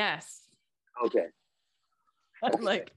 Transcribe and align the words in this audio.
Yes. 0.00 0.42
Okay. 1.06 1.24
I'm 2.44 2.60
like, 2.62 2.92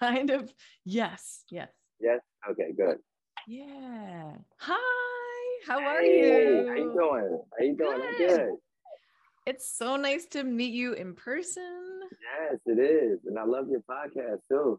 kind 0.00 0.28
of. 0.28 0.52
Yes. 0.84 1.44
Yes. 1.50 1.70
Yes. 1.98 2.20
Okay. 2.50 2.72
Good. 2.76 2.98
Yeah. 3.46 4.32
Hi. 4.58 5.64
How 5.66 5.78
are 5.80 6.02
Hey, 6.02 6.18
you? 6.58 6.66
How 6.68 6.74
you 6.74 6.92
doing? 6.92 7.40
How 7.58 7.64
you 7.64 7.76
doing? 7.76 8.02
I'm 8.02 8.18
Good. 8.18 8.36
good. 8.36 8.50
It's 9.46 9.66
so 9.78 9.96
nice 9.96 10.26
to 10.32 10.44
meet 10.44 10.74
you 10.74 10.92
in 10.92 11.14
person. 11.14 12.00
Yes, 12.28 12.60
it 12.66 12.78
is, 12.78 13.20
and 13.26 13.38
I 13.38 13.44
love 13.44 13.66
your 13.70 13.80
podcast 13.90 14.40
too. 14.50 14.78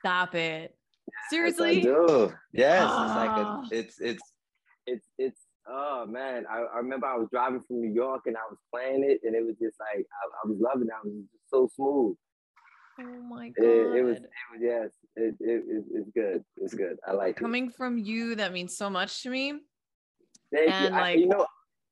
Stop 0.00 0.34
it. 0.34 0.74
Yes, 1.06 1.14
I 1.26 1.30
Seriously? 1.30 1.80
do. 1.82 2.32
Yes, 2.54 2.82
Ah. 2.86 3.04
it's 3.04 3.16
like 3.20 3.36
a, 3.38 3.78
it's 3.78 4.00
it's 4.00 4.32
it's 4.86 5.06
it's. 5.18 5.40
Oh 5.68 6.06
man, 6.06 6.44
I, 6.50 6.58
I 6.74 6.78
remember 6.78 7.06
I 7.06 7.16
was 7.16 7.28
driving 7.30 7.60
from 7.60 7.80
New 7.80 7.92
York 7.92 8.22
and 8.26 8.36
I 8.36 8.40
was 8.50 8.58
playing 8.74 9.04
it, 9.04 9.20
and 9.24 9.34
it 9.36 9.44
was 9.44 9.54
just 9.62 9.76
like 9.78 10.04
I, 10.06 10.26
I 10.44 10.48
was 10.48 10.58
loving 10.60 10.88
it. 10.88 10.92
I 10.92 11.00
was 11.04 11.14
just 11.14 11.50
so 11.50 11.68
smooth. 11.74 12.16
Oh 13.00 13.22
my 13.22 13.46
It, 13.46 13.54
god. 13.56 13.96
it 13.96 14.02
was, 14.02 14.16
it 14.18 14.22
was 14.52 14.60
yes, 14.60 14.90
it, 15.16 15.34
it, 15.40 15.64
it 15.66 15.84
it's 15.94 16.10
good. 16.14 16.44
It's 16.58 16.74
good. 16.74 16.96
I 17.06 17.12
like 17.12 17.36
it. 17.36 17.40
Coming 17.40 17.70
from 17.70 17.96
you, 17.98 18.34
that 18.34 18.52
means 18.52 18.76
so 18.76 18.90
much 18.90 19.22
to 19.22 19.30
me. 19.30 19.54
Thank 20.52 20.70
and, 20.70 20.94
you. 20.94 21.00
I, 21.00 21.02
like- 21.02 21.18
you 21.20 21.26
know, 21.26 21.46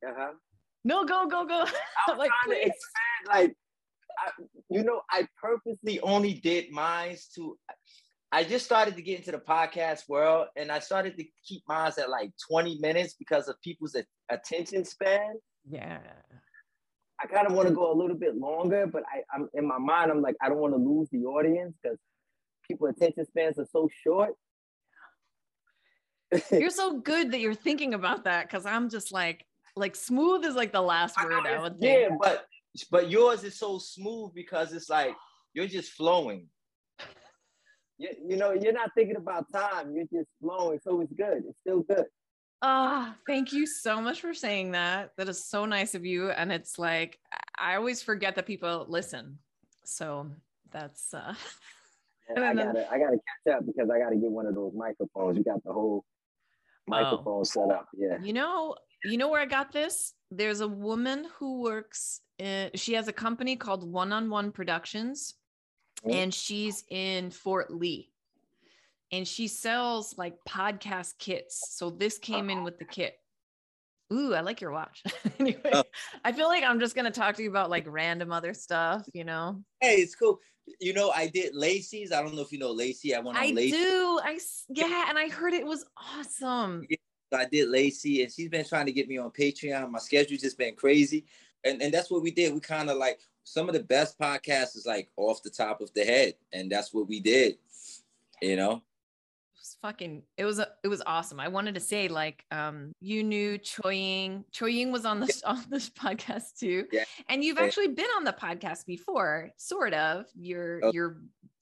uh-huh. 0.07 0.33
No, 0.85 1.05
go, 1.05 1.27
go, 1.29 1.45
go. 1.47 1.65
I 2.09 2.11
was 2.11 2.19
like, 2.19 2.31
trying 2.45 2.57
to 2.57 2.63
please. 2.65 2.73
expand, 2.73 3.29
like, 3.29 3.57
I, 4.19 4.31
you 4.71 4.83
know, 4.83 5.03
I 5.11 5.27
purposely 5.41 6.01
only 6.01 6.35
did 6.35 6.71
mine 6.71 7.17
to. 7.35 7.57
I 8.33 8.45
just 8.45 8.65
started 8.65 8.95
to 8.97 9.03
get 9.03 9.19
into 9.19 9.33
the 9.33 9.39
podcast 9.39 10.09
world, 10.09 10.47
and 10.57 10.71
I 10.71 10.79
started 10.79 11.17
to 11.17 11.25
keep 11.45 11.63
mine 11.67 11.93
at 11.99 12.09
like 12.09 12.31
20 12.49 12.79
minutes 12.79 13.15
because 13.19 13.49
of 13.49 13.61
people's 13.61 13.97
attention 14.29 14.85
span. 14.85 15.35
Yeah. 15.69 15.99
I 17.23 17.27
kind 17.27 17.47
of 17.47 17.53
want 17.55 17.69
to 17.69 17.75
go 17.75 17.93
a 17.93 17.97
little 17.97 18.17
bit 18.17 18.37
longer, 18.37 18.87
but 18.87 19.03
I, 19.13 19.23
I'm 19.35 19.49
in 19.55 19.67
my 19.67 19.79
mind, 19.79 20.11
I'm 20.11 20.23
like, 20.23 20.37
I 20.41 20.49
don't 20.49 20.59
want 20.59 20.75
to 20.75 20.79
lose 20.79 21.09
the 21.11 21.25
audience 21.27 21.75
because 21.83 21.99
people 22.67 22.87
attention 22.87 23.27
spans 23.27 23.59
are 23.59 23.67
so 23.71 23.89
short. 24.05 24.31
You're 26.53 26.71
so 26.71 27.01
good 27.01 27.33
that 27.33 27.41
you're 27.41 27.55
thinking 27.55 27.93
about 27.95 28.23
that 28.25 28.47
because 28.49 28.65
I'm 28.65 28.89
just 28.89 29.11
like, 29.13 29.45
like 29.75 29.97
smooth 29.97 30.45
is 30.45 30.55
like 30.55 30.73
the 30.73 30.81
last 30.81 31.17
word 31.23 31.33
I 31.45 31.49
it's- 31.55 31.63
would 31.63 31.81
think. 31.81 32.01
yeah, 32.11 32.17
but 32.21 32.47
but 32.93 33.11
yours 33.11 33.43
is 33.43 33.59
so 33.59 33.79
smooth 33.79 34.33
because 34.33 34.73
it's 34.73 34.89
like 34.89 35.17
you're 35.55 35.67
just 35.67 35.91
flowing. 35.93 36.47
You, 38.01 38.09
you 38.29 38.37
know, 38.39 38.53
you're 38.53 38.73
not 38.73 38.93
thinking 38.95 39.17
about 39.17 39.53
time. 39.53 39.95
You're 39.95 40.07
just 40.11 40.31
flowing, 40.41 40.81
so 40.83 41.03
it's 41.03 41.13
good. 41.13 41.43
It's 41.47 41.59
still 41.61 41.83
good. 41.83 42.07
Ah, 42.63 43.15
thank 43.27 43.53
you 43.53 43.67
so 43.67 44.01
much 44.01 44.23
for 44.23 44.33
saying 44.33 44.73
that. 44.73 45.11
That 45.19 45.29
is 45.29 45.45
so 45.45 45.67
nice 45.67 45.95
of 45.95 46.07
you. 46.07 46.31
And 46.31 46.51
it's 46.51 46.79
like 46.79 47.19
I 47.59 47.77
always 47.77 48.03
forget 48.03 48.37
that 48.37 48.47
people 48.47 48.87
listen. 48.89 49.39
So 49.85 50.31
that's 50.71 51.13
uh 51.13 51.35
I 52.37 52.55
gotta 52.55 52.91
I 52.91 52.99
gotta 52.99 53.19
catch 53.45 53.55
up 53.55 53.67
because 53.67 53.91
I 53.91 53.99
gotta 53.99 54.17
get 54.17 54.31
one 54.31 54.47
of 54.47 54.55
those 54.55 54.73
microphones. 54.75 55.37
You 55.37 55.45
got 55.45 55.63
the 55.63 55.73
whole 55.73 56.05
microphone 56.87 57.45
set 57.45 57.71
up. 57.71 57.89
Yeah. 57.95 58.17
you 58.23 58.33
know, 58.33 58.77
you 59.05 59.19
know 59.19 59.29
where 59.29 59.43
I 59.43 59.47
got 59.47 59.73
this? 59.73 60.15
There's 60.31 60.61
a 60.61 60.69
woman 60.69 61.27
who 61.39 61.61
works 61.61 62.23
in, 62.39 62.71
she 62.77 62.95
has 62.95 63.09
a 63.09 63.13
company 63.13 63.57
called 63.57 63.91
One 63.91 64.11
on 64.13 64.31
One 64.31 64.53
Productions. 64.53 65.35
Mm-hmm. 66.05 66.17
and 66.17 66.35
she's 66.35 66.85
in 66.91 67.31
Fort 67.31 67.71
Lee. 67.71 68.11
And 69.13 69.27
she 69.27 69.49
sells 69.49 70.17
like 70.17 70.35
podcast 70.49 71.19
kits. 71.19 71.75
So 71.77 71.91
this 71.91 72.17
came 72.17 72.49
in 72.49 72.63
with 72.65 72.79
the 72.79 72.85
kit. 72.85 73.15
Ooh, 74.13 74.35
I 74.35 74.41
like 74.41 74.61
your 74.61 74.71
watch. 74.71 75.03
anyway, 75.39 75.61
Oh. 75.73 75.83
I 76.25 76.33
feel 76.33 76.47
like 76.49 76.65
I'm 76.65 76.81
just 76.81 76.95
gonna 76.97 77.11
talk 77.11 77.37
to 77.37 77.43
you 77.43 77.51
about 77.51 77.71
like 77.71 77.85
random 77.89 78.33
other 78.33 78.55
stuff, 78.55 79.05
you 79.13 79.25
know. 79.25 79.63
Hey, 79.81 79.97
it's 79.97 80.15
cool. 80.15 80.39
You 80.81 80.95
know, 80.95 81.11
I 81.11 81.27
did 81.27 81.55
Lacey's. 81.55 82.13
I 82.13 82.23
don't 82.23 82.35
know 82.35 82.43
if 82.43 82.53
you 82.53 82.59
know 82.59 82.71
Lacey. 82.71 83.15
I 83.15 83.19
went 83.21 83.37
on 83.37 83.45
I 83.45 83.49
Lacey. 83.51 83.73
do. 83.73 84.21
I 84.23 84.39
yeah, 84.69 85.07
and 85.09 85.19
I 85.19 85.29
heard 85.29 85.53
it 85.53 85.67
was 85.67 85.85
awesome. 85.97 86.87
I 87.33 87.45
did 87.45 87.69
Lacey, 87.69 88.23
and 88.23 88.33
she's 88.33 88.49
been 88.49 88.65
trying 88.65 88.87
to 88.87 88.93
get 88.93 89.07
me 89.09 89.19
on 89.19 89.31
Patreon. 89.31 89.91
My 89.91 89.99
schedule's 89.99 90.41
just 90.41 90.59
been 90.59 90.75
crazy, 90.77 91.27
and 91.65 91.83
and 91.83 91.93
that's 91.93 92.11
what 92.11 92.23
we 92.23 92.31
did. 92.31 92.55
We 92.55 92.61
kind 92.61 92.91
of 92.91 92.97
like 92.97 93.21
some 93.51 93.69
of 93.69 93.75
the 93.75 93.83
best 93.83 94.17
podcasts 94.17 94.77
is 94.77 94.87
like 94.87 95.09
off 95.17 95.43
the 95.43 95.51
top 95.51 95.81
of 95.81 95.93
the 95.95 96.05
head, 96.05 96.35
and 96.53 96.71
that's 96.71 96.95
what 96.95 97.09
we 97.09 97.19
did. 97.19 97.59
You 98.41 98.55
know, 98.57 98.73
It 98.75 99.59
was 99.59 99.77
fucking. 99.83 100.23
It 100.37 100.45
was 100.45 100.61
a, 100.61 100.69
it 100.85 100.89
was 100.89 101.03
awesome. 101.05 101.41
I 101.41 101.49
wanted 101.49 101.75
to 101.75 101.81
say 101.81 102.07
like 102.07 102.45
um 102.53 102.93
you 103.01 103.25
knew 103.25 103.59
Choi 103.59 103.91
Ying. 103.95 104.45
Choi 104.53 104.67
Ying 104.69 104.93
was 104.93 105.05
on 105.05 105.19
this 105.19 105.43
on 105.53 105.65
this 105.69 105.91
podcast 105.91 106.59
too. 106.61 106.87
Yeah. 106.93 107.05
And 107.29 107.43
you've 107.43 107.59
Yeah. 107.59 107.65
actually 107.65 107.89
been 107.89 108.07
on 108.17 108.23
the 108.25 108.33
podcast 108.33 108.87
before, 108.87 109.51
sort 109.57 109.95
of. 109.95 110.27
You're 110.37 110.81
Oh. 110.85 110.93
you're 110.93 111.17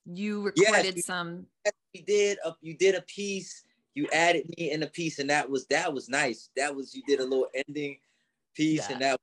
you 0.05 0.53
Yes, 0.57 0.69
recorded 0.71 0.95
we- 0.97 1.01
some 1.01 1.47
you 1.95 2.03
did 2.05 2.37
a 2.45 2.55
you 2.61 2.75
did 2.77 2.95
a 2.97 3.03
piece. 3.03 3.65
You 3.95 4.07
added 4.13 4.47
me 4.59 4.71
in 4.73 4.83
a 4.83 4.87
piece, 4.87 5.19
and 5.21 5.31
that 5.31 5.49
was 5.49 5.67
that 5.69 5.93
was 5.93 6.09
nice. 6.11 6.51
That 6.55 6.77
was 6.77 6.95
you 6.95 7.03
did 7.09 7.21
a 7.21 7.25
little 7.25 7.49
ending 7.67 7.99
piece, 8.55 8.87
Yeah. 8.89 8.93
and 8.93 9.03
that 9.03 9.21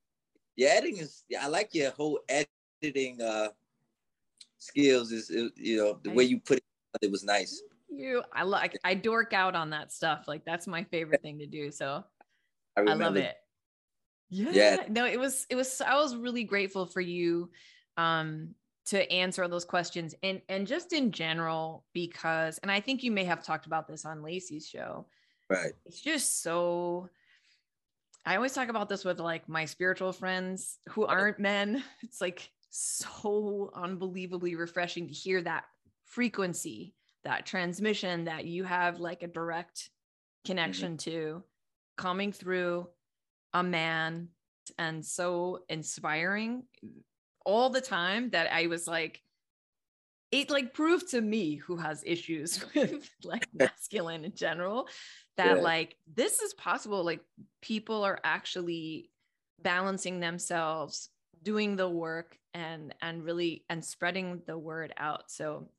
your 0.57 0.69
editing 0.71 0.97
is. 0.97 1.23
I 1.39 1.47
like 1.47 1.73
your 1.75 1.91
whole 1.91 2.19
editing 2.85 3.21
uh 3.21 3.49
skills. 4.57 5.11
Is 5.11 5.29
you 5.55 5.77
know 5.77 5.99
the 6.03 6.11
I- 6.11 6.13
way 6.13 6.23
you 6.23 6.39
put 6.39 6.57
it. 6.57 6.63
It 7.01 7.11
was 7.11 7.23
nice. 7.23 7.61
you 7.89 8.23
I 8.33 8.43
like 8.43 8.77
I 8.83 8.93
dork 8.93 9.33
out 9.33 9.55
on 9.55 9.69
that 9.71 9.91
stuff. 9.91 10.25
Like 10.27 10.45
that's 10.45 10.65
my 10.67 10.83
favorite 10.85 11.21
thing 11.21 11.39
to 11.39 11.45
do. 11.45 11.71
So 11.71 12.03
I 12.77 12.81
love 12.81 13.15
it. 13.17 13.35
Yeah. 14.29 14.49
Yeah. 14.51 14.77
No, 14.89 15.05
it 15.05 15.19
was 15.19 15.45
it 15.49 15.55
was 15.55 15.81
I 15.81 15.95
was 15.95 16.15
really 16.15 16.43
grateful 16.43 16.85
for 16.85 17.01
you 17.01 17.49
um 17.97 18.55
to 18.87 19.11
answer 19.11 19.41
all 19.43 19.49
those 19.49 19.65
questions 19.65 20.13
and 20.23 20.41
and 20.47 20.67
just 20.67 20.93
in 20.93 21.11
general 21.11 21.83
because 21.93 22.57
and 22.59 22.71
I 22.71 22.79
think 22.79 23.03
you 23.03 23.11
may 23.11 23.23
have 23.25 23.43
talked 23.43 23.65
about 23.65 23.87
this 23.87 24.05
on 24.05 24.23
Lacey's 24.23 24.67
show. 24.67 25.05
Right. 25.49 25.73
It's 25.85 25.99
just 25.99 26.41
so 26.43 27.09
I 28.25 28.37
always 28.37 28.53
talk 28.53 28.69
about 28.69 28.87
this 28.89 29.03
with 29.03 29.19
like 29.19 29.49
my 29.49 29.65
spiritual 29.65 30.13
friends 30.13 30.79
who 30.89 31.05
aren't 31.05 31.39
men. 31.39 31.83
It's 32.03 32.21
like 32.21 32.49
so 32.69 33.71
unbelievably 33.73 34.55
refreshing 34.55 35.07
to 35.07 35.13
hear 35.13 35.41
that 35.41 35.65
frequency, 36.05 36.93
that 37.23 37.45
transmission 37.45 38.25
that 38.25 38.45
you 38.45 38.63
have 38.63 38.99
like 38.99 39.23
a 39.23 39.27
direct 39.27 39.77
mm-hmm. 39.77 40.51
connection 40.51 40.97
to 40.97 41.43
coming 41.97 42.31
through 42.31 42.87
a 43.53 43.63
man 43.63 44.29
and 44.77 45.05
so 45.05 45.59
inspiring 45.69 46.63
all 47.45 47.69
the 47.69 47.81
time 47.81 48.29
that 48.31 48.51
I 48.51 48.67
was 48.67 48.87
like, 48.87 49.21
it 50.31 50.49
like 50.49 50.73
proved 50.73 51.11
to 51.11 51.21
me 51.21 51.55
who 51.55 51.77
has 51.77 52.03
issues 52.05 52.65
with 52.75 53.09
like 53.23 53.47
masculine 53.53 54.25
in 54.25 54.33
general 54.35 54.87
that 55.37 55.57
Yeah. 55.57 55.63
like 55.63 55.95
this 56.13 56.41
is 56.41 56.53
possible. 56.53 57.03
Like 57.03 57.21
people 57.61 58.03
are 58.03 58.19
actually 58.23 59.11
balancing 59.61 60.19
themselves, 60.19 61.09
doing 61.45 61.77
the 61.77 61.87
work 61.87 62.37
and 62.53 62.93
and 63.01 63.23
really 63.23 63.63
and 63.69 63.85
spreading 63.85 64.41
the 64.47 64.57
word 64.57 64.93
out. 64.97 65.31
So 65.31 65.69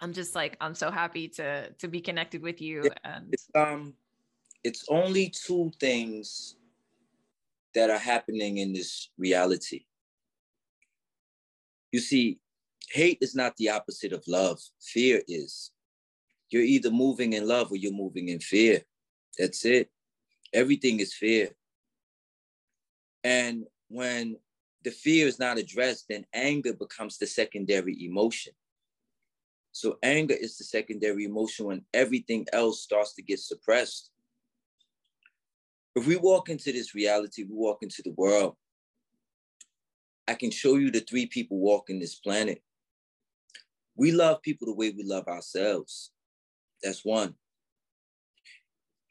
I'm 0.00 0.12
just 0.12 0.36
like 0.36 0.56
I'm 0.60 0.76
so 0.76 0.92
happy 0.92 1.26
to 1.30 1.70
to 1.70 1.88
be 1.88 2.00
connected 2.00 2.42
with 2.42 2.60
you 2.60 2.88
and 3.02 3.32
It's 3.32 3.48
um, 3.56 3.94
it's 4.62 4.84
only 4.88 5.30
two 5.30 5.72
things 5.80 6.56
that 7.74 7.90
are 7.90 7.98
happening 7.98 8.58
in 8.58 8.72
this 8.72 9.10
reality. 9.18 9.86
You 11.90 12.00
see, 12.00 12.38
hate 12.90 13.18
is 13.20 13.34
not 13.34 13.56
the 13.56 13.70
opposite 13.70 14.12
of 14.12 14.22
love. 14.28 14.60
Fear 14.80 15.22
is. 15.26 15.72
You're 16.50 16.62
either 16.62 16.90
moving 16.90 17.32
in 17.32 17.46
love 17.46 17.72
or 17.72 17.76
you're 17.76 17.92
moving 17.92 18.28
in 18.28 18.40
fear. 18.40 18.82
That's 19.38 19.64
it. 19.64 19.90
Everything 20.52 21.00
is 21.00 21.14
fear. 21.14 21.50
And 23.22 23.64
when 23.88 24.36
the 24.84 24.90
fear 24.90 25.26
is 25.26 25.38
not 25.38 25.58
addressed, 25.58 26.06
then 26.08 26.24
anger 26.32 26.72
becomes 26.72 27.18
the 27.18 27.26
secondary 27.26 28.04
emotion. 28.04 28.52
So 29.72 29.98
anger 30.02 30.34
is 30.34 30.56
the 30.56 30.64
secondary 30.64 31.24
emotion 31.24 31.66
when 31.66 31.84
everything 31.92 32.46
else 32.52 32.82
starts 32.82 33.14
to 33.14 33.22
get 33.22 33.38
suppressed. 33.38 34.10
If 35.94 36.06
we 36.06 36.16
walk 36.16 36.48
into 36.48 36.72
this 36.72 36.94
reality, 36.94 37.44
we 37.44 37.54
walk 37.54 37.78
into 37.82 38.02
the 38.02 38.12
world. 38.16 38.56
I 40.26 40.34
can 40.34 40.50
show 40.50 40.76
you 40.76 40.90
the 40.90 41.00
three 41.00 41.26
people 41.26 41.58
walking 41.58 41.98
this 41.98 42.16
planet. 42.16 42.62
We 43.96 44.12
love 44.12 44.42
people 44.42 44.66
the 44.66 44.74
way 44.74 44.90
we 44.90 45.02
love 45.02 45.26
ourselves. 45.26 46.12
That's 46.82 47.04
one. 47.04 47.34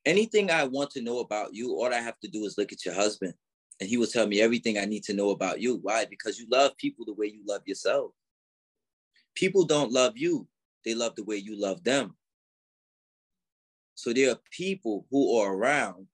Anything 0.06 0.50
I 0.50 0.64
want 0.64 0.92
to 0.92 1.02
know 1.02 1.20
about 1.20 1.54
you, 1.54 1.74
all 1.74 1.94
I 1.94 2.00
have 2.00 2.20
to 2.22 2.30
do 2.30 2.46
is 2.46 2.58
look 2.58 2.72
at 2.72 2.86
your 2.86 2.94
husband, 2.94 3.34
and 3.80 3.88
he 3.90 3.98
will 3.98 4.08
tell 4.08 4.28
me 4.28 4.42
everything 4.42 4.78
I 4.78 4.86
need 4.86 5.04
to 5.04 5.14
know 5.14 5.30
about 5.30 5.62
you. 5.62 5.80
Why? 5.82 6.06
Because 6.06 6.40
you 6.40 6.48
love 6.50 6.76
people 6.78 7.06
the 7.06 7.14
way 7.14 7.28
you 7.28 7.42
love 7.46 7.62
yourself. 7.66 8.12
People 9.36 9.66
don't 9.66 9.92
love 9.92 10.18
you, 10.18 10.48
they 10.84 10.96
love 10.96 11.16
the 11.16 11.24
way 11.24 11.38
you 11.38 11.60
love 11.60 11.84
them. 11.84 12.16
So 13.96 14.14
there 14.14 14.32
are 14.32 14.40
people 14.52 15.06
who 15.10 15.38
are 15.38 15.54
around 15.54 16.08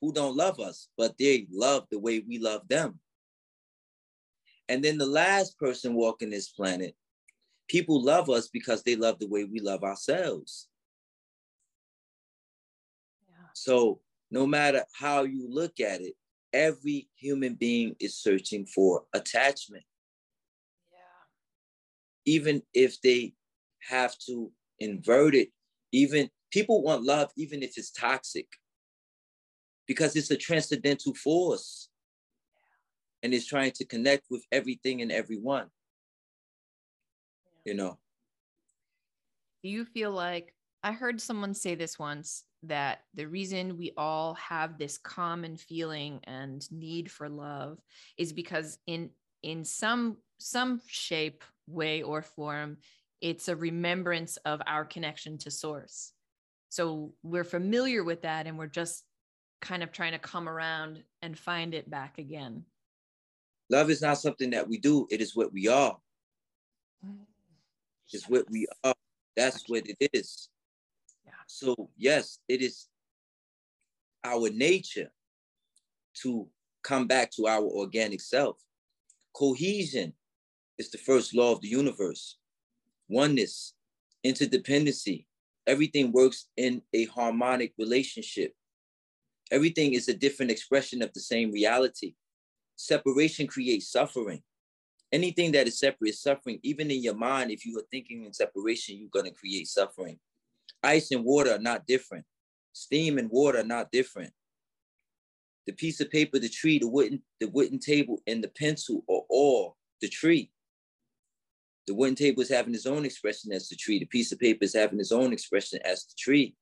who 0.00 0.12
don't 0.12 0.36
love 0.36 0.58
us, 0.58 0.88
but 0.98 1.16
they 1.18 1.46
love 1.50 1.86
the 1.90 1.98
way 1.98 2.20
we 2.26 2.38
love 2.38 2.66
them. 2.68 2.98
And 4.68 4.82
then 4.82 4.98
the 4.98 5.06
last 5.06 5.58
person 5.58 5.94
walking 5.94 6.30
this 6.30 6.48
planet, 6.48 6.94
people 7.68 8.02
love 8.02 8.28
us 8.28 8.48
because 8.48 8.82
they 8.82 8.96
love 8.96 9.18
the 9.18 9.28
way 9.28 9.44
we 9.44 9.60
love 9.60 9.84
ourselves. 9.84 10.68
Yeah. 13.28 13.46
So 13.54 14.00
no 14.30 14.46
matter 14.46 14.84
how 14.98 15.22
you 15.22 15.46
look 15.48 15.78
at 15.78 16.00
it, 16.00 16.14
every 16.52 17.08
human 17.16 17.54
being 17.54 17.96
is 18.00 18.16
searching 18.16 18.66
for 18.66 19.04
attachment. 19.12 19.84
Yeah. 20.92 22.32
Even 22.32 22.62
if 22.74 23.00
they 23.00 23.34
have 23.88 24.16
to 24.26 24.50
invert 24.78 25.34
it, 25.34 25.50
even 25.92 26.30
people 26.50 26.82
want 26.82 27.04
love, 27.04 27.30
even 27.36 27.62
if 27.62 27.76
it's 27.76 27.90
toxic, 27.90 28.46
because 29.86 30.16
it's 30.16 30.30
a 30.30 30.36
transcendental 30.36 31.14
force 31.14 31.88
and 33.22 33.32
it's 33.32 33.46
trying 33.46 33.72
to 33.72 33.84
connect 33.84 34.26
with 34.30 34.44
everything 34.50 35.02
and 35.02 35.12
everyone. 35.12 35.68
You 37.64 37.74
know. 37.74 37.98
Do 39.62 39.68
you 39.68 39.84
feel 39.84 40.10
like 40.10 40.54
I 40.82 40.92
heard 40.92 41.20
someone 41.20 41.54
say 41.54 41.76
this 41.76 41.98
once 41.98 42.44
that 42.64 43.00
the 43.14 43.26
reason 43.26 43.76
we 43.76 43.92
all 43.96 44.34
have 44.34 44.78
this 44.78 44.98
common 44.98 45.56
feeling 45.56 46.20
and 46.24 46.70
need 46.70 47.10
for 47.10 47.28
love 47.28 47.78
is 48.16 48.32
because 48.32 48.78
in 48.86 49.10
in 49.42 49.64
some 49.64 50.16
some 50.38 50.80
shape 50.86 51.42
way 51.66 52.02
or 52.02 52.22
form 52.22 52.76
it's 53.20 53.48
a 53.48 53.56
remembrance 53.56 54.36
of 54.38 54.60
our 54.66 54.84
connection 54.84 55.38
to 55.38 55.50
source. 55.50 56.12
So 56.70 57.14
we're 57.22 57.44
familiar 57.44 58.02
with 58.02 58.22
that 58.22 58.46
and 58.46 58.58
we're 58.58 58.66
just 58.66 59.04
kind 59.60 59.84
of 59.84 59.92
trying 59.92 60.12
to 60.12 60.18
come 60.18 60.48
around 60.48 61.04
and 61.22 61.38
find 61.38 61.72
it 61.72 61.88
back 61.88 62.18
again. 62.18 62.64
Love 63.70 63.90
is 63.90 64.02
not 64.02 64.18
something 64.18 64.50
that 64.50 64.68
we 64.68 64.78
do. 64.78 65.06
It 65.08 65.20
is 65.20 65.36
what 65.36 65.52
we 65.52 65.68
are. 65.68 65.96
It's 68.12 68.28
what 68.28 68.50
we 68.50 68.66
are. 68.82 68.94
That's 69.36 69.62
what 69.68 69.84
it 69.86 70.10
is 70.12 70.48
so, 71.52 71.90
yes, 71.98 72.38
it 72.48 72.62
is 72.62 72.88
our 74.24 74.48
nature 74.48 75.12
to 76.22 76.48
come 76.82 77.06
back 77.06 77.30
to 77.32 77.46
our 77.46 77.62
organic 77.62 78.22
self. 78.22 78.56
Cohesion 79.36 80.14
is 80.78 80.90
the 80.90 80.96
first 80.96 81.34
law 81.34 81.52
of 81.52 81.60
the 81.60 81.68
universe. 81.68 82.38
Oneness, 83.06 83.74
interdependency, 84.24 85.26
everything 85.66 86.10
works 86.10 86.48
in 86.56 86.80
a 86.94 87.04
harmonic 87.04 87.74
relationship. 87.78 88.54
Everything 89.50 89.92
is 89.92 90.08
a 90.08 90.14
different 90.14 90.50
expression 90.50 91.02
of 91.02 91.12
the 91.12 91.20
same 91.20 91.52
reality. 91.52 92.14
Separation 92.76 93.46
creates 93.46 93.92
suffering. 93.92 94.42
Anything 95.12 95.52
that 95.52 95.66
is 95.66 95.78
separate 95.78 96.08
is 96.08 96.22
suffering. 96.22 96.60
Even 96.62 96.90
in 96.90 97.02
your 97.02 97.14
mind, 97.14 97.50
if 97.50 97.66
you 97.66 97.78
are 97.78 97.86
thinking 97.90 98.24
in 98.24 98.32
separation, 98.32 98.96
you're 98.96 99.10
going 99.10 99.26
to 99.26 99.38
create 99.38 99.68
suffering. 99.68 100.18
Ice 100.82 101.10
and 101.10 101.24
water 101.24 101.52
are 101.52 101.58
not 101.58 101.86
different. 101.86 102.24
Steam 102.72 103.18
and 103.18 103.30
water 103.30 103.58
are 103.58 103.64
not 103.64 103.92
different. 103.92 104.32
The 105.66 105.72
piece 105.72 106.00
of 106.00 106.10
paper, 106.10 106.38
the 106.38 106.48
tree, 106.48 106.78
the 106.78 106.88
wooden, 106.88 107.22
the 107.40 107.48
wooden 107.48 107.78
table, 107.78 108.20
and 108.26 108.42
the 108.42 108.48
pencil 108.48 109.04
are 109.08 109.22
all 109.28 109.76
the 110.00 110.08
tree. 110.08 110.50
The 111.86 111.94
wooden 111.94 112.16
table 112.16 112.42
is 112.42 112.48
having 112.48 112.74
its 112.74 112.86
own 112.86 113.04
expression 113.04 113.52
as 113.52 113.68
the 113.68 113.76
tree. 113.76 113.98
The 113.98 114.06
piece 114.06 114.32
of 114.32 114.38
paper 114.38 114.64
is 114.64 114.74
having 114.74 115.00
its 115.00 115.12
own 115.12 115.32
expression 115.32 115.80
as 115.84 116.04
the 116.04 116.14
tree. 116.18 116.56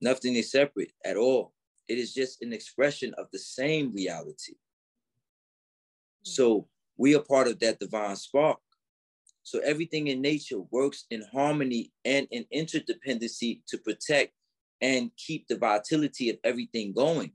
Nothing 0.00 0.34
is 0.34 0.50
separate 0.50 0.92
at 1.04 1.16
all. 1.16 1.52
It 1.88 1.98
is 1.98 2.14
just 2.14 2.42
an 2.42 2.52
expression 2.52 3.14
of 3.18 3.26
the 3.32 3.38
same 3.38 3.92
reality. 3.92 4.54
So 6.22 6.68
we 6.96 7.14
are 7.14 7.22
part 7.22 7.48
of 7.48 7.58
that 7.60 7.78
divine 7.78 8.16
spark. 8.16 8.58
So 9.42 9.58
everything 9.60 10.08
in 10.08 10.20
nature 10.20 10.60
works 10.70 11.04
in 11.10 11.24
harmony 11.32 11.92
and 12.04 12.28
in 12.30 12.44
interdependency 12.54 13.60
to 13.66 13.78
protect 13.78 14.32
and 14.80 15.10
keep 15.16 15.48
the 15.48 15.56
vitality 15.56 16.30
of 16.30 16.38
everything 16.44 16.92
going. 16.92 17.32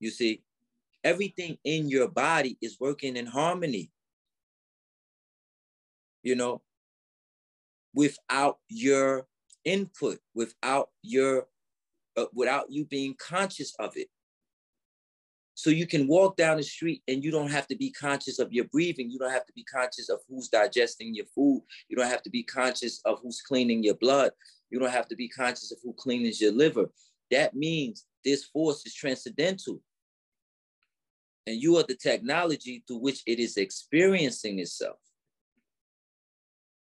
You 0.00 0.10
see, 0.10 0.42
everything 1.02 1.58
in 1.64 1.88
your 1.88 2.08
body 2.08 2.58
is 2.60 2.78
working 2.80 3.16
in 3.16 3.26
harmony. 3.26 3.92
You 6.22 6.34
know, 6.34 6.62
without 7.94 8.58
your 8.68 9.26
input, 9.64 10.18
without 10.34 10.90
your, 11.02 11.46
uh, 12.16 12.26
without 12.32 12.70
you 12.70 12.84
being 12.84 13.14
conscious 13.18 13.74
of 13.78 13.96
it. 13.96 14.08
So 15.54 15.70
you 15.70 15.86
can 15.86 16.08
walk 16.08 16.36
down 16.36 16.56
the 16.56 16.64
street 16.64 17.02
and 17.06 17.22
you 17.22 17.30
don't 17.30 17.50
have 17.50 17.68
to 17.68 17.76
be 17.76 17.90
conscious 17.90 18.40
of 18.40 18.52
your 18.52 18.64
breathing. 18.64 19.10
You 19.10 19.20
don't 19.20 19.30
have 19.30 19.46
to 19.46 19.52
be 19.52 19.62
conscious 19.62 20.08
of 20.08 20.18
who's 20.28 20.48
digesting 20.48 21.14
your 21.14 21.26
food. 21.26 21.62
You 21.88 21.96
don't 21.96 22.10
have 22.10 22.22
to 22.24 22.30
be 22.30 22.42
conscious 22.42 23.00
of 23.04 23.20
who's 23.22 23.40
cleaning 23.40 23.84
your 23.84 23.94
blood. 23.94 24.32
You 24.70 24.80
don't 24.80 24.90
have 24.90 25.08
to 25.08 25.16
be 25.16 25.28
conscious 25.28 25.70
of 25.70 25.78
who 25.84 25.92
cleans 25.92 26.40
your 26.40 26.52
liver. 26.52 26.90
That 27.30 27.54
means 27.54 28.04
this 28.24 28.44
force 28.44 28.84
is 28.84 28.94
transcendental. 28.94 29.80
And 31.46 31.62
you 31.62 31.76
are 31.76 31.84
the 31.86 31.94
technology 31.94 32.82
through 32.86 32.98
which 32.98 33.22
it 33.24 33.38
is 33.38 33.56
experiencing 33.56 34.58
itself. 34.58 34.98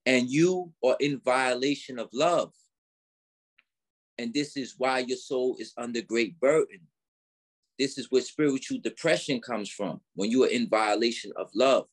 And 0.06 0.30
you 0.30 0.72
are 0.84 0.96
in 1.02 1.20
violation 1.26 2.00
of 2.00 2.10
love. 2.14 2.54
And 4.18 4.34
this 4.34 4.56
is 4.56 4.76
why 4.78 5.00
your 5.00 5.18
soul 5.18 5.58
is 5.60 5.74
under 5.78 6.02
great 6.02 6.40
burden 6.40 6.80
this 7.82 7.98
is 7.98 8.12
where 8.12 8.22
spiritual 8.22 8.78
depression 8.84 9.42
comes 9.42 9.68
from 9.68 10.00
when 10.14 10.30
you 10.30 10.44
are 10.44 10.50
in 10.50 10.70
violation 10.70 11.32
of 11.36 11.50
love. 11.56 11.88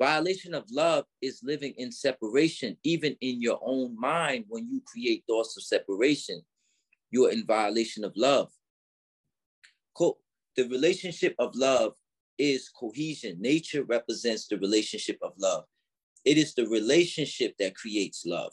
Violation 0.00 0.54
of 0.54 0.64
love 0.72 1.04
is 1.22 1.40
living 1.44 1.72
in 1.76 1.92
separation, 1.92 2.76
even 2.82 3.16
in 3.20 3.40
your 3.40 3.60
own 3.64 3.96
mind. 3.96 4.44
When 4.48 4.68
you 4.68 4.82
create 4.84 5.22
thoughts 5.28 5.56
of 5.56 5.62
separation, 5.62 6.42
you 7.12 7.26
are 7.26 7.30
in 7.30 7.46
violation 7.46 8.02
of 8.02 8.12
love. 8.16 8.50
Co- 9.96 10.18
the 10.56 10.68
relationship 10.68 11.36
of 11.38 11.54
love 11.54 11.94
is 12.36 12.68
cohesion. 12.68 13.40
Nature 13.40 13.84
represents 13.84 14.48
the 14.48 14.58
relationship 14.58 15.18
of 15.22 15.30
love. 15.38 15.62
It 16.24 16.38
is 16.38 16.54
the 16.54 16.66
relationship 16.66 17.54
that 17.60 17.76
creates 17.76 18.26
love. 18.26 18.52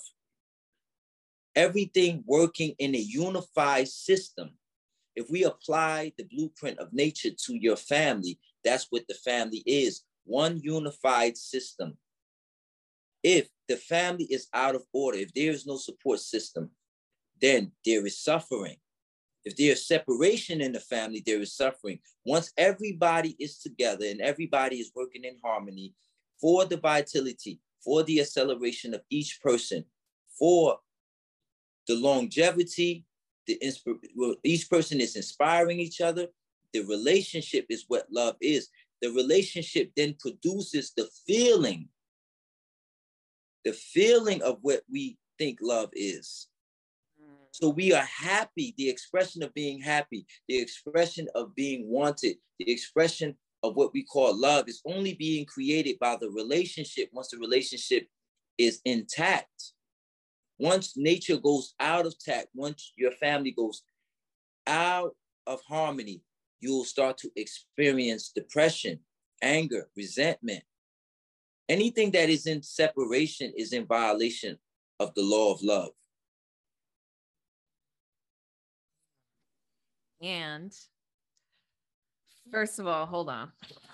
Everything 1.56 2.24
working 2.28 2.76
in 2.78 2.94
a 2.94 3.00
unified 3.00 3.88
system 3.88 4.52
if 5.16 5.30
we 5.30 5.44
apply 5.44 6.14
the 6.18 6.26
blueprint 6.26 6.80
of 6.80 6.94
nature 6.94 7.32
to 7.32 7.56
your 7.56 7.76
family, 7.76 8.40
that's 8.64 8.88
what 8.90 9.04
the 9.08 9.16
family 9.16 9.64
is 9.66 10.04
one 10.26 10.60
unified 10.62 11.38
system. 11.38 11.98
If 13.22 13.48
the 13.68 13.78
family 13.78 14.26
is 14.26 14.48
out 14.54 14.76
of 14.76 14.84
order, 14.92 15.18
if 15.18 15.34
there 15.34 15.52
is 15.52 15.66
no 15.66 15.78
support 15.78 16.20
system, 16.20 16.72
then 17.42 17.72
there 17.86 18.06
is 18.06 18.20
suffering. 18.20 18.78
If 19.46 19.58
there 19.58 19.74
is 19.74 19.88
separation 19.88 20.62
in 20.62 20.72
the 20.72 20.80
family, 20.80 21.22
there 21.26 21.42
is 21.42 21.54
suffering. 21.54 22.00
Once 22.26 22.52
everybody 22.58 23.36
is 23.40 23.58
together 23.60 24.06
and 24.06 24.22
everybody 24.22 24.78
is 24.78 24.92
working 24.96 25.26
in 25.26 25.38
harmony 25.44 25.94
for 26.40 26.66
the 26.66 26.78
vitality, 26.78 27.60
for 27.84 28.04
the 28.04 28.22
acceleration 28.22 28.94
of 28.94 29.02
each 29.10 29.42
person, 29.42 29.84
for 30.40 30.78
the 31.88 31.96
longevity 31.96 33.06
the 33.48 33.58
inspir- 33.64 34.00
well, 34.16 34.36
each 34.44 34.70
person 34.70 35.00
is 35.02 35.16
inspiring 35.16 35.80
each 35.80 36.02
other. 36.02 36.28
The 36.74 36.82
relationship 36.82 37.66
is 37.70 37.86
what 37.88 38.08
love 38.12 38.36
is. 38.42 38.70
The 39.02 39.10
relationship 39.10 39.92
then 39.96 40.16
produces 40.20 40.94
the 40.96 41.10
feeling, 41.28 41.90
the 43.66 43.74
feeling 43.74 44.42
of 44.42 44.60
what 44.62 44.82
we 44.90 45.18
think 45.38 45.60
love 45.62 45.90
is. 45.94 46.48
So 47.54 47.70
we 47.70 47.94
are 47.94 48.06
happy, 48.06 48.74
the 48.78 48.90
expression 48.90 49.44
of 49.44 49.54
being 49.54 49.80
happy, 49.80 50.26
the 50.48 50.58
expression 50.58 51.28
of 51.36 51.54
being 51.54 51.88
wanted, 51.88 52.38
the 52.58 52.72
expression 52.72 53.36
of 53.62 53.76
what 53.76 53.94
we 53.94 54.04
call 54.04 54.36
love 54.36 54.68
is 54.68 54.82
only 54.86 55.14
being 55.14 55.46
created 55.46 56.00
by 56.00 56.18
the 56.20 56.32
relationship 56.32 57.10
once 57.14 57.30
the 57.30 57.38
relationship 57.38 58.08
is 58.58 58.82
intact. 58.86 59.73
Once 60.64 60.96
nature 60.96 61.36
goes 61.36 61.74
out 61.82 62.06
of 62.06 62.18
tact, 62.18 62.48
once 62.54 62.94
your 62.96 63.12
family 63.12 63.52
goes 63.52 63.84
out 64.66 65.14
of 65.46 65.60
harmony, 65.68 66.22
you'll 66.62 66.86
start 66.86 67.18
to 67.18 67.30
experience 67.36 68.32
depression, 68.34 68.98
anger, 69.42 69.90
resentment. 69.98 70.64
Anything 71.68 72.12
that 72.12 72.30
is 72.30 72.48
in 72.48 72.64
separation 72.64 73.52
is 73.58 73.74
in 73.74 73.86
violation 73.86 74.58
of 75.02 75.14
the 75.16 75.22
law 75.22 75.54
of 75.54 75.62
love. 75.62 75.90
And 80.22 80.72
first 82.50 82.80
of 82.80 82.88
all, 82.88 83.06
hold 83.06 83.28
on. 83.28 83.52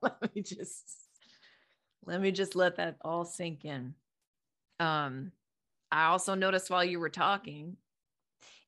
let 0.00 0.36
me 0.36 0.40
just 0.40 0.84
let 2.06 2.20
me 2.20 2.30
just 2.30 2.54
let 2.54 2.76
that 2.76 2.94
all 3.00 3.24
sink 3.24 3.64
in. 3.64 3.94
Um 4.78 5.32
I 5.94 6.06
also 6.06 6.34
noticed 6.34 6.70
while 6.70 6.84
you 6.84 7.00
were 7.00 7.10
talking, 7.10 7.78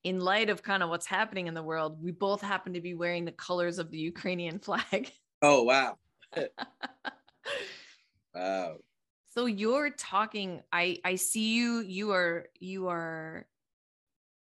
in 0.03 0.19
light 0.19 0.49
of 0.49 0.63
kind 0.63 0.83
of 0.83 0.89
what's 0.89 1.07
happening 1.07 1.47
in 1.47 1.53
the 1.55 1.63
world, 1.63 2.01
we 2.01 2.11
both 2.11 2.41
happen 2.41 2.73
to 2.73 2.81
be 2.81 2.93
wearing 2.95 3.25
the 3.25 3.31
colors 3.33 3.79
of 3.79 3.91
the 3.91 3.99
Ukrainian 3.99 4.59
flag. 4.59 5.11
Oh 5.41 5.63
wow. 5.63 5.97
wow. 8.33 8.79
So 9.27 9.45
you're 9.45 9.91
talking 9.91 10.63
I 10.71 10.99
I 11.03 11.15
see 11.15 11.53
you 11.55 11.79
you 11.81 12.11
are 12.11 12.47
you 12.59 12.87
are 12.87 13.47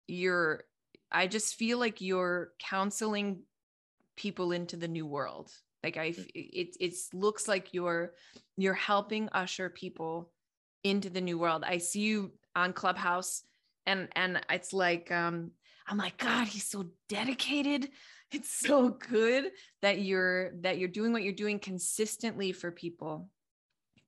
you're 0.09 0.65
I 1.11 1.27
just 1.27 1.55
feel 1.55 1.79
like 1.79 2.01
you're 2.01 2.53
counseling 2.59 3.43
people 4.17 4.53
into 4.53 4.77
the 4.77 4.89
new 4.89 5.07
world. 5.07 5.53
Like 5.85 5.99
I 5.99 6.15
Mm. 6.17 6.31
it 6.35 6.77
it 6.81 6.95
looks 7.15 7.49
like 7.49 7.75
you're 7.75 8.15
you're 8.59 8.75
helping 8.75 9.29
usher 9.31 9.71
people 9.71 10.33
into 10.85 11.11
the 11.11 11.23
new 11.23 11.39
world. 11.39 11.65
I 11.65 11.79
see 11.79 12.03
you 12.03 12.40
on 12.55 12.73
Clubhouse 12.73 13.43
and 13.87 14.09
and 14.15 14.41
it's 14.51 14.73
like 14.73 15.11
um 15.11 15.53
I'm 15.87 15.99
like 15.99 16.19
god, 16.19 16.47
he's 16.47 16.67
so 16.67 16.87
dedicated. 17.09 17.89
It's 18.33 18.53
so 18.53 18.91
good 18.91 19.51
that 19.83 20.03
you're 20.03 20.53
that 20.61 20.79
you're 20.79 20.89
doing 20.89 21.13
what 21.13 21.25
you're 21.25 21.33
doing 21.33 21.59
consistently 21.59 22.53
for 22.53 22.71
people 22.71 23.29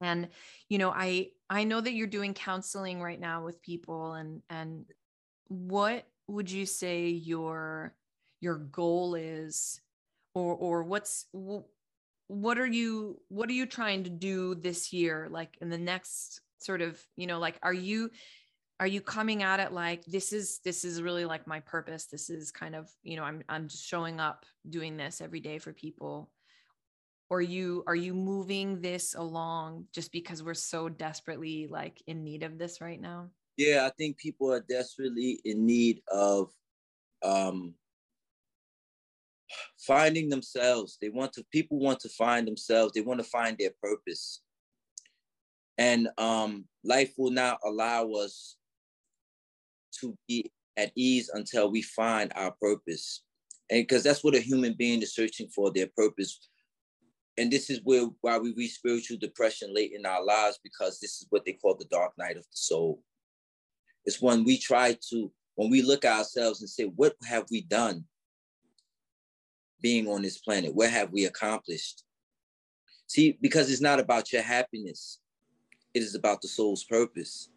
and 0.02 0.28
you 0.68 0.78
know 0.78 0.90
i 0.90 1.28
i 1.49 1.64
know 1.64 1.80
that 1.80 1.92
you're 1.92 2.06
doing 2.06 2.34
counseling 2.34 3.00
right 3.00 3.20
now 3.20 3.44
with 3.44 3.62
people 3.62 4.14
and 4.14 4.42
and 4.50 4.84
what 5.49 6.06
would 6.26 6.50
you 6.50 6.66
say 6.66 7.08
your 7.08 7.94
your 8.40 8.56
goal 8.56 9.14
is 9.14 9.80
or 10.34 10.54
or 10.54 10.82
what's 10.82 11.26
what 12.28 12.58
are 12.58 12.66
you 12.66 13.20
what 13.28 13.49
are 13.49 13.54
you 13.54 13.66
trying 13.66 14.04
to 14.04 14.11
do 14.11 14.54
this 14.54 14.92
year 14.92 15.28
like 15.30 15.56
in 15.61 15.70
the 15.70 15.78
next 15.78 16.40
sort 16.64 16.83
of 16.83 17.00
you 17.16 17.26
know 17.26 17.38
like 17.38 17.59
are 17.62 17.75
you 17.75 18.11
are 18.81 18.87
you 18.87 19.00
coming 19.00 19.42
at 19.42 19.61
it 19.61 19.73
like 19.73 20.04
this 20.07 20.33
is 20.33 20.61
this 20.64 20.85
is 20.85 21.02
really 21.02 21.25
like 21.25 21.47
my 21.47 21.61
purpose 21.61 22.07
this 22.07 22.31
is 22.31 22.50
kind 22.50 22.75
of 22.75 22.90
you 23.02 23.16
know 23.16 23.25
i'm 23.25 23.42
i'm 23.49 23.69
just 23.69 23.85
showing 23.85 24.21
up 24.21 24.45
doing 24.69 24.97
this 24.97 25.21
every 25.21 25.40
day 25.40 25.59
for 25.59 25.73
people 25.73 26.31
or 27.31 27.40
you 27.40 27.83
are 27.87 27.95
you 27.95 28.12
moving 28.12 28.81
this 28.83 29.14
along 29.14 29.87
just 29.95 30.12
because 30.12 30.42
we're 30.42 30.52
so 30.52 30.88
desperately 30.88 31.66
like 31.66 32.02
in 32.07 32.23
need 32.23 32.42
of 32.42 32.59
this 32.59 32.81
right 32.81 33.00
now 33.00 33.31
Yeah, 33.57 33.87
I 33.87 33.90
think 33.97 34.19
people 34.19 34.52
are 34.52 34.64
desperately 34.69 35.40
in 35.45 35.64
need 35.64 36.02
of 36.09 36.50
um, 37.23 37.75
finding 39.78 40.28
themselves. 40.28 40.99
They 41.00 41.09
want 41.09 41.33
to. 41.35 41.45
People 41.52 41.78
want 41.78 42.00
to 42.00 42.09
find 42.09 42.47
themselves. 42.47 42.92
They 42.92 43.00
want 43.00 43.21
to 43.21 43.25
find 43.25 43.57
their 43.59 43.73
purpose, 43.83 44.42
and 45.78 46.08
um, 46.18 46.64
life 46.84 47.12
will 47.16 47.30
not 47.30 47.58
allow 47.64 48.10
us 48.12 48.56
to 50.00 50.16
be 50.28 50.50
at 50.76 50.92
ease 50.96 51.30
until 51.32 51.70
we 51.70 51.82
find 51.82 52.32
our 52.34 52.52
purpose, 52.60 53.22
and 53.70 53.82
because 53.82 54.02
that's 54.02 54.24
what 54.24 54.34
a 54.34 54.40
human 54.40 54.74
being 54.74 55.02
is 55.02 55.14
searching 55.14 55.48
for 55.48 55.72
their 55.72 55.88
purpose. 55.96 56.48
And 57.38 57.50
this 57.50 57.70
is 57.70 57.80
where 57.84 58.06
why 58.20 58.38
we 58.38 58.52
reach 58.54 58.74
spiritual 58.74 59.16
depression 59.18 59.72
late 59.74 59.92
in 59.94 60.04
our 60.04 60.22
lives 60.22 60.60
because 60.62 61.00
this 61.00 61.22
is 61.22 61.26
what 61.30 61.46
they 61.46 61.54
call 61.54 61.74
the 61.74 61.86
dark 61.86 62.12
night 62.18 62.36
of 62.36 62.42
the 62.42 62.52
soul. 62.52 63.02
It's 64.04 64.20
when 64.20 64.44
we 64.44 64.58
try 64.58 64.98
to, 65.10 65.32
when 65.54 65.70
we 65.70 65.80
look 65.80 66.04
at 66.04 66.18
ourselves 66.18 66.60
and 66.60 66.68
say, 66.68 66.84
what 66.84 67.14
have 67.24 67.46
we 67.50 67.62
done 67.62 68.04
being 69.80 70.08
on 70.08 70.20
this 70.20 70.38
planet? 70.38 70.74
What 70.74 70.90
have 70.90 71.10
we 71.10 71.24
accomplished? 71.24 72.04
See, 73.06 73.38
because 73.40 73.70
it's 73.70 73.80
not 73.80 74.00
about 74.00 74.30
your 74.32 74.42
happiness, 74.42 75.18
it 75.94 76.02
is 76.02 76.14
about 76.14 76.42
the 76.42 76.49
soul's 76.49 76.84
purpose. 76.84 77.49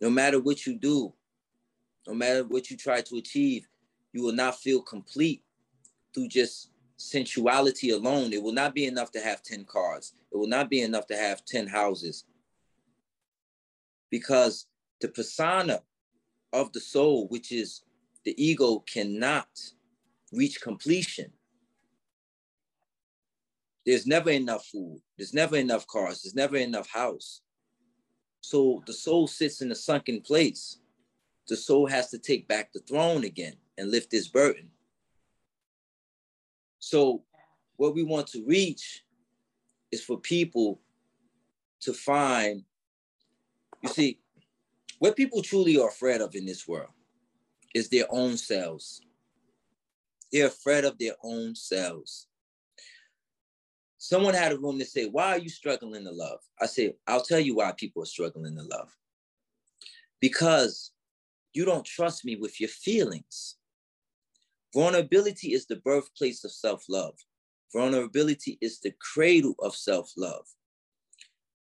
No 0.00 0.10
matter 0.10 0.40
what 0.40 0.66
you 0.66 0.76
do, 0.78 1.12
no 2.06 2.14
matter 2.14 2.44
what 2.44 2.70
you 2.70 2.76
try 2.76 3.00
to 3.00 3.16
achieve, 3.16 3.66
you 4.12 4.22
will 4.22 4.32
not 4.32 4.58
feel 4.60 4.82
complete 4.82 5.42
through 6.14 6.28
just 6.28 6.70
sensuality 6.96 7.90
alone. 7.90 8.32
It 8.32 8.42
will 8.42 8.52
not 8.52 8.74
be 8.74 8.86
enough 8.86 9.10
to 9.12 9.20
have 9.20 9.42
10 9.42 9.64
cars, 9.64 10.12
it 10.32 10.36
will 10.36 10.46
not 10.46 10.70
be 10.70 10.80
enough 10.80 11.06
to 11.08 11.16
have 11.16 11.44
10 11.44 11.66
houses. 11.66 12.24
Because 14.10 14.66
the 15.00 15.08
persona 15.08 15.82
of 16.52 16.72
the 16.72 16.80
soul, 16.80 17.26
which 17.28 17.50
is 17.50 17.82
the 18.24 18.34
ego, 18.42 18.78
cannot 18.80 19.48
reach 20.32 20.60
completion. 20.60 21.32
There's 23.84 24.06
never 24.06 24.30
enough 24.30 24.66
food, 24.66 25.00
there's 25.18 25.34
never 25.34 25.56
enough 25.56 25.86
cars, 25.86 26.22
there's 26.22 26.34
never 26.34 26.56
enough 26.56 26.88
house. 26.88 27.42
So 28.44 28.82
the 28.84 28.92
soul 28.92 29.26
sits 29.26 29.62
in 29.62 29.72
a 29.72 29.74
sunken 29.74 30.20
place. 30.20 30.76
The 31.48 31.56
soul 31.56 31.86
has 31.86 32.10
to 32.10 32.18
take 32.18 32.46
back 32.46 32.74
the 32.74 32.80
throne 32.80 33.24
again 33.24 33.54
and 33.78 33.90
lift 33.90 34.10
this 34.10 34.28
burden. 34.28 34.70
So, 36.78 37.22
what 37.76 37.94
we 37.94 38.02
want 38.02 38.26
to 38.28 38.44
reach 38.44 39.02
is 39.90 40.04
for 40.04 40.18
people 40.20 40.78
to 41.80 41.94
find, 41.94 42.64
you 43.82 43.88
see, 43.88 44.18
what 44.98 45.16
people 45.16 45.40
truly 45.40 45.80
are 45.80 45.88
afraid 45.88 46.20
of 46.20 46.34
in 46.34 46.44
this 46.44 46.68
world 46.68 46.92
is 47.74 47.88
their 47.88 48.06
own 48.10 48.36
selves. 48.36 49.00
They're 50.30 50.48
afraid 50.48 50.84
of 50.84 50.98
their 50.98 51.14
own 51.22 51.54
selves. 51.54 52.26
Someone 54.04 54.34
had 54.34 54.52
a 54.52 54.58
room 54.58 54.78
to 54.78 54.84
say, 54.84 55.06
Why 55.06 55.28
are 55.28 55.38
you 55.38 55.48
struggling 55.48 56.04
to 56.04 56.10
love? 56.10 56.40
I 56.60 56.66
said, 56.66 56.92
I'll 57.06 57.22
tell 57.22 57.40
you 57.40 57.56
why 57.56 57.72
people 57.72 58.02
are 58.02 58.06
struggling 58.06 58.54
to 58.54 58.62
love. 58.62 58.94
Because 60.20 60.90
you 61.54 61.64
don't 61.64 61.86
trust 61.86 62.22
me 62.22 62.36
with 62.36 62.60
your 62.60 62.68
feelings. 62.68 63.56
Vulnerability 64.74 65.54
is 65.54 65.64
the 65.64 65.76
birthplace 65.76 66.44
of 66.44 66.52
self 66.52 66.84
love. 66.86 67.14
Vulnerability 67.72 68.58
is 68.60 68.78
the 68.78 68.92
cradle 69.00 69.54
of 69.60 69.74
self 69.74 70.12
love. 70.18 70.44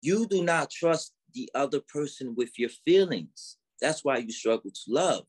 You 0.00 0.26
do 0.26 0.42
not 0.42 0.68
trust 0.68 1.12
the 1.34 1.48
other 1.54 1.78
person 1.78 2.34
with 2.36 2.58
your 2.58 2.70
feelings. 2.70 3.58
That's 3.80 4.04
why 4.04 4.16
you 4.16 4.32
struggle 4.32 4.72
to 4.72 4.82
love. 4.88 5.26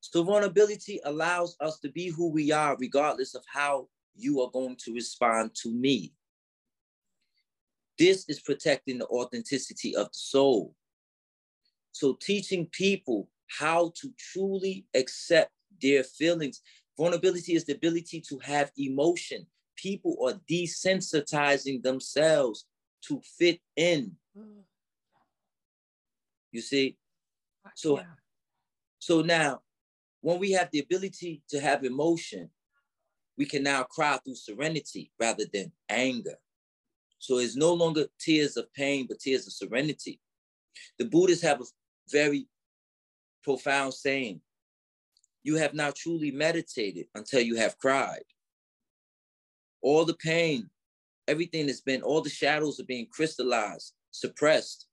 So, 0.00 0.22
vulnerability 0.22 1.00
allows 1.04 1.54
us 1.60 1.80
to 1.80 1.90
be 1.90 2.08
who 2.08 2.30
we 2.30 2.50
are, 2.50 2.78
regardless 2.80 3.34
of 3.34 3.44
how 3.46 3.88
you 4.18 4.40
are 4.40 4.50
going 4.50 4.76
to 4.84 4.94
respond 4.94 5.54
to 5.62 5.72
me. 5.72 6.12
This 7.98 8.24
is 8.28 8.40
protecting 8.40 8.98
the 8.98 9.06
authenticity 9.06 9.96
of 9.96 10.06
the 10.06 10.18
soul. 10.18 10.74
So, 11.92 12.16
teaching 12.20 12.66
people 12.66 13.28
how 13.48 13.92
to 14.00 14.12
truly 14.32 14.86
accept 14.94 15.52
their 15.80 16.04
feelings. 16.04 16.60
Vulnerability 16.96 17.54
is 17.54 17.64
the 17.64 17.74
ability 17.74 18.20
to 18.28 18.38
have 18.38 18.70
emotion. 18.76 19.46
People 19.76 20.16
are 20.26 20.40
desensitizing 20.50 21.82
themselves 21.82 22.66
to 23.02 23.20
fit 23.38 23.60
in. 23.76 24.16
You 26.52 26.60
see? 26.60 26.96
Uh, 27.64 27.70
so, 27.74 27.98
Yeah. 27.98 28.14
so 28.98 29.22
now, 29.22 29.62
when 30.20 30.38
we 30.38 30.52
have 30.52 30.70
the 30.70 30.80
ability 30.80 31.42
to 31.48 31.60
have 31.60 31.84
emotion, 31.84 32.50
we 33.38 33.46
can 33.46 33.62
now 33.62 33.84
cry 33.84 34.18
through 34.24 34.34
serenity 34.34 35.12
rather 35.18 35.44
than 35.52 35.70
anger. 35.88 36.34
So 37.20 37.38
it's 37.38 37.56
no 37.56 37.72
longer 37.72 38.06
tears 38.20 38.56
of 38.56 38.72
pain, 38.74 39.06
but 39.08 39.20
tears 39.20 39.46
of 39.46 39.52
serenity. 39.52 40.20
The 40.98 41.04
Buddhists 41.04 41.44
have 41.44 41.60
a 41.60 41.64
very 42.10 42.48
profound 43.44 43.94
saying 43.94 44.40
you 45.44 45.56
have 45.56 45.72
not 45.72 45.94
truly 45.94 46.32
meditated 46.32 47.06
until 47.14 47.40
you 47.40 47.56
have 47.56 47.78
cried. 47.78 48.24
All 49.82 50.04
the 50.04 50.14
pain, 50.14 50.68
everything 51.28 51.66
that's 51.66 51.80
been, 51.80 52.02
all 52.02 52.20
the 52.20 52.28
shadows 52.28 52.80
are 52.80 52.84
being 52.84 53.06
crystallized, 53.06 53.94
suppressed. 54.10 54.86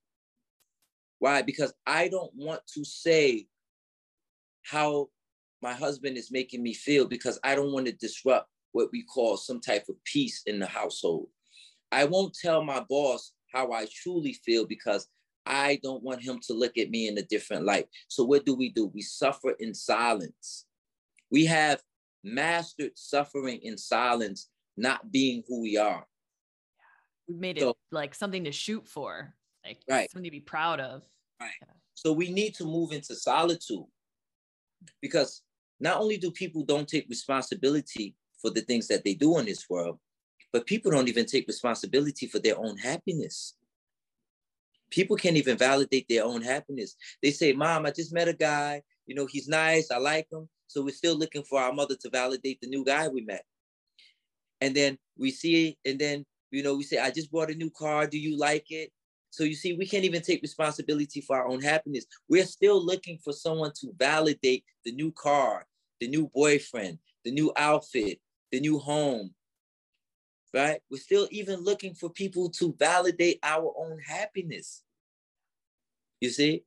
Why? 1.18 1.42
Because 1.42 1.74
I 1.84 2.08
don't 2.08 2.32
want 2.36 2.60
to 2.74 2.84
say 2.84 3.48
how 4.62 5.08
my 5.62 5.72
husband 5.72 6.16
is 6.16 6.30
making 6.30 6.62
me 6.62 6.74
feel 6.74 7.06
because 7.06 7.38
I 7.42 7.54
don't 7.54 7.72
want 7.72 7.86
to 7.86 7.92
disrupt 7.92 8.48
what 8.72 8.88
we 8.92 9.02
call 9.02 9.36
some 9.36 9.60
type 9.60 9.86
of 9.88 10.02
peace 10.04 10.42
in 10.46 10.58
the 10.58 10.66
household. 10.66 11.28
I 11.92 12.04
won't 12.04 12.34
tell 12.34 12.62
my 12.62 12.84
boss 12.88 13.32
how 13.52 13.72
I 13.72 13.86
truly 13.90 14.34
feel 14.34 14.66
because 14.66 15.08
I 15.46 15.78
don't 15.82 16.02
want 16.02 16.22
him 16.22 16.40
to 16.46 16.52
look 16.52 16.76
at 16.76 16.90
me 16.90 17.08
in 17.08 17.16
a 17.18 17.22
different 17.22 17.64
light. 17.64 17.86
So, 18.08 18.24
what 18.24 18.44
do 18.44 18.54
we 18.54 18.70
do? 18.70 18.86
We 18.86 19.00
suffer 19.02 19.50
in 19.60 19.72
silence. 19.72 20.66
We 21.30 21.46
have 21.46 21.80
mastered 22.24 22.92
suffering 22.96 23.60
in 23.62 23.78
silence, 23.78 24.50
not 24.76 25.10
being 25.12 25.44
who 25.46 25.62
we 25.62 25.76
are. 25.76 26.06
We've 27.28 27.38
made 27.38 27.58
it 27.58 27.76
like 27.90 28.14
something 28.14 28.44
to 28.44 28.52
shoot 28.52 28.86
for, 28.86 29.34
like 29.64 29.80
Right. 29.88 30.10
something 30.10 30.24
to 30.24 30.30
be 30.30 30.40
proud 30.40 30.80
of. 30.80 31.04
Right. 31.40 31.52
So 31.94 32.12
we 32.12 32.30
need 32.30 32.54
to 32.56 32.64
move 32.64 32.92
into 32.92 33.14
solitude 33.14 33.86
because 35.00 35.42
not 35.80 36.00
only 36.00 36.16
do 36.16 36.30
people 36.30 36.64
don't 36.64 36.88
take 36.88 37.08
responsibility 37.08 38.14
for 38.40 38.50
the 38.50 38.62
things 38.62 38.88
that 38.88 39.04
they 39.04 39.14
do 39.14 39.38
in 39.38 39.46
this 39.46 39.68
world, 39.68 39.98
but 40.52 40.66
people 40.66 40.90
don't 40.90 41.08
even 41.08 41.26
take 41.26 41.46
responsibility 41.46 42.26
for 42.26 42.38
their 42.38 42.58
own 42.58 42.78
happiness. 42.78 43.54
People 44.90 45.16
can't 45.16 45.36
even 45.36 45.58
validate 45.58 46.06
their 46.08 46.24
own 46.24 46.42
happiness. 46.42 46.96
They 47.22 47.30
say, 47.30 47.52
Mom, 47.52 47.86
I 47.86 47.90
just 47.90 48.14
met 48.14 48.28
a 48.28 48.32
guy. 48.32 48.82
You 49.06 49.14
know, 49.14 49.26
he's 49.26 49.48
nice. 49.48 49.90
I 49.90 49.98
like 49.98 50.28
him. 50.30 50.48
So 50.68 50.82
we're 50.82 50.94
still 50.94 51.16
looking 51.16 51.42
for 51.42 51.60
our 51.60 51.72
mother 51.72 51.96
to 51.96 52.10
validate 52.10 52.60
the 52.60 52.68
new 52.68 52.84
guy 52.84 53.08
we 53.08 53.22
met. 53.22 53.44
And 54.60 54.74
then 54.74 54.98
we 55.18 55.30
see, 55.30 55.76
and 55.84 55.98
then, 55.98 56.24
you 56.50 56.62
know, 56.62 56.76
we 56.76 56.84
say, 56.84 56.98
I 56.98 57.10
just 57.10 57.30
bought 57.30 57.50
a 57.50 57.54
new 57.54 57.70
car. 57.70 58.06
Do 58.06 58.18
you 58.18 58.38
like 58.38 58.70
it? 58.70 58.90
So 59.36 59.44
you 59.44 59.54
see, 59.54 59.74
we 59.74 59.86
can't 59.86 60.06
even 60.06 60.22
take 60.22 60.40
responsibility 60.40 61.20
for 61.20 61.36
our 61.36 61.46
own 61.46 61.60
happiness. 61.60 62.06
We're 62.26 62.46
still 62.46 62.82
looking 62.82 63.18
for 63.22 63.34
someone 63.34 63.72
to 63.82 63.92
validate 63.98 64.64
the 64.82 64.92
new 64.92 65.12
car, 65.12 65.66
the 66.00 66.08
new 66.08 66.30
boyfriend, 66.34 67.00
the 67.22 67.32
new 67.32 67.52
outfit, 67.54 68.18
the 68.50 68.60
new 68.60 68.78
home, 68.78 69.34
right? 70.54 70.80
We're 70.90 71.02
still 71.02 71.28
even 71.30 71.60
looking 71.60 71.92
for 71.92 72.08
people 72.08 72.48
to 72.52 72.74
validate 72.78 73.38
our 73.42 73.74
own 73.76 73.98
happiness. 73.98 74.82
You 76.22 76.30
see? 76.30 76.64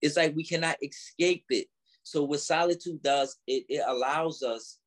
It's 0.00 0.16
like 0.16 0.36
we 0.36 0.44
cannot 0.44 0.76
escape 0.80 1.46
it. 1.50 1.66
So 2.04 2.22
what 2.22 2.38
solitude 2.38 3.02
does, 3.02 3.36
it, 3.48 3.64
it 3.68 3.82
allows 3.84 4.44
us 4.44 4.78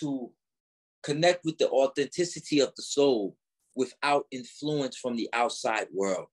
to 0.00 0.30
connect 1.02 1.46
with 1.46 1.56
the 1.56 1.70
authenticity 1.70 2.60
of 2.60 2.74
the 2.76 2.82
soul 2.82 3.38
without 3.80 4.26
influence 4.30 4.94
from 4.94 5.16
the 5.16 5.26
outside 5.32 5.86
world. 5.90 6.26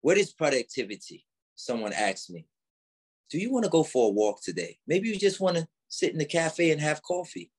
What 0.00 0.16
is 0.16 0.32
productivity? 0.32 1.26
Someone 1.54 1.92
asked 1.92 2.30
me. 2.30 2.46
Do 3.28 3.38
you 3.38 3.52
want 3.52 3.66
to 3.66 3.70
go 3.70 3.82
for 3.82 4.08
a 4.08 4.10
walk 4.10 4.40
today? 4.42 4.78
Maybe 4.86 5.08
you 5.08 5.18
just 5.18 5.38
want 5.38 5.58
to 5.58 5.68
sit 5.88 6.12
in 6.12 6.18
the 6.18 6.24
cafe 6.24 6.70
and 6.70 6.80
have 6.80 7.02
coffee. 7.02 7.52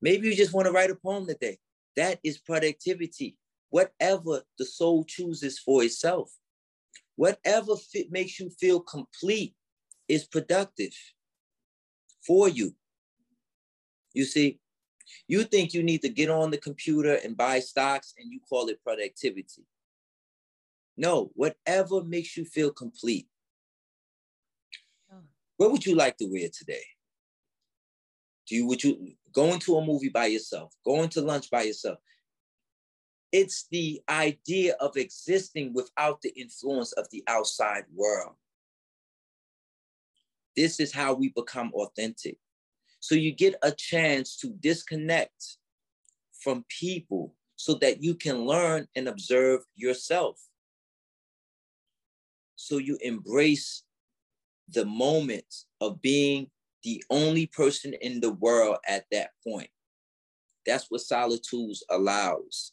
Maybe 0.00 0.28
you 0.28 0.36
just 0.36 0.54
want 0.54 0.66
to 0.66 0.72
write 0.72 0.92
a 0.92 0.94
poem 0.94 1.26
today. 1.26 1.58
That 1.96 2.20
is 2.22 2.38
productivity. 2.38 3.36
Whatever 3.70 4.42
the 4.56 4.66
soul 4.66 5.02
chooses 5.02 5.58
for 5.58 5.82
itself, 5.82 6.30
whatever 7.16 7.74
fit 7.74 8.12
makes 8.12 8.38
you 8.38 8.50
feel 8.50 8.78
complete 8.78 9.56
is 10.06 10.26
productive 10.26 10.94
for 12.24 12.48
you. 12.48 12.76
You 14.14 14.24
see, 14.24 14.60
you 15.26 15.44
think 15.44 15.74
you 15.74 15.82
need 15.82 16.02
to 16.02 16.08
get 16.08 16.30
on 16.30 16.50
the 16.50 16.58
computer 16.58 17.14
and 17.24 17.36
buy 17.36 17.60
stocks 17.60 18.14
and 18.18 18.32
you 18.32 18.40
call 18.48 18.68
it 18.68 18.82
productivity. 18.82 19.64
No, 20.96 21.30
whatever 21.34 22.02
makes 22.02 22.36
you 22.36 22.44
feel 22.44 22.72
complete. 22.72 23.28
What 25.56 25.72
would 25.72 25.84
you 25.84 25.94
like 25.94 26.16
to 26.18 26.26
wear 26.26 26.48
today? 26.52 26.84
Do 28.48 28.54
you 28.54 28.66
would 28.66 28.82
you 28.82 29.14
go 29.32 29.52
into 29.52 29.76
a 29.76 29.84
movie 29.84 30.08
by 30.08 30.26
yourself, 30.26 30.72
going 30.84 31.08
to 31.10 31.20
lunch 31.20 31.50
by 31.50 31.62
yourself? 31.62 31.98
It's 33.30 33.66
the 33.70 34.00
idea 34.08 34.74
of 34.80 34.96
existing 34.96 35.74
without 35.74 36.22
the 36.22 36.30
influence 36.30 36.92
of 36.92 37.08
the 37.10 37.22
outside 37.26 37.84
world. 37.92 38.34
This 40.56 40.80
is 40.80 40.92
how 40.92 41.14
we 41.14 41.28
become 41.28 41.72
authentic. 41.74 42.38
So 43.00 43.14
you 43.14 43.32
get 43.32 43.54
a 43.62 43.72
chance 43.72 44.36
to 44.38 44.48
disconnect 44.60 45.56
from 46.40 46.64
people 46.68 47.34
so 47.56 47.74
that 47.74 48.02
you 48.02 48.14
can 48.14 48.44
learn 48.44 48.86
and 48.94 49.08
observe 49.08 49.60
yourself. 49.74 50.38
So 52.56 52.78
you 52.78 52.98
embrace 53.00 53.82
the 54.68 54.84
moment 54.84 55.64
of 55.80 56.02
being 56.02 56.50
the 56.82 57.02
only 57.10 57.46
person 57.46 57.94
in 57.94 58.20
the 58.20 58.32
world 58.32 58.78
at 58.86 59.06
that 59.10 59.30
point. 59.46 59.70
That's 60.66 60.86
what 60.90 61.00
solitude 61.00 61.76
allows. 61.90 62.72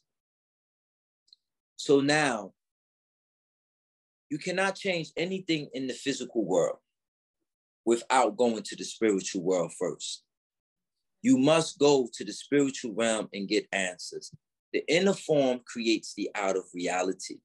So 1.78 2.02
now, 2.02 2.54
you 4.30 4.38
cannot 4.38 4.76
change 4.76 5.12
anything 5.16 5.70
in 5.74 5.88
the 5.88 5.94
physical 5.94 6.46
world 6.46 6.78
without 7.86 8.36
going 8.36 8.64
to 8.64 8.76
the 8.76 8.84
spiritual 8.84 9.44
world 9.44 9.72
first. 9.80 10.24
You 11.22 11.38
must 11.38 11.80
go 11.80 12.08
to 12.14 12.26
the 12.26 12.34
spiritual 12.34 12.94
realm 12.94 13.30
and 13.34 13.48
get 13.48 13.68
answers. 13.72 14.32
The 14.74 14.84
inner 14.88 15.14
form 15.14 15.62
creates 15.66 16.14
the 16.14 16.30
out 16.36 16.58
of 16.58 16.66
reality. 16.74 17.38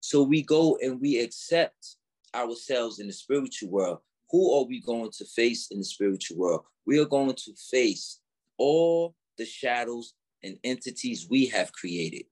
So 0.00 0.22
we 0.22 0.42
go 0.42 0.76
and 0.82 1.00
we 1.00 1.20
accept 1.20 1.96
ourselves 2.34 2.98
in 2.98 3.06
the 3.06 3.12
spiritual 3.12 3.70
world. 3.70 3.98
Who 4.30 4.54
are 4.54 4.64
we 4.64 4.80
going 4.80 5.10
to 5.12 5.24
face 5.24 5.68
in 5.70 5.78
the 5.78 5.84
spiritual 5.84 6.36
world? 6.36 6.64
We 6.86 6.98
are 6.98 7.06
going 7.06 7.34
to 7.34 7.54
face 7.70 8.20
all 8.58 9.14
the 9.38 9.46
shadows 9.46 10.14
and 10.42 10.58
entities 10.64 11.26
we 11.30 11.46
have 11.46 11.72
created. 11.72 12.24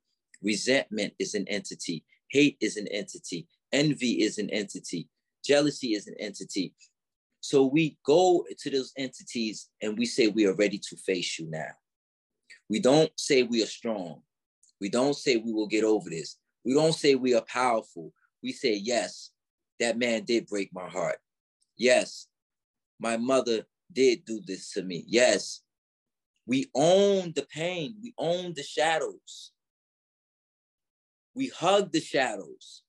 Resentment 0.42 1.14
is 1.18 1.34
an 1.34 1.46
entity, 1.48 2.04
hate 2.30 2.56
is 2.60 2.76
an 2.76 2.88
entity, 2.88 3.46
envy 3.72 4.22
is 4.22 4.38
an 4.38 4.50
entity, 4.50 5.08
Jealousy 5.44 5.94
is 5.94 6.06
an 6.06 6.14
entity. 6.18 6.74
So 7.40 7.66
we 7.66 7.98
go 8.06 8.46
to 8.60 8.70
those 8.70 8.92
entities 8.96 9.68
and 9.82 9.98
we 9.98 10.06
say 10.06 10.28
we 10.28 10.46
are 10.46 10.54
ready 10.54 10.78
to 10.78 10.96
face 10.96 11.38
you 11.38 11.50
now. 11.50 11.72
We 12.68 12.78
don't 12.80 13.10
say 13.16 13.42
we 13.42 13.62
are 13.62 13.66
strong. 13.66 14.22
We 14.80 14.88
don't 14.88 15.16
say 15.16 15.36
we 15.36 15.52
will 15.52 15.66
get 15.66 15.84
over 15.84 16.08
this. 16.08 16.38
We 16.64 16.74
don't 16.74 16.94
say 16.94 17.16
we 17.16 17.34
are 17.34 17.42
powerful. 17.42 18.12
We 18.42 18.52
say, 18.52 18.74
yes, 18.74 19.30
that 19.80 19.98
man 19.98 20.24
did 20.24 20.46
break 20.46 20.70
my 20.72 20.88
heart. 20.88 21.18
Yes, 21.76 22.28
my 23.00 23.16
mother 23.16 23.64
did 23.92 24.24
do 24.24 24.40
this 24.46 24.72
to 24.72 24.82
me. 24.82 25.04
Yes, 25.06 25.62
we 26.46 26.66
own 26.74 27.32
the 27.34 27.46
pain. 27.52 27.96
We 28.02 28.14
own 28.18 28.54
the 28.54 28.62
shadows. 28.62 29.52
We 31.34 31.48
hug 31.48 31.92
the 31.92 32.00
shadows 32.00 32.81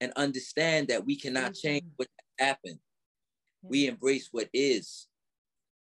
and 0.00 0.12
understand 0.16 0.88
that 0.88 1.04
we 1.04 1.16
cannot 1.16 1.54
change 1.54 1.84
what 1.96 2.08
happened. 2.38 2.78
We 3.62 3.86
embrace 3.86 4.28
what 4.30 4.48
is. 4.52 5.08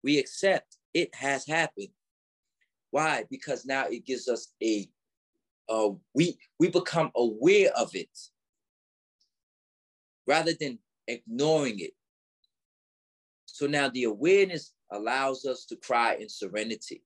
We 0.04 0.20
accept 0.20 0.78
it 0.94 1.14
has 1.16 1.46
happened. 1.48 1.90
Why? 2.92 3.26
Because 3.30 3.66
now 3.66 3.86
it 3.88 4.06
gives 4.06 4.28
us 4.28 4.54
a 4.64 4.88
uh, 5.70 5.90
we 6.14 6.38
we 6.60 6.70
become 6.70 7.12
aware 7.16 7.72
of 7.76 7.94
it 7.94 8.10
rather 10.26 10.54
than 10.60 10.80
ignoring 11.08 11.80
it. 11.80 11.92
So 13.46 13.68
now 13.68 13.90
the 13.90 14.06
awareness 14.06 14.74
allows 14.92 15.46
us 15.46 15.66
to 15.66 15.76
cry 15.76 16.16
in 16.16 16.30
serenity 16.30 17.04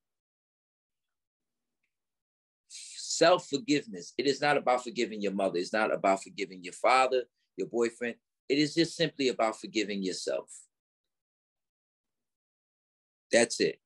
self 3.22 3.48
forgiveness. 3.48 4.14
It 4.18 4.26
is 4.26 4.42
not 4.42 4.58
about 4.58 4.84
forgiving 4.84 5.22
your 5.22 5.34
mother. 5.34 5.60
It's 5.60 5.72
not 5.72 5.94
about 5.94 6.24
forgiving 6.24 6.64
your 6.64 6.74
father, 6.74 7.22
your 7.56 7.68
boyfriend. 7.68 8.16
It 8.50 8.58
is 8.58 8.74
just 8.74 8.96
simply 8.96 9.28
about 9.28 9.60
forgiving 9.62 10.02
yourself. 10.02 10.50
That's 13.32 13.60
it. 13.60 13.80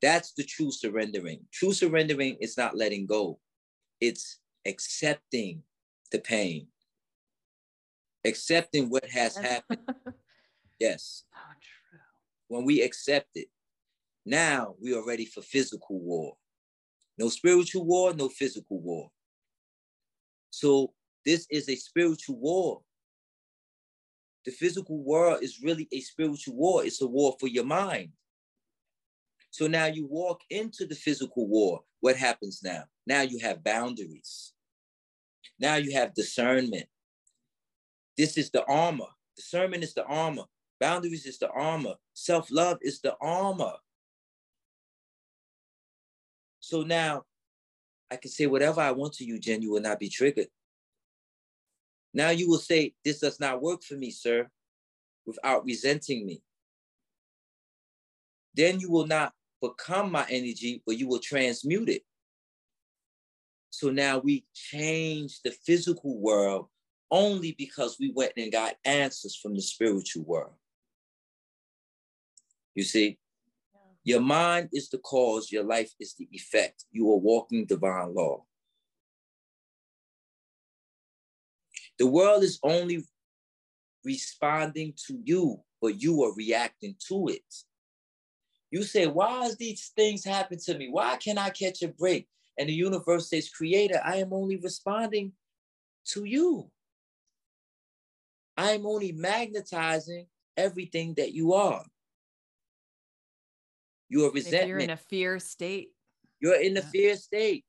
That's 0.00 0.32
the 0.32 0.44
true 0.44 0.70
surrendering. 0.70 1.40
True 1.52 1.74
surrendering 1.74 2.38
is 2.40 2.56
not 2.56 2.74
letting 2.74 3.04
go, 3.04 3.38
it's 4.00 4.38
accepting 4.66 5.62
the 6.10 6.20
pain, 6.20 6.68
accepting 8.24 8.88
what 8.88 9.08
has 9.10 9.36
happened. 9.36 9.80
yes. 10.80 11.24
Oh, 11.34 11.52
true. 11.60 11.98
When 12.48 12.64
we 12.64 12.80
accept 12.80 13.28
it, 13.34 13.48
now 14.24 14.74
we 14.82 14.94
are 14.94 15.06
ready 15.06 15.26
for 15.26 15.42
physical 15.42 16.00
war. 16.00 16.36
No 17.18 17.28
spiritual 17.28 17.84
war, 17.84 18.12
no 18.14 18.28
physical 18.28 18.80
war. 18.80 19.10
So 20.50 20.92
this 21.24 21.46
is 21.50 21.68
a 21.68 21.76
spiritual 21.76 22.36
war. 22.36 22.82
The 24.44 24.50
physical 24.50 25.02
world 25.02 25.42
is 25.42 25.62
really 25.62 25.88
a 25.92 26.00
spiritual 26.00 26.56
war. 26.56 26.84
It's 26.84 27.00
a 27.00 27.06
war 27.06 27.34
for 27.40 27.46
your 27.46 27.64
mind. 27.64 28.10
So 29.50 29.66
now 29.66 29.86
you 29.86 30.06
walk 30.06 30.40
into 30.50 30.86
the 30.86 30.94
physical 30.94 31.46
war. 31.46 31.82
What 32.00 32.16
happens 32.16 32.60
now? 32.62 32.84
Now 33.06 33.22
you 33.22 33.38
have 33.38 33.64
boundaries. 33.64 34.52
Now 35.58 35.76
you 35.76 35.92
have 35.92 36.14
discernment. 36.14 36.86
This 38.16 38.36
is 38.36 38.50
the 38.50 38.64
armor. 38.66 39.06
Discernment 39.36 39.84
is 39.84 39.94
the 39.94 40.04
armor. 40.04 40.44
Boundaries 40.80 41.26
is 41.26 41.38
the 41.38 41.48
armor. 41.50 41.94
Self 42.14 42.50
love 42.50 42.78
is 42.82 43.00
the 43.00 43.14
armor. 43.20 43.74
So 46.64 46.82
now 46.82 47.24
I 48.10 48.16
can 48.16 48.30
say 48.30 48.46
whatever 48.46 48.80
I 48.80 48.90
want 48.92 49.12
to 49.14 49.24
you, 49.24 49.38
Jen, 49.38 49.60
you 49.60 49.70
will 49.70 49.82
not 49.82 50.00
be 50.00 50.08
triggered. 50.08 50.46
Now 52.14 52.30
you 52.30 52.48
will 52.48 52.58
say, 52.58 52.94
This 53.04 53.18
does 53.18 53.38
not 53.38 53.60
work 53.60 53.82
for 53.82 53.96
me, 53.96 54.10
sir, 54.10 54.48
without 55.26 55.66
resenting 55.66 56.24
me. 56.24 56.42
Then 58.54 58.80
you 58.80 58.90
will 58.90 59.06
not 59.06 59.34
become 59.60 60.10
my 60.10 60.24
energy, 60.30 60.82
but 60.86 60.96
you 60.96 61.06
will 61.06 61.18
transmute 61.18 61.90
it. 61.90 62.02
So 63.68 63.90
now 63.90 64.18
we 64.18 64.46
change 64.54 65.42
the 65.42 65.50
physical 65.50 66.18
world 66.18 66.68
only 67.10 67.52
because 67.58 67.98
we 68.00 68.10
went 68.14 68.32
and 68.38 68.50
got 68.50 68.76
answers 68.86 69.36
from 69.36 69.54
the 69.54 69.60
spiritual 69.60 70.24
world. 70.24 70.54
You 72.74 72.84
see? 72.84 73.18
Your 74.04 74.20
mind 74.20 74.68
is 74.72 74.90
the 74.90 74.98
cause, 74.98 75.50
your 75.50 75.64
life 75.64 75.90
is 75.98 76.14
the 76.14 76.28
effect. 76.30 76.84
You 76.92 77.10
are 77.10 77.18
walking 77.18 77.64
divine 77.64 78.14
law. 78.14 78.44
The 81.98 82.06
world 82.06 82.42
is 82.42 82.58
only 82.62 83.04
responding 84.04 84.92
to 85.06 85.18
you, 85.24 85.60
but 85.80 86.02
you 86.02 86.22
are 86.24 86.34
reacting 86.34 86.96
to 87.08 87.28
it. 87.28 87.54
You 88.70 88.82
say, 88.82 89.06
Why 89.06 89.46
is 89.46 89.56
these 89.56 89.92
things 89.96 90.24
happen 90.24 90.58
to 90.64 90.76
me? 90.76 90.88
Why 90.90 91.16
can't 91.16 91.38
I 91.38 91.50
catch 91.50 91.82
a 91.82 91.88
break? 91.88 92.28
And 92.58 92.68
the 92.68 92.74
universe 92.74 93.30
says, 93.30 93.48
Creator, 93.48 94.00
I 94.04 94.16
am 94.16 94.32
only 94.32 94.56
responding 94.56 95.32
to 96.08 96.24
you. 96.24 96.70
I 98.56 98.72
am 98.72 98.86
only 98.86 99.12
magnetizing 99.12 100.26
everything 100.56 101.14
that 101.14 101.32
you 101.32 101.54
are. 101.54 101.84
You 104.14 104.26
are 104.26 104.30
resentment. 104.30 104.68
you're 104.68 104.78
in 104.78 104.90
a 104.90 104.96
fear 104.96 105.40
state. 105.40 105.88
You're 106.38 106.60
in 106.60 106.76
a 106.76 106.80
yeah. 106.80 106.86
fear 106.86 107.16
state. 107.16 107.64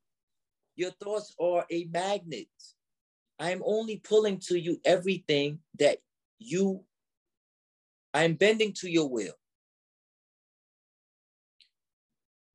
Your 0.75 0.91
thoughts 0.91 1.33
are 1.41 1.65
a 1.71 1.87
magnet. 1.91 2.45
I 3.39 3.49
am 3.49 3.63
only 3.65 3.97
pulling 3.97 4.37
to 4.49 4.55
you 4.55 4.79
everything 4.85 5.57
that 5.79 5.97
you, 6.37 6.83
I 8.13 8.25
am 8.25 8.35
bending 8.35 8.73
to 8.73 8.87
your 8.87 9.09
will. 9.09 9.33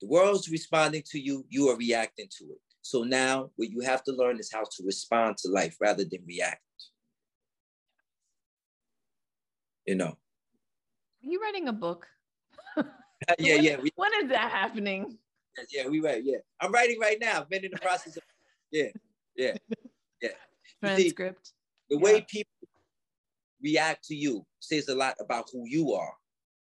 The 0.00 0.06
world's 0.06 0.48
responding 0.48 1.02
to 1.10 1.18
you, 1.18 1.44
you 1.48 1.68
are 1.70 1.76
reacting 1.76 2.28
to 2.38 2.44
it. 2.44 2.60
So 2.82 3.02
now 3.02 3.50
what 3.56 3.70
you 3.70 3.80
have 3.80 4.04
to 4.04 4.12
learn 4.12 4.38
is 4.38 4.52
how 4.52 4.62
to 4.62 4.84
respond 4.84 5.38
to 5.38 5.50
life 5.50 5.76
rather 5.80 6.04
than 6.04 6.20
react. 6.28 6.62
You 9.84 9.96
know. 9.96 10.16
Are 11.24 11.28
you 11.32 11.40
writing 11.42 11.66
a 11.66 11.72
book? 11.72 12.06
yeah, 13.38 13.54
when, 13.54 13.64
yeah. 13.64 13.76
We, 13.80 13.92
when 13.96 14.10
is 14.22 14.28
that 14.30 14.50
happening? 14.50 15.18
Yeah, 15.70 15.88
we 15.88 16.00
write. 16.00 16.24
Yeah, 16.24 16.38
I'm 16.60 16.72
writing 16.72 16.98
right 17.00 17.18
now. 17.20 17.40
I've 17.40 17.50
been 17.50 17.64
in 17.64 17.70
the 17.72 17.78
process 17.78 18.16
of. 18.16 18.22
Yeah, 18.70 18.88
yeah, 19.36 19.56
yeah. 20.22 20.30
Transcript. 20.82 21.46
See, 21.46 21.52
the 21.90 21.96
yeah. 21.96 22.02
way 22.02 22.26
people 22.28 22.52
react 23.62 24.04
to 24.06 24.14
you 24.14 24.46
says 24.60 24.88
a 24.88 24.94
lot 24.94 25.16
about 25.20 25.46
who 25.52 25.64
you 25.66 25.92
are, 25.92 26.12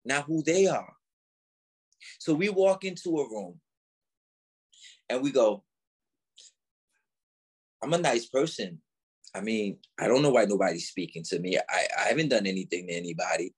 not 0.06 0.26
who 0.26 0.42
they 0.44 0.68
are. 0.68 0.94
So 2.20 2.34
we 2.34 2.50
walk 2.50 2.84
into 2.84 3.18
a 3.18 3.30
room 3.30 3.60
and 5.10 5.22
we 5.22 5.32
go, 5.32 5.64
I'm 7.82 7.94
a 7.94 7.98
nice 7.98 8.28
person. 8.28 8.82
I 9.36 9.42
mean, 9.42 9.78
I 10.00 10.08
don't 10.08 10.22
know 10.22 10.32
why 10.32 10.46
nobody's 10.46 10.88
speaking 10.88 11.24
to 11.26 11.40
me. 11.40 11.58
I, 11.58 11.88
I 12.00 12.08
haven't 12.10 12.30
done 12.30 12.48
anything 12.48 12.88
to 12.88 12.94
anybody. 12.94 13.54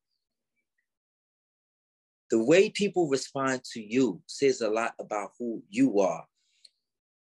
The 2.31 2.43
way 2.43 2.69
people 2.69 3.07
respond 3.07 3.63
to 3.73 3.81
you 3.81 4.21
says 4.27 4.61
a 4.61 4.69
lot 4.69 4.93
about 4.99 5.31
who 5.39 5.63
you 5.69 5.99
are. 5.99 6.25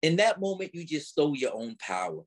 In 0.02 0.16
that 0.18 0.40
moment, 0.40 0.74
you 0.74 0.86
just 0.86 1.10
stole 1.10 1.36
your 1.36 1.54
own 1.54 1.76
power. 1.80 2.24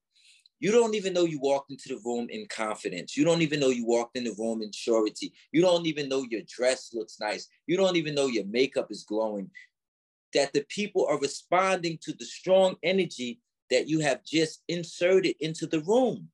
You 0.59 0.73
don't 0.73 0.95
even 0.95 1.13
know 1.13 1.25
you 1.25 1.39
walked 1.41 1.71
into 1.71 1.89
the 1.89 2.01
room 2.05 2.29
in 2.31 2.47
confidence. 2.47 3.17
You 3.17 3.25
don't 3.25 3.43
even 3.43 3.61
know 3.61 3.69
you 3.69 3.87
walked 3.87 4.17
in 4.17 4.25
the 4.25 4.35
room 4.39 4.63
in 4.63 4.73
surety. 4.73 5.35
You 5.53 5.61
don't 5.61 5.87
even 5.87 6.09
know 6.09 6.25
your 6.31 6.41
dress 6.49 6.95
looks 6.95 7.21
nice. 7.21 7.49
You 7.67 7.77
don't 7.77 7.97
even 7.97 8.15
know 8.15 8.27
your 8.27 8.47
makeup 8.47 8.91
is 8.91 9.05
glowing. 9.05 9.51
That 10.33 10.53
the 10.53 10.65
people 10.69 11.07
are 11.07 11.21
responding 11.21 11.99
to 12.03 12.13
the 12.13 12.25
strong 12.25 12.77
energy 12.83 13.41
that 13.71 13.89
you 13.89 14.01
have 14.01 14.25
just 14.25 14.63
inserted 14.69 15.37
into 15.41 15.67
the 15.67 15.81
room. 15.81 16.29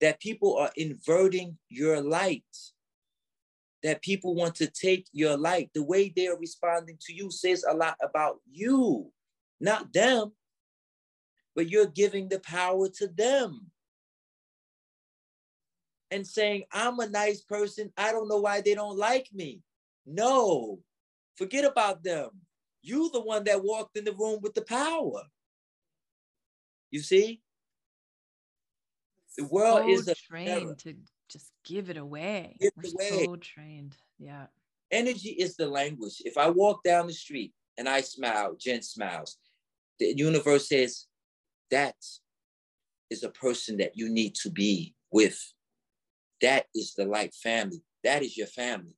That 0.00 0.20
people 0.20 0.56
are 0.56 0.70
inverting 0.76 1.58
your 1.68 2.00
light. 2.00 2.44
That 3.82 4.02
people 4.02 4.34
want 4.34 4.56
to 4.56 4.66
take 4.66 5.06
your 5.12 5.36
light. 5.38 5.70
The 5.74 5.82
way 5.82 6.12
they 6.14 6.28
are 6.28 6.38
responding 6.38 6.98
to 7.06 7.14
you 7.14 7.30
says 7.30 7.64
a 7.68 7.74
lot 7.74 7.96
about 8.02 8.36
you, 8.50 9.10
not 9.60 9.92
them 9.92 10.32
but 11.54 11.68
you're 11.68 11.86
giving 11.86 12.28
the 12.28 12.40
power 12.40 12.88
to 12.88 13.08
them 13.08 13.66
and 16.10 16.26
saying, 16.26 16.64
I'm 16.72 16.98
a 17.00 17.08
nice 17.08 17.42
person. 17.42 17.92
I 17.96 18.12
don't 18.12 18.28
know 18.28 18.40
why 18.40 18.60
they 18.60 18.74
don't 18.74 18.98
like 18.98 19.28
me. 19.32 19.60
No, 20.06 20.80
forget 21.36 21.64
about 21.64 22.02
them. 22.02 22.30
You 22.82 23.10
the 23.12 23.20
one 23.20 23.44
that 23.44 23.62
walked 23.62 23.96
in 23.96 24.04
the 24.04 24.12
room 24.12 24.40
with 24.42 24.54
the 24.54 24.62
power. 24.62 25.22
You 26.90 27.00
see? 27.00 27.42
The 29.36 29.44
world 29.44 29.82
so 29.82 29.90
is 29.90 30.08
a 30.08 30.14
trained 30.14 30.78
to 30.78 30.94
just 31.30 31.50
give 31.64 31.90
it 31.90 31.96
away. 31.96 32.56
Give 32.60 32.72
We're 32.76 32.90
away. 32.90 33.24
so 33.24 33.36
trained. 33.36 33.96
Yeah. 34.18 34.46
Energy 34.90 35.30
is 35.30 35.56
the 35.56 35.66
language. 35.66 36.20
If 36.24 36.36
I 36.36 36.50
walk 36.50 36.82
down 36.82 37.06
the 37.06 37.12
street 37.12 37.52
and 37.78 37.88
I 37.88 38.00
smile, 38.00 38.56
Jen 38.58 38.82
smiles, 38.82 39.38
the 39.98 40.14
universe 40.16 40.68
says, 40.68 41.06
that 41.70 41.94
is 43.10 43.22
a 43.22 43.28
person 43.28 43.76
that 43.78 43.96
you 43.96 44.08
need 44.08 44.34
to 44.42 44.50
be 44.50 44.94
with. 45.12 45.38
That 46.42 46.66
is 46.74 46.94
the 46.94 47.04
light 47.04 47.34
family. 47.34 47.82
That 48.02 48.22
is 48.22 48.36
your 48.36 48.46
family. 48.46 48.96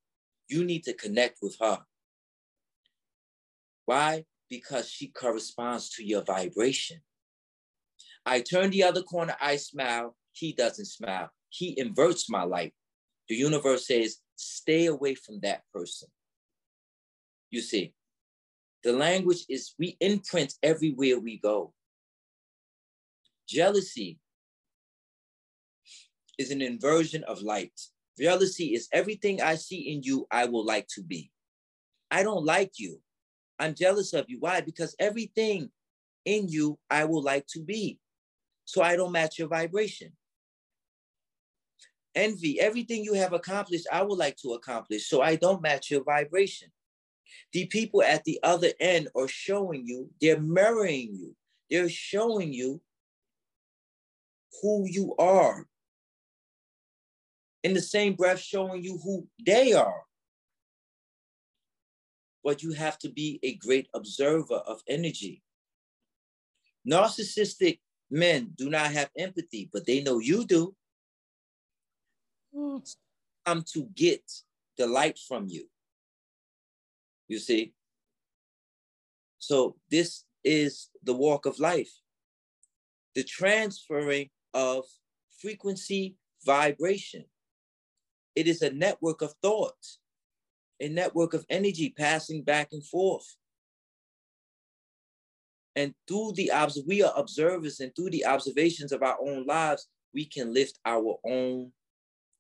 You 0.49 0.65
need 0.65 0.85
to 0.85 0.95
connect 0.95 1.39
with 1.43 1.57
her. 1.61 1.81
Why? 3.85 4.25
Because 4.49 4.89
she 4.89 5.09
corresponds 5.09 5.91
to 5.91 6.05
your 6.05 6.23
vibration. 6.23 7.01
I 8.25 8.41
turn 8.41 8.71
the 8.71 8.85
other 8.85 9.03
corner, 9.03 9.35
I 9.41 9.57
smile, 9.57 10.17
he 10.33 10.53
doesn't 10.53 10.87
smile. 10.87 11.31
He 11.53 11.79
inverts 11.79 12.31
my 12.31 12.45
light. 12.45 12.73
The 13.29 13.35
universe 13.35 13.87
says, 13.87 14.17
stay 14.37 14.87
away 14.87 15.15
from 15.15 15.41
that 15.41 15.63
person. 15.73 16.09
You 17.51 17.61
see, 17.61 17.93
the 18.83 18.95
language 18.95 19.45
is 19.51 19.75
we 19.79 19.99
imprint 20.01 20.55
everywhere 20.63 21.21
we 21.21 21.39
go. 21.39 21.75
Jealousy 23.47 24.19
is 26.39 26.51
an 26.51 26.63
inversion 26.63 27.23
of 27.25 27.43
light. 27.43 27.79
Jealousy 28.19 28.75
is 28.75 28.89
everything 28.91 29.43
I 29.43 29.57
see 29.57 29.93
in 29.93 30.03
you, 30.03 30.27
I 30.31 30.47
will 30.47 30.65
like 30.65 30.89
to 30.95 31.03
be. 31.03 31.31
I 32.11 32.23
don't 32.23 32.47
like 32.47 32.73
you. 32.79 32.99
I'm 33.59 33.75
jealous 33.75 34.15
of 34.15 34.25
you. 34.29 34.39
Why? 34.41 34.63
Because 34.63 34.97
everything 34.99 35.71
in 36.25 36.49
you, 36.49 36.79
I 36.89 37.05
will 37.05 37.23
like 37.23 37.47
to 37.49 37.61
be. 37.61 37.99
So 38.65 38.81
I 38.81 38.97
don't 38.97 39.13
match 39.13 39.39
your 39.39 39.49
vibration. 39.49 40.13
Envy, 42.15 42.61
everything 42.61 43.05
you 43.05 43.15
have 43.15 43.33
accomplished, 43.33 43.87
I 43.91 44.03
would 44.03 44.19
like 44.19 44.37
to 44.39 44.53
accomplish. 44.53 45.09
So 45.09 45.23
I 45.23 45.37
don't 45.37 45.63
match 45.63 45.91
your 45.91 46.05
vibration. 46.05 46.71
The 47.53 47.67
people 47.67 48.03
at 48.03 48.25
the 48.25 48.39
other 48.43 48.73
end 48.81 49.09
are 49.17 49.29
showing 49.29 49.87
you, 49.87 50.11
they're 50.21 50.41
mirroring 50.41 51.15
you. 51.15 51.35
They're 51.71 51.89
showing 51.89 52.53
you 52.53 52.83
who 54.61 54.87
you 54.87 55.15
are. 55.19 55.67
In 57.65 57.75
the 57.75 57.81
same 57.81 58.15
breath, 58.15 58.41
showing 58.41 58.83
you 58.83 58.99
who 58.99 59.27
they 59.45 59.73
are. 59.73 60.03
But 62.45 62.63
you 62.63 62.73
have 62.73 62.99
to 62.99 63.09
be 63.09 63.39
a 63.43 63.55
great 63.55 63.89
observer 63.95 64.57
of 64.57 64.83
energy. 64.89 65.43
Narcissistic 66.87 67.79
men 68.11 68.53
do 68.57 68.69
not 68.69 68.93
have 68.93 69.11
empathy, 69.17 69.71
but 69.73 69.87
they 69.87 70.03
know 70.03 70.19
you 70.19 70.45
do. 70.45 70.75
Come 72.55 73.65
to 73.73 73.89
get 73.95 74.23
the 74.79 74.87
light 74.87 75.19
from 75.19 75.47
you. 75.49 75.69
You 77.29 77.39
see? 77.39 77.73
So, 79.39 79.77
this 79.91 80.25
is 80.45 80.89
the 81.03 81.15
walk 81.15 81.47
of 81.47 81.59
life. 81.59 81.93
The 83.15 83.25
transferring 83.25 84.31
of 84.55 84.85
frequency 85.41 86.17
vibration. 86.45 87.25
It 88.35 88.47
is 88.47 88.63
a 88.63 88.71
network 88.71 89.23
of 89.23 89.35
thoughts, 89.43 89.99
a 90.81 90.89
network 90.89 91.35
of 91.35 91.45
energy 91.51 91.93
passing 91.97 92.43
back 92.43 92.69
and 92.73 92.85
forth. 92.87 93.37
And 95.75 95.95
through 96.07 96.33
the 96.37 96.51
obs, 96.51 96.81
we 96.87 97.03
are 97.03 97.13
observers, 97.17 97.81
and 97.81 97.95
through 97.95 98.11
the 98.11 98.27
observations 98.27 98.93
of 98.93 99.03
our 99.03 99.17
own 99.21 99.47
lives, 99.47 99.89
we 100.15 100.27
can 100.27 100.53
lift 100.53 100.79
our 100.85 101.17
own 101.25 101.73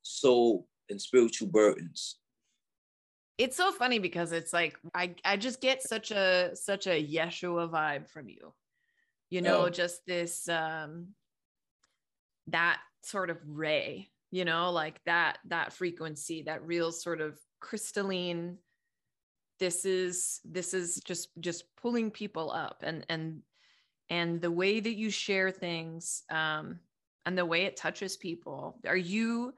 soul 0.02 0.66
and 0.88 1.00
spiritual 1.00 1.48
burdens. 1.48 2.16
It's 3.38 3.56
so 3.56 3.72
funny 3.72 3.98
because 3.98 4.32
it's 4.32 4.52
like 4.52 4.76
I, 4.94 5.14
I 5.24 5.36
just 5.36 5.60
get 5.60 5.82
such 5.82 6.10
a 6.10 6.50
such 6.54 6.86
a 6.86 7.04
Yeshua 7.04 7.70
vibe 7.70 8.08
from 8.08 8.28
you. 8.28 8.52
You 9.30 9.40
know, 9.40 9.66
oh. 9.66 9.70
just 9.70 10.04
this 10.06 10.48
um 10.48 11.08
that 12.48 12.80
sort 13.02 13.30
of 13.30 13.38
ray 13.46 14.10
you 14.32 14.44
know 14.44 14.72
like 14.72 15.00
that 15.04 15.38
that 15.44 15.72
frequency 15.72 16.42
that 16.42 16.66
real 16.66 16.90
sort 16.90 17.20
of 17.20 17.38
crystalline 17.60 18.58
this 19.60 19.84
is 19.84 20.40
this 20.44 20.74
is 20.74 21.00
just 21.04 21.28
just 21.38 21.64
pulling 21.76 22.10
people 22.10 22.50
up 22.50 22.82
and 22.84 23.06
and 23.08 23.42
and 24.10 24.40
the 24.40 24.50
way 24.50 24.80
that 24.80 24.94
you 24.94 25.10
share 25.10 25.52
things 25.52 26.24
um 26.30 26.80
and 27.24 27.38
the 27.38 27.46
way 27.46 27.62
it 27.62 27.76
touches 27.76 28.16
people 28.16 28.80
are 28.86 28.96
you 28.96 29.52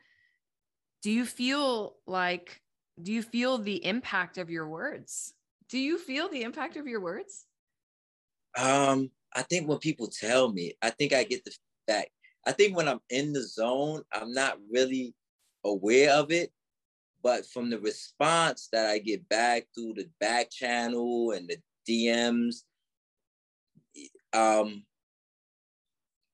do 1.04 1.12
you 1.12 1.24
feel 1.24 1.94
like 2.06 2.60
do 3.00 3.12
you 3.12 3.22
feel 3.22 3.58
the 3.58 3.84
impact 3.84 4.38
of 4.38 4.50
your 4.50 4.68
words 4.68 5.34
do 5.68 5.78
you 5.78 5.98
feel 5.98 6.28
the 6.28 6.42
impact 6.42 6.76
of 6.76 6.88
your 6.88 7.00
words 7.00 7.46
um 8.58 9.08
i 9.36 9.42
think 9.42 9.68
when 9.68 9.78
people 9.78 10.08
tell 10.08 10.52
me 10.52 10.72
i 10.82 10.90
think 10.90 11.12
i 11.12 11.22
get 11.22 11.44
the 11.44 11.52
feedback 11.86 12.08
I 12.46 12.52
think 12.52 12.76
when 12.76 12.88
I'm 12.88 13.00
in 13.10 13.32
the 13.32 13.42
zone, 13.42 14.02
I'm 14.12 14.32
not 14.32 14.58
really 14.70 15.14
aware 15.64 16.12
of 16.12 16.30
it. 16.30 16.52
But 17.22 17.46
from 17.46 17.70
the 17.70 17.80
response 17.80 18.68
that 18.72 18.86
I 18.86 18.98
get 18.98 19.26
back 19.28 19.66
through 19.74 19.94
the 19.94 20.08
back 20.20 20.50
channel 20.50 21.32
and 21.32 21.48
the 21.48 21.56
DMs, 21.88 22.64
um, 24.34 24.84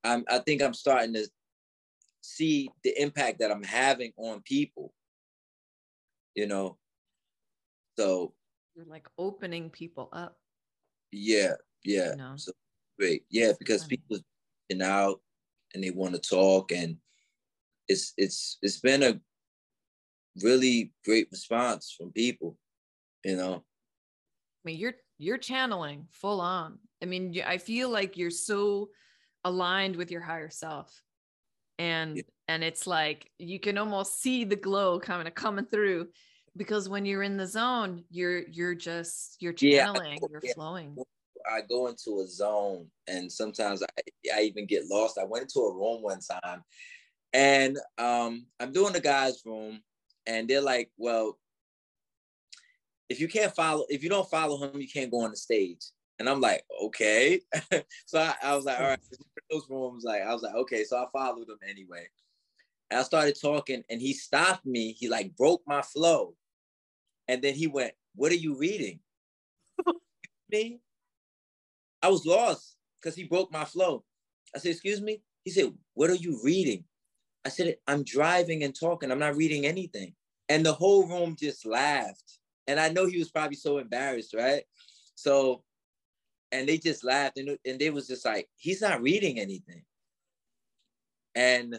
I'm, 0.03 0.25
I 0.29 0.39
think 0.39 0.63
I'm 0.63 0.75
starting 0.75 1.15
to 1.15 1.29
see 2.31 2.71
the 2.85 3.01
impact 3.01 3.41
that 3.41 3.51
I'm 3.51 3.63
having 3.63 4.13
on 4.17 4.43
people. 4.43 4.93
You 6.35 6.47
know, 6.47 6.79
so 7.99 8.35
you're 8.75 8.87
like 8.87 9.09
opening 9.19 9.71
people 9.71 10.09
up. 10.13 10.39
Yeah, 11.13 11.55
yeah. 11.85 12.11
You 12.11 12.17
know? 12.17 12.33
So 12.37 12.53
great, 12.99 13.25
yeah, 13.31 13.53
because 13.59 13.85
people 13.85 14.19
and 14.71 14.83
out 14.83 15.21
and 15.75 15.83
they 15.83 15.91
want 15.91 16.15
to 16.15 16.21
talk, 16.21 16.73
and 16.73 16.97
it's 17.89 18.13
it's 18.17 18.59
it's 18.63 18.81
been 18.81 19.03
a 19.03 19.21
really 20.43 20.93
great 21.05 21.29
response 21.31 21.95
from 21.97 22.13
people. 22.13 22.57
You 23.25 23.37
know, 23.37 23.55
I 23.55 24.63
mean, 24.65 24.79
you're 24.79 24.95
you're 25.19 25.39
channeling 25.39 26.07
full 26.11 26.41
on. 26.41 26.79
I 27.03 27.07
mean, 27.07 27.43
I 27.47 27.59
feel 27.59 27.91
like 27.91 28.17
you're 28.17 28.31
so 28.31 28.91
aligned 29.45 29.97
with 29.97 30.11
your 30.11 30.21
higher 30.21 30.51
self 30.51 31.03
and 31.81 32.19
yeah. 32.19 32.23
and 32.49 32.63
it's 32.63 32.87
like 32.87 33.31
you 33.39 33.59
can 33.59 33.79
almost 33.79 34.21
see 34.21 34.45
the 34.45 34.55
glow 34.55 35.01
kind 35.01 35.27
of 35.27 35.35
coming 35.35 35.65
through 35.65 36.07
because 36.57 36.89
when 36.89 37.07
you're 37.07 37.23
in 37.23 37.37
the 37.37 37.47
zone 37.47 38.05
you're 38.11 38.47
you're 38.49 38.75
just 38.75 39.37
you're 39.41 39.55
channeling 39.55 40.19
yeah, 40.21 40.29
you're 40.31 40.41
yeah. 40.45 40.53
flowing 40.55 40.95
i 41.51 41.61
go 41.63 41.87
into 41.87 42.21
a 42.21 42.29
zone 42.29 42.87
and 43.09 43.33
sometimes 43.33 43.83
I, 43.83 44.03
I 44.37 44.43
even 44.43 44.67
get 44.67 44.85
lost 44.91 45.19
i 45.19 45.25
went 45.25 45.45
into 45.45 45.61
a 45.61 45.75
room 45.75 46.03
one 46.03 46.21
time 46.21 46.63
and 47.33 47.79
um 47.97 48.47
i'm 48.61 48.73
doing 48.73 48.93
the 48.93 49.01
guy's 49.01 49.41
room 49.47 49.81
and 50.27 50.47
they're 50.47 50.61
like 50.61 50.91
well 50.99 51.39
if 53.09 53.21
you 53.21 53.29
can't 53.29 53.55
follow 53.55 53.87
if 53.89 54.03
you 54.03 54.11
don't 54.11 54.29
follow 54.29 54.63
him 54.63 54.81
you 54.81 54.89
can't 54.89 55.11
go 55.11 55.23
on 55.23 55.31
the 55.31 55.37
stage 55.37 55.87
and 56.21 56.29
I'm 56.29 56.41
like, 56.41 56.63
okay. 56.85 57.41
so 58.05 58.21
I, 58.21 58.35
I, 58.43 58.55
was 58.55 58.67
like, 58.67 58.79
all 58.79 58.89
right, 58.89 59.01
those 59.51 59.67
rooms, 59.71 60.05
like, 60.05 60.21
I 60.21 60.35
was 60.35 60.43
like, 60.43 60.55
okay. 60.55 60.85
So 60.85 60.99
I 60.99 61.07
followed 61.11 61.49
him 61.49 61.59
anyway. 61.67 62.07
And 62.91 63.01
I 63.01 63.03
started 63.05 63.39
talking 63.41 63.83
and 63.89 64.03
he 64.03 64.13
stopped 64.13 64.67
me. 64.67 64.93
He 64.93 65.09
like 65.09 65.35
broke 65.35 65.63
my 65.67 65.81
flow. 65.81 66.35
And 67.27 67.41
then 67.41 67.55
he 67.55 67.69
went, 67.69 67.95
What 68.15 68.33
are 68.33 68.37
you 68.37 68.59
reading? 68.59 69.01
me? 70.51 70.81
I 72.03 72.09
was 72.09 72.27
lost 72.27 72.77
because 73.01 73.17
he 73.17 73.25
broke 73.25 73.51
my 73.51 73.65
flow. 73.65 74.05
I 74.55 74.59
said, 74.59 74.73
Excuse 74.73 75.01
me? 75.01 75.23
He 75.45 75.51
said, 75.51 75.73
What 75.95 76.11
are 76.11 76.17
you 76.17 76.39
reading? 76.45 76.85
I 77.47 77.49
said, 77.49 77.77
I'm 77.87 78.05
driving 78.05 78.63
and 78.63 78.79
talking. 78.79 79.11
I'm 79.11 79.19
not 79.19 79.37
reading 79.37 79.65
anything. 79.65 80.13
And 80.51 80.67
the 80.67 80.75
whole 80.75 81.07
room 81.07 81.35
just 81.39 81.65
laughed. 81.65 82.41
And 82.67 82.79
I 82.79 82.91
know 82.91 83.07
he 83.07 83.19
was 83.19 83.31
probably 83.31 83.57
so 83.57 83.79
embarrassed, 83.79 84.35
right? 84.35 84.65
So 85.15 85.63
and 86.53 86.69
they 86.69 86.79
just 86.79 87.05
laughed 87.05 87.39
and, 87.39 87.57
and 87.65 87.79
they 87.79 87.91
was 87.91 88.07
just 88.07 88.25
like 88.25 88.49
he's 88.57 88.81
not 88.81 89.03
reading 89.03 89.39
anything. 89.39 89.83
And 91.35 91.79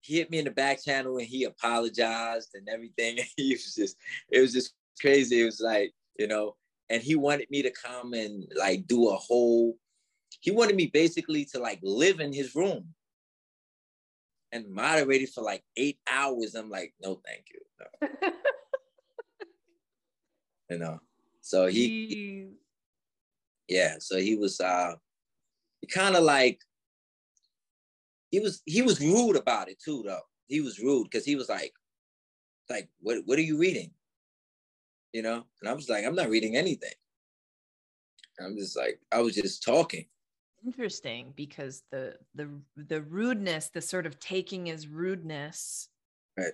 he 0.00 0.16
hit 0.16 0.30
me 0.30 0.38
in 0.38 0.44
the 0.44 0.50
back 0.50 0.82
channel 0.82 1.18
and 1.18 1.26
he 1.26 1.44
apologized 1.44 2.50
and 2.54 2.68
everything. 2.68 3.18
He 3.36 3.52
was 3.52 3.74
just 3.74 3.96
it 4.30 4.40
was 4.40 4.52
just 4.52 4.74
crazy. 5.00 5.42
It 5.42 5.44
was 5.44 5.60
like 5.60 5.92
you 6.18 6.26
know 6.26 6.56
and 6.90 7.02
he 7.02 7.14
wanted 7.14 7.50
me 7.50 7.62
to 7.62 7.70
come 7.70 8.14
and 8.14 8.50
like 8.56 8.86
do 8.86 9.08
a 9.08 9.16
whole 9.16 9.76
he 10.40 10.50
wanted 10.50 10.76
me 10.76 10.86
basically 10.86 11.44
to 11.46 11.58
like 11.58 11.80
live 11.82 12.20
in 12.20 12.32
his 12.32 12.54
room 12.54 12.94
and 14.52 14.68
moderate 14.68 15.22
it 15.22 15.30
for 15.30 15.42
like 15.42 15.62
eight 15.76 15.98
hours. 16.10 16.54
I'm 16.54 16.70
like 16.70 16.94
no 17.00 17.20
thank 17.24 17.44
you 17.52 17.60
no. 17.80 18.08
you 20.70 20.78
know? 20.78 21.00
So 21.40 21.66
he, 21.66 21.86
he 22.08 22.48
yeah, 23.68 23.96
so 23.98 24.16
he 24.16 24.36
was 24.36 24.60
uh 24.60 24.94
kind 25.92 26.16
of 26.16 26.24
like 26.24 26.60
he 28.30 28.40
was 28.40 28.62
he 28.66 28.82
was 28.82 29.00
rude 29.00 29.36
about 29.36 29.68
it 29.68 29.80
too 29.82 30.02
though. 30.04 30.20
He 30.46 30.60
was 30.60 30.78
rude 30.78 31.04
because 31.04 31.24
he 31.24 31.36
was 31.36 31.48
like 31.48 31.72
like 32.70 32.88
what 33.00 33.18
what 33.26 33.38
are 33.38 33.42
you 33.42 33.58
reading? 33.58 33.90
You 35.12 35.22
know? 35.22 35.44
And 35.60 35.70
I 35.70 35.72
was 35.72 35.88
like, 35.88 36.04
I'm 36.04 36.14
not 36.14 36.28
reading 36.28 36.56
anything. 36.56 36.92
I'm 38.40 38.56
just 38.56 38.76
like, 38.76 39.00
I 39.10 39.20
was 39.20 39.34
just 39.34 39.64
talking. 39.64 40.06
Interesting 40.64 41.32
because 41.36 41.82
the 41.90 42.16
the 42.34 42.48
the 42.76 43.02
rudeness, 43.02 43.68
the 43.68 43.80
sort 43.80 44.06
of 44.06 44.18
taking 44.18 44.66
his 44.66 44.88
rudeness 44.88 45.88
right 46.36 46.52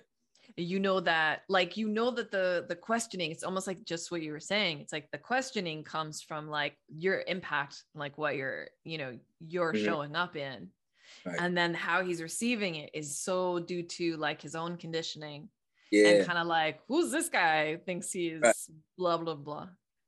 you 0.57 0.79
know 0.79 0.99
that 1.01 1.41
like 1.49 1.75
you 1.75 1.87
know 1.87 2.09
that 2.11 2.31
the 2.31 2.65
the 2.69 2.75
questioning 2.75 3.29
it's 3.31 3.43
almost 3.43 3.67
like 3.67 3.83
just 3.83 4.09
what 4.09 4.21
you 4.21 4.31
were 4.31 4.39
saying 4.39 4.79
it's 4.79 4.93
like 4.93 5.09
the 5.11 5.17
questioning 5.17 5.83
comes 5.83 6.21
from 6.21 6.47
like 6.47 6.77
your 6.87 7.23
impact 7.27 7.83
like 7.93 8.17
what 8.17 8.35
you're 8.35 8.67
you 8.83 8.97
know 8.97 9.17
you're 9.39 9.73
mm-hmm. 9.73 9.85
showing 9.85 10.15
up 10.15 10.35
in 10.35 10.69
right. 11.25 11.35
and 11.39 11.57
then 11.57 11.73
how 11.73 12.03
he's 12.03 12.21
receiving 12.21 12.75
it 12.75 12.89
is 12.93 13.19
so 13.19 13.59
due 13.59 13.83
to 13.83 14.15
like 14.15 14.41
his 14.41 14.55
own 14.55 14.77
conditioning 14.77 15.49
yeah. 15.91 16.07
and 16.07 16.27
kind 16.27 16.39
of 16.39 16.47
like 16.47 16.79
who's 16.87 17.11
this 17.11 17.27
guy 17.27 17.77
thinks 17.85 18.11
he's 18.11 18.39
right. 18.41 18.55
blah 18.97 19.17
blah 19.17 19.35
blah 19.35 19.67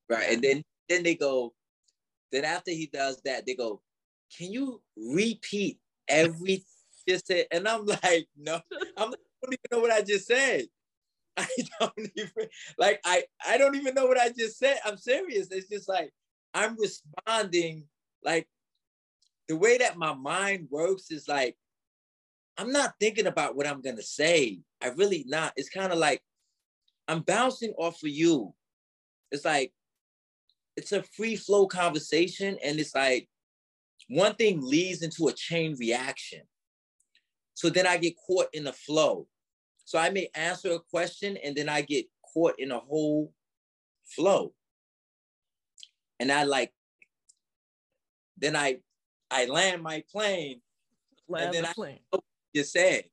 right 0.10 0.32
and 0.32 0.42
then 0.42 0.64
then 0.88 1.04
they 1.04 1.16
go 1.16 1.54
then 2.32 2.46
after 2.46 2.72
he 2.72 2.90
does 2.92 3.22
that 3.26 3.46
they 3.46 3.54
go 3.54 3.82
can 4.38 4.52
you 4.52 4.82
repeat 4.96 5.78
every 6.08 6.64
just 7.08 7.28
said 7.28 7.46
and 7.52 7.68
i'm 7.68 7.86
like 7.86 8.28
no 8.38 8.60
i'm 8.98 9.14
don't 9.42 9.54
even 9.54 9.60
know 9.72 9.80
what 9.80 9.92
I 9.92 10.02
just 10.02 10.28
said. 10.28 10.66
I 11.38 11.48
don't 11.80 12.10
even 12.16 12.48
like 12.78 13.00
I 13.06 13.24
I 13.48 13.58
don't 13.58 13.76
even 13.76 13.94
know 13.94 14.08
what 14.08 14.20
I 14.20 14.30
just 14.30 14.58
said. 14.58 14.80
I'm 14.86 14.98
serious. 14.98 15.48
It's 15.52 15.70
just 15.70 15.88
like 15.88 16.12
I'm 16.54 16.76
responding 16.80 17.84
like 18.24 18.48
the 19.48 19.56
way 19.56 19.78
that 19.78 19.98
my 19.98 20.14
mind 20.14 20.68
works 20.72 21.12
is 21.12 21.28
like 21.28 21.56
I'm 22.58 22.72
not 22.72 22.96
thinking 23.00 23.28
about 23.28 23.56
what 23.56 23.68
I'm 23.68 23.82
gonna 23.82 24.02
say. 24.02 24.62
I 24.82 24.88
really 24.88 25.26
not. 25.28 25.54
It's 25.56 25.70
kind 25.70 25.94
of 25.94 26.00
like 26.00 26.22
I'm 27.08 27.22
bouncing 27.22 27.74
off 27.78 28.04
of 28.04 28.10
you. 28.10 28.54
It's 29.32 29.46
like 29.46 29.72
it's 30.76 30.92
a 30.92 31.04
free 31.04 31.36
flow 31.36 31.68
conversation, 31.68 32.58
and 32.64 32.80
it's 32.80 32.96
like 32.96 33.30
one 34.10 34.36
thing 34.36 34.60
leads 34.62 35.02
into 35.02 35.28
a 35.28 35.34
chain 35.34 35.76
reaction. 35.80 36.42
So 37.58 37.72
then 37.72 37.88
I 37.88 37.98
get 37.98 38.14
caught 38.16 38.50
in 38.54 38.66
the 38.66 38.72
flow. 38.72 39.26
So 39.84 39.98
I 39.98 40.12
may 40.12 40.30
answer 40.36 40.74
a 40.74 40.80
question 40.80 41.38
and 41.44 41.56
then 41.56 41.70
I 41.70 41.82
get 41.82 42.06
caught 42.32 42.54
in 42.60 42.70
a 42.70 42.78
whole 42.78 43.34
flow. 44.06 44.54
And 46.20 46.32
I 46.32 46.44
like, 46.44 46.72
then 48.38 48.56
I 48.56 48.78
I 49.32 49.46
land 49.46 49.82
my 49.82 50.04
plane. 50.12 50.62
Land 51.28 51.46
and 51.46 51.54
then 51.56 51.64
the 51.64 51.70
I 51.70 51.74
plane. 51.74 52.00
you 52.54 52.64
said. 52.64 53.06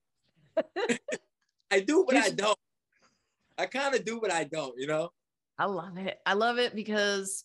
I 1.70 1.80
do, 1.80 2.04
but 2.06 2.18
I 2.18 2.28
don't. 2.28 2.58
I 3.56 3.64
kind 3.64 3.94
of 3.94 4.04
do, 4.04 4.20
but 4.20 4.30
I 4.30 4.44
don't, 4.44 4.74
you 4.76 4.86
know? 4.86 5.10
I 5.58 5.64
love 5.64 5.96
it. 5.96 6.18
I 6.26 6.34
love 6.34 6.58
it 6.58 6.74
because, 6.74 7.44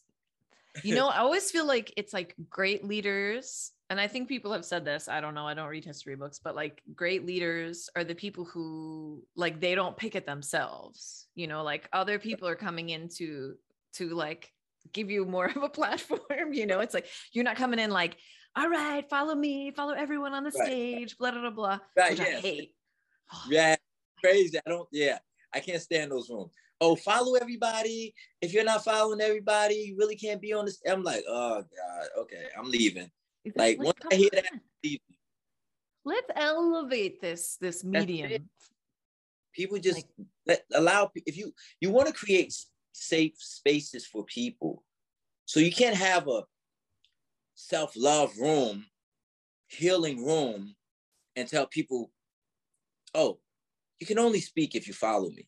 you 0.84 0.96
know, 0.96 1.08
I 1.08 1.20
always 1.20 1.50
feel 1.50 1.66
like 1.66 1.94
it's 1.96 2.12
like 2.12 2.36
great 2.50 2.84
leaders 2.84 3.72
and 3.90 4.00
I 4.00 4.08
think 4.08 4.28
people 4.28 4.52
have 4.52 4.66
said 4.66 4.86
this. 4.86 5.08
I 5.08 5.20
don't 5.20 5.34
know. 5.34 5.48
I 5.48 5.56
don't 5.56 5.68
read 5.68 5.84
history 5.84 6.16
books, 6.16 6.40
but 6.44 6.56
like 6.56 6.84
great 6.96 7.26
leaders 7.26 7.90
are 7.96 8.04
the 8.04 8.14
people 8.14 8.46
who 8.46 9.24
like 9.36 9.60
they 9.60 9.74
don't 9.74 9.98
pick 9.98 10.16
it 10.16 10.28
themselves. 10.28 11.28
You 11.34 11.48
know, 11.48 11.64
like 11.64 11.90
other 11.92 12.20
people 12.20 12.48
are 12.48 12.56
coming 12.56 12.90
in 12.90 13.10
to 13.18 13.56
to 13.94 14.10
like 14.10 14.54
give 14.94 15.10
you 15.10 15.26
more 15.26 15.46
of 15.56 15.64
a 15.64 15.70
platform. 15.70 16.54
You 16.54 16.68
know, 16.68 16.82
it's 16.82 16.94
like 16.94 17.08
you're 17.34 17.44
not 17.44 17.56
coming 17.56 17.80
in 17.80 17.90
like, 17.90 18.18
all 18.56 18.70
right, 18.70 19.10
follow 19.10 19.34
me, 19.34 19.72
follow 19.72 19.94
everyone 19.94 20.34
on 20.34 20.44
the 20.44 20.52
right. 20.52 20.68
stage, 20.68 21.18
blah 21.18 21.32
blah 21.32 21.50
blah. 21.50 21.80
Right, 21.98 22.12
which 22.12 22.20
yeah. 22.20 22.38
I 22.38 22.42
hate. 22.42 22.76
yeah, 23.50 23.76
crazy. 24.24 24.60
I 24.66 24.70
don't. 24.70 24.88
Yeah, 24.92 25.18
I 25.52 25.62
can't 25.62 25.82
stand 25.82 26.12
those 26.12 26.30
rooms. 26.30 26.52
Oh, 26.80 26.96
follow 26.96 27.36
everybody. 27.36 28.14
If 28.40 28.54
you're 28.54 28.64
not 28.64 28.86
following 28.86 29.20
everybody, 29.20 29.76
you 29.76 29.98
really 29.98 30.16
can't 30.16 30.40
be 30.40 30.54
on 30.54 30.66
this. 30.66 30.80
I'm 30.88 31.04
like, 31.04 31.24
oh 31.28 31.64
god, 31.64 32.08
okay, 32.20 32.46
I'm 32.56 32.70
leaving 32.70 33.10
like 33.56 33.80
once 33.80 33.98
I 34.12 34.16
hear 34.16 34.30
that, 34.34 35.00
let's 36.06 36.32
elevate 36.36 37.22
this 37.22 37.58
this 37.60 37.84
medium. 37.84 38.50
People 39.54 39.80
just 39.80 39.98
like, 40.18 40.28
let, 40.46 40.64
allow 40.74 41.12
if 41.16 41.38
you 41.38 41.54
you 41.80 41.92
want 41.92 42.08
to 42.08 42.14
create 42.14 42.54
safe 42.92 43.34
spaces 43.38 44.06
for 44.06 44.24
people, 44.26 44.84
so 45.46 45.60
you 45.60 45.72
can't 45.72 45.96
have 45.96 46.28
a 46.28 46.44
self 47.56 47.94
love 47.96 48.38
room, 48.38 48.86
healing 49.68 50.26
room, 50.26 50.76
and 51.36 51.48
tell 51.48 51.66
people, 51.66 52.12
oh, 53.16 53.40
you 54.00 54.08
can 54.08 54.20
only 54.20 54.40
speak 54.40 54.76
if 54.76 54.88
you 54.88 54.94
follow 54.94 55.30
me. 55.30 55.48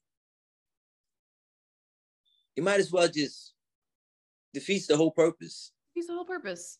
You 2.55 2.63
might 2.63 2.79
as 2.79 2.91
well 2.91 3.07
just 3.07 3.53
defeats 4.53 4.87
the 4.87 4.97
whole 4.97 5.11
purpose. 5.11 5.71
Defeats 5.93 6.07
the 6.07 6.13
whole 6.13 6.25
purpose 6.25 6.79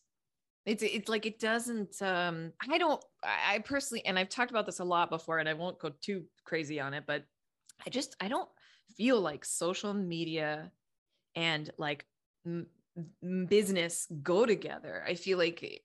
it's 0.64 0.82
it's 0.82 1.08
like 1.08 1.26
it 1.26 1.40
doesn't 1.40 2.00
um 2.02 2.52
i 2.70 2.78
don't 2.78 3.04
i 3.24 3.58
personally 3.64 4.04
and 4.06 4.18
i've 4.18 4.28
talked 4.28 4.50
about 4.50 4.64
this 4.64 4.78
a 4.78 4.84
lot 4.84 5.10
before 5.10 5.38
and 5.38 5.48
i 5.48 5.54
won't 5.54 5.78
go 5.78 5.90
too 6.00 6.24
crazy 6.44 6.78
on 6.78 6.94
it 6.94 7.04
but 7.06 7.24
i 7.86 7.90
just 7.90 8.14
i 8.20 8.28
don't 8.28 8.48
feel 8.96 9.20
like 9.20 9.44
social 9.44 9.92
media 9.94 10.70
and 11.34 11.70
like 11.78 12.04
m- 12.46 12.66
business 13.48 14.06
go 14.22 14.44
together. 14.44 15.02
I 15.06 15.14
feel 15.14 15.38
like 15.38 15.82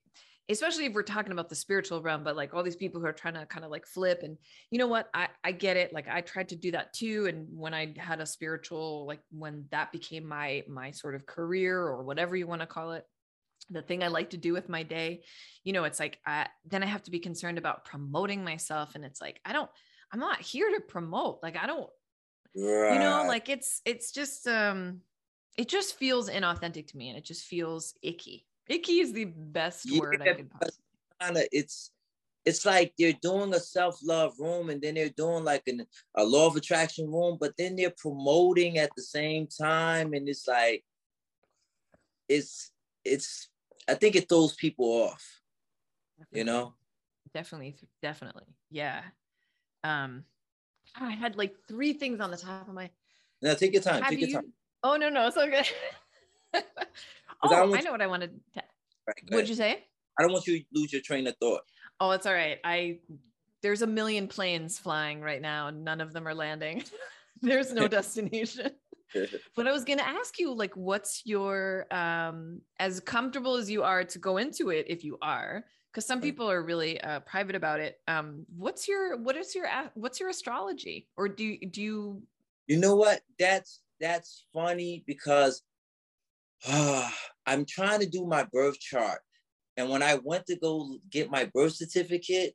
especially 0.50 0.86
if 0.86 0.94
we're 0.94 1.02
talking 1.02 1.32
about 1.32 1.50
the 1.50 1.54
spiritual 1.54 2.00
realm 2.00 2.24
but 2.24 2.34
like 2.34 2.54
all 2.54 2.62
these 2.62 2.76
people 2.76 3.00
who 3.00 3.06
are 3.06 3.12
trying 3.12 3.34
to 3.34 3.44
kind 3.44 3.66
of 3.66 3.70
like 3.70 3.86
flip 3.86 4.22
and 4.22 4.38
you 4.70 4.78
know 4.78 4.86
what? 4.86 5.08
I 5.14 5.28
i 5.44 5.52
get 5.52 5.76
it. 5.76 5.92
Like 5.92 6.08
i 6.08 6.20
tried 6.20 6.48
to 6.50 6.56
do 6.56 6.70
that 6.72 6.92
too 6.92 7.26
and 7.26 7.46
when 7.50 7.74
i 7.74 7.94
had 7.96 8.20
a 8.20 8.26
spiritual 8.26 9.06
like 9.06 9.20
when 9.30 9.64
that 9.70 9.92
became 9.92 10.26
my 10.26 10.64
my 10.68 10.90
sort 10.90 11.14
of 11.14 11.26
career 11.26 11.80
or 11.80 12.02
whatever 12.02 12.36
you 12.36 12.46
want 12.46 12.60
to 12.60 12.66
call 12.66 12.92
it 12.92 13.04
the 13.70 13.82
thing 13.82 14.02
I 14.02 14.08
like 14.08 14.30
to 14.30 14.36
do 14.36 14.52
with 14.52 14.68
my 14.68 14.82
day, 14.82 15.22
you 15.64 15.72
know, 15.72 15.84
it's 15.84 16.00
like 16.00 16.18
I, 16.26 16.46
then 16.66 16.82
I 16.82 16.86
have 16.86 17.02
to 17.04 17.10
be 17.10 17.18
concerned 17.18 17.58
about 17.58 17.84
promoting 17.84 18.44
myself, 18.44 18.94
and 18.94 19.04
it's 19.04 19.20
like 19.20 19.40
I 19.44 19.52
don't, 19.52 19.70
I'm 20.12 20.20
not 20.20 20.40
here 20.40 20.70
to 20.70 20.80
promote. 20.80 21.40
Like 21.42 21.56
I 21.56 21.66
don't, 21.66 21.90
right. 22.56 22.94
you 22.94 22.98
know, 22.98 23.24
like 23.26 23.48
it's 23.48 23.80
it's 23.84 24.12
just 24.12 24.46
um, 24.46 25.00
it 25.56 25.68
just 25.68 25.98
feels 25.98 26.30
inauthentic 26.30 26.86
to 26.88 26.96
me, 26.96 27.08
and 27.08 27.18
it 27.18 27.24
just 27.24 27.44
feels 27.44 27.94
icky. 28.02 28.46
Icky 28.68 29.00
is 29.00 29.12
the 29.12 29.24
best 29.24 29.90
yeah, 29.90 30.00
word 30.00 30.22
I 30.22 30.34
could 30.34 30.50
possibly. 30.50 31.48
It's 31.52 31.90
it's 32.44 32.64
like 32.64 32.94
they're 32.98 33.18
doing 33.20 33.52
a 33.52 33.60
self-love 33.60 34.34
room 34.38 34.70
and 34.70 34.80
then 34.80 34.94
they're 34.94 35.10
doing 35.10 35.44
like 35.44 35.64
an, 35.66 35.84
a 36.16 36.24
law 36.24 36.46
of 36.46 36.56
attraction 36.56 37.10
room, 37.10 37.36
but 37.38 37.52
then 37.58 37.76
they're 37.76 37.92
promoting 37.98 38.78
at 38.78 38.90
the 38.96 39.02
same 39.02 39.46
time, 39.46 40.14
and 40.14 40.28
it's 40.28 40.46
like 40.48 40.84
it's 42.28 42.70
it's 43.04 43.48
I 43.88 43.94
think 43.94 44.16
it 44.16 44.28
throws 44.28 44.54
people 44.54 44.86
off. 44.86 45.40
Definitely. 46.18 46.38
You 46.38 46.44
know? 46.44 46.74
Definitely, 47.34 47.76
definitely. 48.02 48.44
Yeah. 48.70 49.02
Um 49.84 50.24
I 50.96 51.10
had 51.10 51.36
like 51.36 51.54
three 51.68 51.92
things 51.92 52.20
on 52.20 52.30
the 52.30 52.36
top 52.36 52.68
of 52.68 52.74
my 52.74 52.90
No, 53.42 53.54
take 53.54 53.72
your 53.72 53.82
time. 53.82 54.02
Have 54.02 54.10
take 54.10 54.20
you... 54.20 54.26
your 54.26 54.40
time. 54.40 54.52
Oh 54.82 54.96
no, 54.96 55.08
no, 55.08 55.26
it's 55.26 55.36
okay. 55.36 55.64
oh, 56.54 56.62
I, 57.42 57.78
I, 57.78 57.80
know 57.80 57.92
what 57.92 58.02
I 58.02 58.06
wanted 58.06 58.30
to 58.54 58.62
right, 59.06 59.16
What'd 59.28 59.48
you 59.48 59.54
say? 59.54 59.84
I 60.18 60.22
don't 60.22 60.32
want 60.32 60.46
you 60.46 60.58
to 60.58 60.64
lose 60.74 60.92
your 60.92 61.02
train 61.02 61.26
of 61.26 61.36
thought. 61.40 61.62
Oh, 62.00 62.10
it's 62.12 62.26
all 62.26 62.34
right. 62.34 62.58
I 62.64 62.98
there's 63.62 63.82
a 63.82 63.86
million 63.86 64.28
planes 64.28 64.78
flying 64.78 65.20
right 65.20 65.42
now. 65.42 65.70
None 65.70 66.00
of 66.00 66.12
them 66.12 66.26
are 66.28 66.34
landing. 66.34 66.84
there's 67.42 67.72
no 67.72 67.88
destination. 67.98 68.70
but 69.56 69.66
I 69.66 69.72
was 69.72 69.84
going 69.84 69.98
to 69.98 70.06
ask 70.06 70.38
you, 70.38 70.54
like, 70.54 70.74
what's 70.76 71.22
your, 71.24 71.86
um, 71.90 72.60
as 72.78 73.00
comfortable 73.00 73.56
as 73.56 73.70
you 73.70 73.82
are 73.82 74.04
to 74.04 74.18
go 74.18 74.36
into 74.36 74.70
it, 74.70 74.86
if 74.88 75.04
you 75.04 75.18
are, 75.22 75.64
because 75.92 76.06
some 76.06 76.20
people 76.20 76.50
are 76.50 76.62
really 76.62 77.00
uh, 77.00 77.20
private 77.20 77.56
about 77.56 77.80
it. 77.80 77.96
Um, 78.06 78.44
what's 78.56 78.86
your, 78.88 79.16
what 79.16 79.36
is 79.36 79.54
your, 79.54 79.66
what's 79.94 80.20
your 80.20 80.28
astrology, 80.28 81.08
or 81.16 81.28
do 81.28 81.44
you, 81.44 81.68
do 81.68 81.82
you? 81.82 82.22
You 82.66 82.78
know 82.78 82.96
what? 82.96 83.20
That's 83.38 83.80
that's 84.00 84.44
funny 84.52 85.02
because 85.06 85.62
uh, 86.68 87.10
I'm 87.46 87.64
trying 87.64 88.00
to 88.00 88.06
do 88.06 88.26
my 88.26 88.46
birth 88.52 88.78
chart, 88.78 89.20
and 89.76 89.88
when 89.88 90.02
I 90.02 90.18
went 90.22 90.46
to 90.46 90.56
go 90.56 90.98
get 91.10 91.30
my 91.30 91.50
birth 91.54 91.74
certificate, 91.74 92.54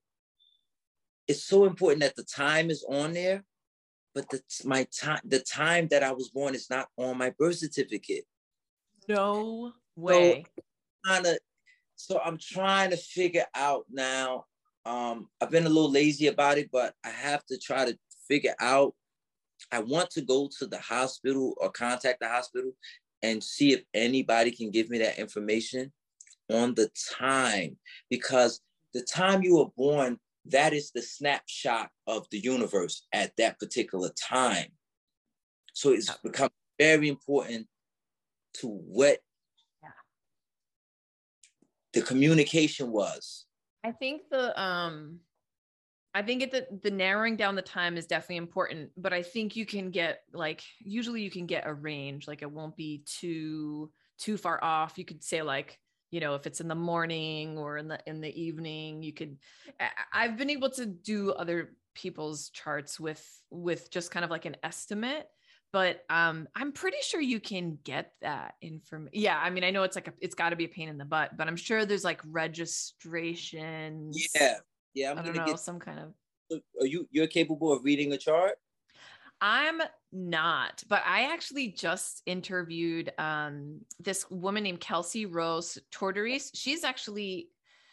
it's 1.28 1.46
so 1.46 1.66
important 1.66 2.02
that 2.02 2.16
the 2.16 2.24
time 2.24 2.70
is 2.70 2.86
on 2.88 3.14
there 3.14 3.44
but 4.14 4.30
the 4.30 4.42
my 4.66 4.86
time 4.86 5.22
the 5.26 5.40
time 5.40 5.88
that 5.90 6.04
I 6.04 6.12
was 6.12 6.30
born 6.30 6.56
is 6.56 6.70
not 6.70 6.88
on 6.98 7.18
my 7.18 7.32
birth 7.32 7.58
certificate. 7.58 8.26
No 9.08 9.74
way. 9.96 10.46
So, 11.06 11.24
to, 11.24 11.40
so 11.96 12.20
I'm 12.24 12.38
trying 12.38 12.92
to 12.92 12.98
figure 12.98 13.46
out 13.56 13.86
now. 13.92 14.46
Um, 14.86 15.30
I've 15.42 15.50
been 15.50 15.66
a 15.66 15.70
little 15.70 15.92
lazy 15.92 16.28
about 16.28 16.58
it, 16.58 16.70
but 16.72 16.94
I 17.06 17.10
have 17.10 17.46
to 17.48 17.58
try 17.58 17.86
to 17.86 17.98
figure 18.28 18.56
out. 18.60 18.94
I 19.72 19.80
want 19.80 20.10
to 20.12 20.22
go 20.22 20.50
to 20.60 20.68
the 20.68 20.80
hospital 20.80 21.54
or 21.58 21.72
contact 21.72 22.20
the 22.20 22.28
hospital 22.28 22.72
and 23.22 23.42
see 23.42 23.72
if 23.72 23.84
anybody 23.94 24.52
can 24.52 24.70
give 24.70 24.90
me 24.90 24.98
that 25.00 25.18
information 25.18 25.92
on 26.52 26.74
the 26.74 26.90
time 27.18 27.78
because 28.10 28.60
the 28.94 29.02
time 29.02 29.42
you 29.42 29.58
were 29.58 29.72
born 29.78 30.20
that 30.46 30.74
is 30.74 30.92
the 30.92 31.02
snapshot 31.02 31.90
of 32.08 32.28
the 32.32 32.40
universe 32.40 33.08
at 33.14 33.36
that 33.38 33.60
particular 33.60 34.10
time. 34.20 34.68
So 35.74 35.92
it's 35.92 36.12
become 36.24 36.50
very 36.78 37.08
important 37.08 37.68
to 38.56 38.68
what 38.68 39.20
yeah. 39.82 39.90
the 41.94 42.02
communication 42.02 42.92
was. 42.92 43.46
I 43.84 43.92
think 43.92 44.24
the 44.30 44.60
um 44.62 45.20
I 46.16 46.22
think 46.22 46.44
it, 46.44 46.52
the 46.52 46.68
the 46.84 46.92
narrowing 46.92 47.36
down 47.36 47.56
the 47.56 47.62
time 47.62 47.98
is 47.98 48.06
definitely 48.06 48.38
important, 48.38 48.92
but 48.96 49.14
I 49.14 49.24
think 49.24 49.56
you 49.56 49.66
can 49.66 49.90
get 49.90 50.20
like 50.34 50.62
usually 50.80 51.22
you 51.22 51.32
can 51.32 51.48
get 51.48 51.66
a 51.66 51.74
range, 51.74 52.28
like 52.28 52.44
it 52.44 52.52
won't 52.52 52.76
be 52.76 53.04
too 53.06 53.92
too 54.20 54.38
far 54.38 54.64
off. 54.64 54.98
You 54.98 55.06
could 55.06 55.24
say 55.24 55.42
like 55.42 55.80
you 56.14 56.20
know 56.20 56.36
if 56.36 56.46
it's 56.46 56.62
in 56.62 56.68
the 56.68 56.76
morning 56.76 57.58
or 57.58 57.78
in 57.78 57.88
the 57.88 58.00
in 58.06 58.22
the 58.22 58.42
evening 58.42 59.02
you 59.02 59.12
could 59.12 59.36
i've 60.14 60.38
been 60.38 60.52
able 60.52 60.70
to 60.70 60.86
do 60.86 61.32
other 61.32 61.76
people's 61.96 62.50
charts 62.50 63.00
with 63.00 63.28
with 63.50 63.90
just 63.90 64.12
kind 64.12 64.24
of 64.24 64.30
like 64.30 64.46
an 64.46 64.56
estimate 64.62 65.28
but 65.72 66.04
um 66.12 66.48
i'm 66.56 66.72
pretty 66.72 66.98
sure 67.02 67.20
you 67.20 67.40
can 67.40 67.80
get 67.84 68.12
that 68.22 68.54
information 68.62 69.10
yeah 69.20 69.40
i 69.44 69.50
mean 69.50 69.64
i 69.64 69.72
know 69.72 69.82
it's 69.82 69.96
like 69.96 70.08
a, 70.08 70.14
it's 70.22 70.36
got 70.36 70.52
to 70.52 70.56
be 70.56 70.66
a 70.66 70.70
pain 70.70 70.88
in 70.88 71.00
the 71.00 71.06
butt 71.06 71.36
but 71.36 71.48
i'm 71.48 71.56
sure 71.56 71.84
there's 71.84 72.04
like 72.04 72.22
registration 72.26 74.12
yeah 74.36 74.58
yeah 74.94 75.12
I'm 75.12 75.18
i 75.18 75.22
do 75.24 75.34
not 75.34 75.48
know 75.48 75.54
get, 75.54 75.60
some 75.60 75.80
kind 75.80 76.00
of 76.00 76.14
are 76.80 76.86
you 76.86 77.08
you're 77.10 77.26
capable 77.26 77.74
of 77.74 77.84
reading 77.84 78.14
a 78.14 78.18
chart 78.20 78.54
I'm 79.44 79.82
not, 80.14 80.86
but 80.88 81.04
I 81.06 81.34
actually 81.34 81.68
just 81.68 82.22
interviewed 82.26 83.12
um, 83.18 83.82
this 84.00 84.26
woman 84.32 84.64
named 84.64 84.80
Kelsey 84.80 85.26
Rose 85.26 85.78
Tortoris. 85.92 86.52
She's 86.54 86.86
actually 86.86 87.50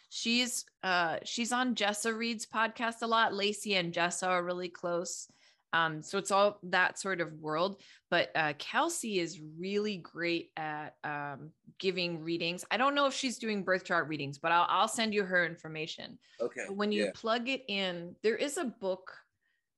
she's 0.07 0.63
uh, 0.81 1.17
she's 1.25 1.51
on 1.51 1.75
Jessa 1.75 2.17
Reed's 2.17 2.45
podcast 2.45 3.01
a 3.01 3.07
lot. 3.07 3.33
Lacey 3.33 3.75
and 3.75 3.93
Jessa 3.93 4.29
are 4.29 4.45
really 4.45 4.69
close. 4.69 5.27
Um, 5.73 6.01
so 6.01 6.17
it's 6.17 6.31
all 6.31 6.57
that 6.63 6.97
sort 6.97 7.19
of 7.19 7.33
world. 7.33 7.81
But 8.09 8.31
uh, 8.33 8.53
Kelsey 8.57 9.19
is 9.19 9.41
really 9.59 9.97
great 9.97 10.51
at 10.55 10.95
um, 11.03 11.51
giving 11.79 12.23
readings. 12.23 12.63
I 12.71 12.77
don't 12.77 12.95
know 12.95 13.07
if 13.07 13.13
she's 13.13 13.37
doing 13.37 13.63
birth 13.63 13.83
chart 13.83 14.07
readings, 14.07 14.37
but 14.37 14.53
I'll, 14.53 14.67
I'll 14.69 14.87
send 14.87 15.13
you 15.13 15.23
her 15.23 15.45
information. 15.45 16.17
Okay. 16.39 16.65
When 16.69 16.93
you 16.93 17.05
yeah. 17.05 17.11
plug 17.13 17.49
it 17.49 17.65
in, 17.67 18.15
there 18.23 18.37
is 18.37 18.57
a 18.57 18.65
book 18.65 19.11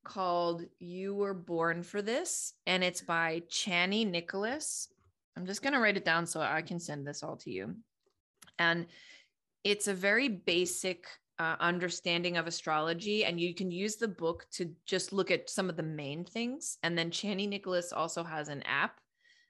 called 0.04 0.62
You 0.78 1.14
Were 1.14 1.34
Born 1.34 1.82
for 1.82 2.02
This, 2.02 2.52
and 2.66 2.84
it's 2.84 3.00
by 3.00 3.42
Chani 3.50 4.08
Nicholas. 4.08 4.88
I'm 5.36 5.46
just 5.46 5.62
going 5.62 5.72
to 5.72 5.80
write 5.80 5.96
it 5.96 6.04
down 6.04 6.26
so 6.26 6.40
I 6.40 6.62
can 6.62 6.78
send 6.78 7.06
this 7.06 7.22
all 7.22 7.36
to 7.38 7.50
you. 7.50 7.74
And 8.58 8.86
it's 9.64 9.88
a 9.88 9.94
very 9.94 10.28
basic 10.28 11.06
uh, 11.38 11.56
understanding 11.58 12.36
of 12.36 12.46
astrology, 12.46 13.24
and 13.24 13.40
you 13.40 13.54
can 13.54 13.70
use 13.70 13.96
the 13.96 14.06
book 14.06 14.46
to 14.52 14.70
just 14.86 15.12
look 15.12 15.30
at 15.30 15.50
some 15.50 15.68
of 15.68 15.76
the 15.76 15.82
main 15.82 16.24
things. 16.24 16.78
And 16.82 16.96
then 16.96 17.10
Chani 17.10 17.48
Nicholas 17.48 17.92
also 17.92 18.22
has 18.22 18.48
an 18.48 18.62
app, 18.62 19.00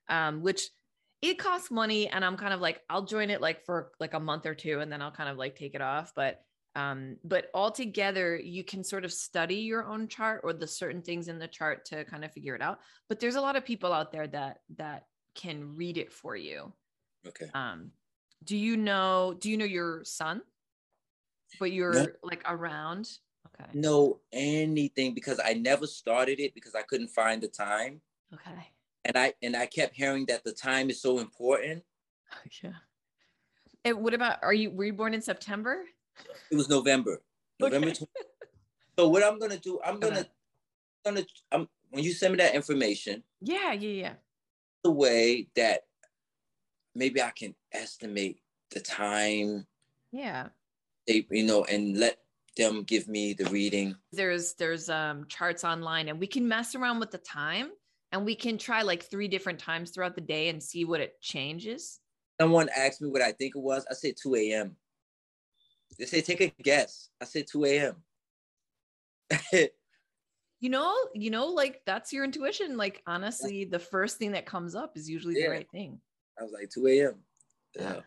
um, 0.09 0.43
which 0.43 0.71
it 1.21 1.39
costs 1.39 1.71
money, 1.71 2.09
and 2.09 2.25
I'm 2.25 2.37
kind 2.37 2.55
of 2.55 2.61
like, 2.61 2.81
I'll 2.89 3.05
join 3.05 3.31
it 3.31 3.41
like 3.41 3.65
for 3.65 3.91
like 4.01 4.15
a 4.15 4.21
month 4.21 4.47
or 4.47 4.55
two, 4.55 4.81
and 4.81 4.91
then 4.91 5.03
I'll 5.03 5.11
kind 5.11 5.29
of 5.29 5.37
like 5.37 5.57
take 5.57 5.75
it 5.75 5.83
off. 5.83 6.13
But 6.15 6.41
um, 6.77 7.16
but 7.22 7.51
altogether, 7.55 8.37
you 8.37 8.64
can 8.64 8.83
sort 8.83 9.05
of 9.05 9.12
study 9.12 9.57
your 9.57 9.87
own 9.87 10.09
chart 10.09 10.41
or 10.43 10.53
the 10.53 10.66
certain 10.66 11.03
things 11.03 11.29
in 11.29 11.39
the 11.39 11.47
chart 11.47 11.85
to 11.87 12.05
kind 12.05 12.25
of 12.25 12.33
figure 12.33 12.55
it 12.55 12.62
out. 12.62 12.81
But 13.09 13.20
there's 13.20 13.37
a 13.37 13.41
lot 13.41 13.55
of 13.57 13.64
people 13.64 13.93
out 13.93 14.11
there 14.11 14.27
that 14.29 14.59
that 14.77 15.07
can 15.35 15.77
read 15.77 15.99
it 15.99 16.12
for 16.12 16.35
you. 16.35 16.72
Okay. 17.27 17.47
Um, 17.55 17.93
do 18.43 18.57
you 18.57 18.77
know? 18.77 19.35
Do 19.39 19.51
you 19.51 19.57
know 19.57 19.64
your 19.64 20.03
son? 20.05 20.43
But 21.61 21.70
you're 21.70 21.95
no. 21.95 22.07
like 22.25 22.43
around. 22.47 23.09
Okay. 23.61 23.70
No, 23.72 24.18
anything 24.33 25.14
because 25.14 25.41
I 25.45 25.55
never 25.55 25.87
started 25.87 26.41
it 26.41 26.55
because 26.55 26.75
I 26.75 26.83
couldn't 26.83 27.09
find 27.09 27.41
the 27.41 27.49
time. 27.49 28.01
Okay. 28.33 28.68
And 29.05 29.16
I 29.16 29.35
and 29.43 29.55
I 29.55 29.66
kept 29.66 29.95
hearing 29.95 30.27
that 30.27 30.43
the 30.43 30.53
time 30.53 30.91
is 30.91 31.01
so 31.01 31.20
important. 31.20 31.85
yeah. 32.62 32.72
And 33.85 33.99
what 33.99 34.14
about 34.14 34.39
are 34.43 34.55
you 34.55 34.72
were 34.72 34.87
you 34.87 34.93
born 34.93 35.14
in 35.14 35.22
September? 35.22 35.85
It 36.51 36.57
was 36.57 36.69
November. 36.69 37.21
November. 37.61 37.89
Okay. 37.89 38.07
so 38.99 39.09
what 39.09 39.25
I'm 39.25 39.39
gonna 39.39 39.59
do, 39.59 39.81
I'm 39.85 39.99
gonna, 39.99 40.27
gonna, 41.05 41.25
I'm 41.53 41.69
when 41.91 42.05
you 42.05 42.12
send 42.12 42.33
me 42.33 42.39
that 42.39 42.55
information. 42.55 43.23
Yeah, 43.41 43.73
yeah, 43.73 43.91
yeah. 43.91 44.12
The 44.83 44.91
way 44.91 45.49
that 45.57 45.83
maybe 46.95 47.23
I 47.23 47.31
can 47.31 47.55
estimate 47.73 48.41
the 48.71 48.81
time. 48.81 49.67
Yeah. 50.12 50.49
They, 51.07 51.27
you 51.31 51.45
know, 51.45 51.65
and 51.65 51.99
let 51.99 52.19
them 52.57 52.83
give 52.85 53.09
me 53.09 53.33
the 53.33 53.47
reading. 53.47 53.97
There's 54.12 54.55
there's 54.55 54.89
um 54.89 55.27
charts 55.29 55.65
online, 55.65 56.09
and 56.09 56.19
we 56.19 56.27
can 56.27 56.47
mess 56.47 56.75
around 56.75 57.01
with 57.01 57.11
the 57.11 57.19
time, 57.19 57.71
and 58.12 58.25
we 58.25 58.35
can 58.35 58.59
try 58.59 58.83
like 58.83 59.05
three 59.05 59.29
different 59.29 59.59
times 59.59 59.91
throughout 59.91 60.15
the 60.15 60.21
day 60.21 60.49
and 60.49 60.62
see 60.62 60.85
what 60.85 61.01
it 61.01 61.21
changes. 61.21 62.01
Someone 62.41 62.69
asked 62.77 63.01
me 63.01 63.09
what 63.09 63.23
I 63.23 63.33
think 63.33 63.55
it 63.55 63.61
was. 63.61 63.87
I 63.91 63.95
said 63.95 64.15
2 64.21 64.35
a.m. 64.37 64.77
They 65.99 66.07
say 66.07 66.21
take 66.21 66.41
a 66.41 66.49
guess. 66.63 67.11
I 67.21 67.25
said 67.25 67.47
2 67.47 67.65
a.m. 67.67 68.03
you 69.53 70.71
know, 70.71 70.95
you 71.15 71.31
know, 71.31 71.47
like 71.47 71.83
that's 71.87 72.13
your 72.13 72.25
intuition. 72.25 72.77
Like 72.77 73.03
honestly, 73.07 73.65
the 73.65 73.79
first 73.79 74.19
thing 74.19 74.33
that 74.33 74.47
comes 74.47 74.75
up 74.75 74.97
is 74.97 75.09
usually 75.09 75.35
Yeah. 75.35 75.45
the 75.45 75.51
right 75.51 75.71
thing. 75.71 76.01
I 76.39 76.43
was 76.43 76.53
like 76.53 76.71
2 76.71 76.87
a.m. 76.89 77.25
Yeah. 77.77 77.83
Yeah. 77.95 78.01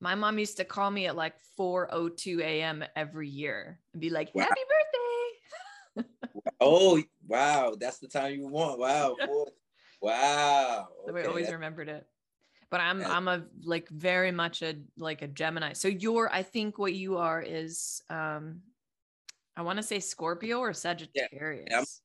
My 0.00 0.14
mom 0.14 0.38
used 0.38 0.56
to 0.58 0.64
call 0.64 0.90
me 0.90 1.06
at 1.06 1.16
like 1.16 1.34
4:02 1.58 2.40
a.m. 2.40 2.84
every 2.94 3.28
year 3.28 3.80
and 3.92 4.00
be 4.00 4.10
like, 4.10 4.34
Wow. 4.34 4.42
"Happy 4.44 4.60
birthday!" 4.68 6.08
Oh 6.60 7.02
wow, 7.26 7.74
that's 7.78 7.98
the 7.98 8.08
time 8.08 8.34
you 8.34 8.48
want. 8.48 8.78
Wow. 8.78 9.16
Wow. 10.02 10.88
So 11.06 11.12
I 11.12 11.20
Okay, 11.20 11.28
always 11.28 11.50
remembered 11.50 11.88
it. 11.88 12.06
But 12.74 12.80
I'm 12.80 13.02
Yeah. 13.02 13.16
I'm 13.16 13.28
a 13.28 13.44
like 13.62 13.88
very 13.88 14.32
much 14.32 14.60
a 14.60 14.74
like 14.96 15.22
a 15.22 15.28
Gemini. 15.28 15.74
So 15.74 15.86
you're 15.86 16.28
I 16.32 16.42
think 16.42 16.76
what 16.76 16.92
you 16.92 17.18
are 17.18 17.40
is 17.40 18.02
um 18.10 18.62
I 19.56 19.62
want 19.62 19.76
to 19.76 19.82
say 19.84 20.00
Scorpio 20.00 20.58
or 20.58 20.72
Sagittarius. 20.72 22.02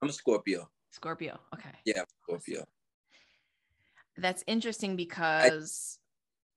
I'm 0.00 0.08
a 0.08 0.12
Scorpio. 0.14 0.70
Scorpio. 0.90 1.38
Okay. 1.52 1.68
Yeah, 1.84 2.04
Scorpio. 2.22 2.64
That's 4.16 4.42
interesting 4.46 4.96
because 4.96 5.98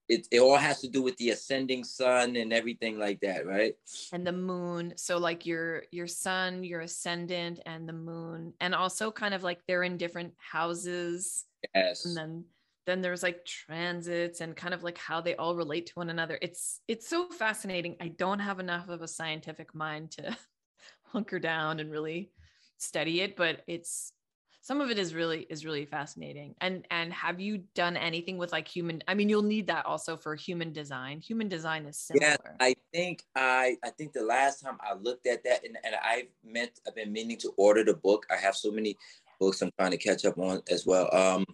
It, 0.07 0.26
it 0.32 0.39
all 0.39 0.55
has 0.55 0.80
to 0.80 0.88
do 0.88 1.01
with 1.01 1.18
the 1.18 1.32
ascending 1.32 1.84
sun 1.84 2.38
and 2.38 2.53
everything 2.53 2.97
like 2.97 3.20
that, 3.28 3.45
right? 3.45 3.76
and 4.14 4.26
the 4.26 4.32
moon 4.32 4.93
so 4.95 5.18
like 5.18 5.45
your 5.45 5.84
your 5.91 6.07
sun 6.07 6.64
your 6.64 6.80
ascendant 6.80 7.60
and 7.66 7.89
the 7.89 7.97
moon 8.10 8.53
and 8.62 8.74
also 8.74 9.12
kind 9.12 9.34
of 9.34 9.43
like 9.43 9.60
they're 9.68 9.84
in 9.84 9.97
different 9.97 10.34
houses 10.38 11.43
Yes. 11.76 12.05
and 12.05 12.16
then 12.16 12.45
then 12.90 13.02
there's 13.02 13.24
like 13.24 13.46
transits 13.46 14.42
and 14.42 14.56
kind 14.56 14.74
of 14.74 14.84
like 14.84 14.98
how 14.98 15.22
they 15.22 15.36
all 15.36 15.56
relate 15.56 15.86
to 15.88 15.94
one 15.94 16.10
another. 16.10 16.40
It's 16.42 16.82
it's 16.88 17.08
so 17.08 17.30
fascinating. 17.30 17.96
I 18.02 18.08
don't 18.10 18.40
have 18.40 18.60
enough 18.60 18.90
of 18.90 19.02
a 19.02 19.08
scientific 19.08 19.76
mind 19.76 20.12
to 20.12 20.36
hunker 21.04 21.40
down 21.40 21.80
and 21.80 21.92
really 21.92 22.32
study 22.78 23.22
it 23.22 23.36
but 23.36 23.62
it's 23.68 24.14
some 24.62 24.82
of 24.82 24.90
it 24.92 25.00
is 25.00 25.16
really 25.16 25.48
is 25.50 25.66
really 25.66 25.86
fascinating. 25.86 26.54
And 26.62 26.86
and 26.92 27.14
have 27.14 27.40
you 27.40 27.64
done 27.76 27.96
anything 27.96 28.38
with 28.38 28.52
like 28.52 28.68
human 28.68 29.02
i 29.08 29.14
mean 29.14 29.30
you'll 29.30 29.42
need 29.42 29.68
that 29.68 29.86
also 29.86 30.18
for 30.18 30.36
human 30.36 30.72
design. 30.74 31.20
Human 31.22 31.48
design 31.48 31.86
is 31.86 31.98
similar. 31.98 32.26
Yeah, 32.32 32.54
I 32.60 32.76
think 32.94 33.24
I 33.36 33.78
I 33.84 33.90
think 33.92 34.14
the 34.14 34.24
last 34.24 34.62
time 34.62 34.78
I 34.82 34.94
looked 34.94 35.28
at 35.28 35.44
that 35.44 35.64
and, 35.66 35.78
and 35.84 35.96
i've 36.04 36.28
meant 36.44 36.72
I've 36.88 36.96
been 36.96 37.12
meaning 37.12 37.38
to 37.38 37.54
order 37.58 37.84
the 37.84 37.94
book. 37.94 38.26
I 38.32 38.36
have 38.36 38.56
so 38.56 38.72
many 38.72 38.96
books 39.40 39.62
I'm 39.62 39.72
trying 39.80 39.92
to 39.92 39.98
catch 39.98 40.26
up 40.26 40.38
on 40.38 40.62
as 40.70 40.86
well. 40.86 41.14
Um 41.16 41.46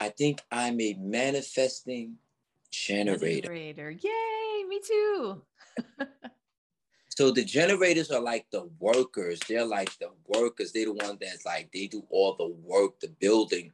I 0.00 0.08
think 0.08 0.40
I'm 0.50 0.80
a 0.80 0.94
manifesting 0.98 2.16
generator. 2.70 3.48
generator 3.48 3.90
yay 3.90 4.64
me 4.68 4.80
too 4.82 5.42
So 7.10 7.30
the 7.30 7.44
generators 7.44 8.10
are 8.10 8.20
like 8.20 8.46
the 8.50 8.70
workers. 8.78 9.40
They're 9.46 9.66
like 9.66 9.90
the 9.98 10.10
workers. 10.26 10.72
They're 10.72 10.86
the 10.86 10.94
ones 10.94 11.18
that's 11.20 11.44
like 11.44 11.70
they 11.72 11.86
do 11.86 12.02
all 12.08 12.34
the 12.36 12.48
work, 12.48 12.98
the 13.00 13.08
building. 13.20 13.72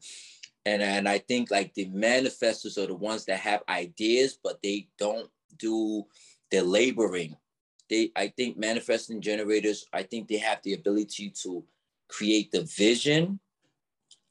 And 0.64 0.82
and 0.82 1.08
I 1.08 1.18
think 1.18 1.50
like 1.52 1.72
the 1.74 1.86
manifestors 1.86 2.76
are 2.76 2.88
the 2.88 2.96
ones 2.96 3.24
that 3.26 3.38
have 3.38 3.62
ideas, 3.68 4.36
but 4.42 4.58
they 4.64 4.88
don't 4.98 5.30
do 5.58 6.06
the 6.50 6.62
laboring. 6.62 7.36
They 7.88 8.10
I 8.16 8.28
think 8.36 8.58
manifesting 8.58 9.20
generators, 9.20 9.86
I 9.92 10.02
think 10.02 10.26
they 10.26 10.38
have 10.38 10.58
the 10.64 10.72
ability 10.72 11.30
to 11.42 11.64
create 12.08 12.50
the 12.50 12.62
vision. 12.62 13.38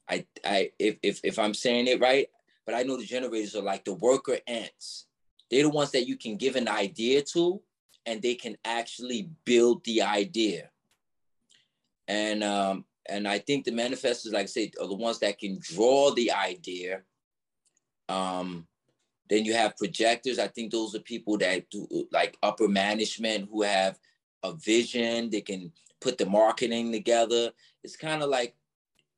I 0.08 0.26
I 0.44 0.70
if 0.78 0.96
if 1.02 1.20
if 1.24 1.38
I'm 1.38 1.54
saying 1.54 1.86
it 1.86 2.00
right, 2.00 2.28
but 2.64 2.74
I 2.74 2.82
know 2.82 2.96
the 2.96 3.04
generators 3.04 3.54
are 3.54 3.62
like 3.62 3.84
the 3.84 3.94
worker 3.94 4.38
ants. 4.46 5.06
They're 5.50 5.62
the 5.62 5.70
ones 5.70 5.92
that 5.92 6.06
you 6.06 6.16
can 6.16 6.36
give 6.36 6.56
an 6.56 6.68
idea 6.68 7.22
to 7.22 7.60
and 8.06 8.22
they 8.22 8.34
can 8.34 8.56
actually 8.64 9.30
build 9.44 9.84
the 9.84 10.02
idea. 10.02 10.70
And 12.08 12.42
um, 12.44 12.84
and 13.08 13.26
I 13.26 13.38
think 13.38 13.64
the 13.64 13.72
manifestors, 13.72 14.32
like 14.32 14.44
I 14.44 14.46
say, 14.46 14.70
are 14.80 14.88
the 14.88 14.94
ones 14.94 15.18
that 15.20 15.38
can 15.38 15.58
draw 15.60 16.12
the 16.12 16.32
idea. 16.32 17.02
Um, 18.08 18.66
then 19.28 19.44
you 19.44 19.54
have 19.54 19.76
projectors. 19.76 20.38
I 20.38 20.46
think 20.46 20.70
those 20.70 20.94
are 20.94 21.00
people 21.00 21.36
that 21.38 21.68
do 21.70 22.06
like 22.12 22.36
upper 22.42 22.68
management 22.68 23.48
who 23.50 23.62
have 23.62 23.98
a 24.44 24.52
vision. 24.54 25.30
They 25.30 25.40
can 25.40 25.72
put 26.00 26.16
the 26.16 26.26
marketing 26.26 26.92
together. 26.92 27.50
It's 27.82 27.96
kind 27.96 28.22
of 28.22 28.30
like 28.30 28.54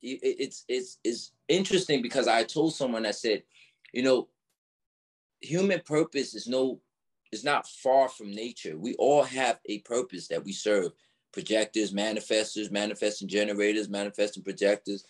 it's 0.02 0.64
it's 0.68 0.98
it's 1.04 1.32
interesting 1.48 2.02
because 2.02 2.28
I 2.28 2.44
told 2.44 2.74
someone 2.74 3.06
I 3.06 3.10
said, 3.10 3.42
you 3.92 4.02
know, 4.02 4.28
human 5.40 5.80
purpose 5.80 6.34
is 6.34 6.46
no 6.46 6.80
is 7.32 7.44
not 7.44 7.66
far 7.66 8.08
from 8.08 8.30
nature. 8.30 8.76
We 8.78 8.94
all 8.94 9.22
have 9.22 9.60
a 9.66 9.80
purpose 9.80 10.28
that 10.28 10.44
we 10.44 10.52
serve. 10.52 10.92
Projectors, 11.32 11.92
manifestors, 11.92 12.70
manifesting 12.70 13.28
generators, 13.28 13.88
manifesting 13.88 14.42
projectors. 14.42 15.04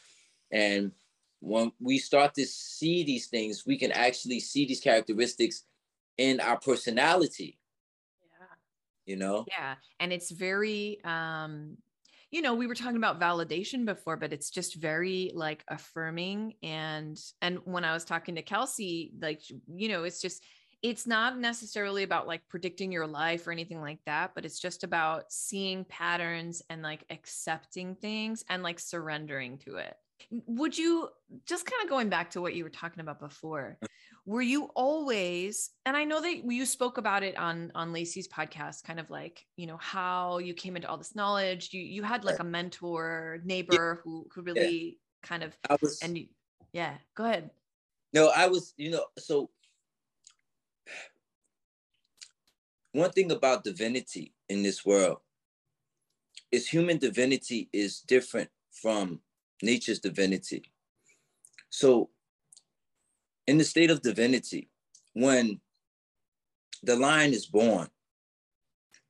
And 0.51 0.93
when 1.41 1.71
we 1.81 1.99
start 1.99 2.35
to 2.35 2.45
see 2.45 3.05
these 3.05 3.29
things, 3.29 3.65
we 3.65 3.79
can 3.79 3.93
actually 3.93 4.41
see 4.41 4.67
these 4.67 4.81
characteristics 4.81 5.63
in 6.17 6.41
our 6.41 6.59
personality, 6.59 7.61
yeah 8.21 8.47
you 9.09 9.17
know? 9.17 9.45
Yeah. 9.49 9.75
And 9.99 10.13
it's 10.13 10.31
very, 10.31 10.99
um, 11.03 11.79
you 12.31 12.43
know, 12.43 12.55
we 12.55 12.67
were 12.67 12.75
talking 12.75 12.97
about 12.97 13.21
validation 13.21 13.85
before, 13.85 14.17
but 14.17 14.33
it's 14.33 14.51
just 14.51 14.75
very 14.75 15.33
like 15.35 15.65
affirming. 15.69 16.55
And, 16.63 17.19
and 17.41 17.59
when 17.65 17.85
I 17.85 17.95
was 17.95 18.05
talking 18.05 18.35
to 18.35 18.43
Kelsey, 18.43 19.13
like, 19.21 19.41
you 19.75 19.89
know, 19.89 20.05
it's 20.05 20.21
just, 20.21 20.45
it's 20.83 21.07
not 21.07 21.39
necessarily 21.39 22.03
about 22.03 22.29
like 22.29 22.43
predicting 22.49 22.93
your 22.93 23.07
life 23.07 23.47
or 23.47 23.53
anything 23.53 23.81
like 23.81 23.99
that, 24.07 24.33
but 24.35 24.45
it's 24.45 24.61
just 24.61 24.85
about 24.85 25.33
seeing 25.33 25.85
patterns 25.85 26.63
and 26.71 26.83
like 26.83 27.05
accepting 27.11 27.97
things 27.97 28.45
and 28.49 28.63
like 28.63 28.79
surrendering 28.79 29.59
to 29.59 29.77
it. 29.77 29.97
Would 30.31 30.77
you 30.77 31.09
just 31.47 31.65
kind 31.65 31.83
of 31.83 31.89
going 31.89 32.11
back 32.11 32.31
to 32.33 32.41
what 32.41 32.55
you 32.55 32.63
were 32.63 32.71
talking 32.71 33.01
about 33.01 33.21
before? 33.21 33.79
Mm. 33.83 33.89
Were 34.29 34.43
you 34.43 34.65
always, 34.75 35.71
and 35.87 35.97
I 35.97 36.05
know 36.05 36.21
that 36.21 36.45
you 36.45 36.67
spoke 36.67 36.99
about 36.99 37.23
it 37.23 37.35
on 37.39 37.73
on 37.75 37.95
Lacey's 37.95 38.29
podcast, 38.29 38.85
kind 38.85 39.01
of 39.01 39.09
like 39.09 39.47
you 39.57 39.67
know 39.67 39.79
how 39.79 40.37
you 40.37 40.53
came 40.53 40.77
into 40.77 40.87
all 40.87 40.99
this 40.99 41.15
knowledge. 41.15 41.71
You 41.73 41.81
you 41.81 42.03
had 42.03 42.27
like 42.27 42.39
a 42.39 42.45
mentor, 42.45 43.41
neighbor 43.43 44.03
who 44.05 44.27
who 44.35 44.43
really 44.43 44.99
kind 45.23 45.43
of 45.43 45.57
I 45.71 45.79
was 45.81 46.03
and 46.03 46.19
you, 46.19 46.27
yeah. 46.75 46.99
Go 47.15 47.25
ahead. 47.25 47.49
No, 48.13 48.31
I 48.37 48.49
was, 48.49 48.75
you 48.77 48.91
know, 48.91 49.07
so 49.17 49.49
one 52.93 53.13
thing 53.13 53.33
about 53.33 53.65
divinity 53.65 54.35
in 54.51 54.63
this 54.63 54.85
world 54.85 55.21
is 56.53 56.69
human 56.69 56.99
divinity 56.99 57.71
is 57.73 58.01
different 58.01 58.51
from 58.73 59.21
nature's 59.63 60.01
divinity. 60.01 60.71
So 61.71 62.11
in 63.49 63.59
the 63.59 63.65
state 63.65 63.91
of 63.91 64.03
divinity, 64.03 64.69
when 65.15 65.61
the 66.85 66.95
lion 66.95 67.33
is 67.33 67.47
born, 67.47 67.89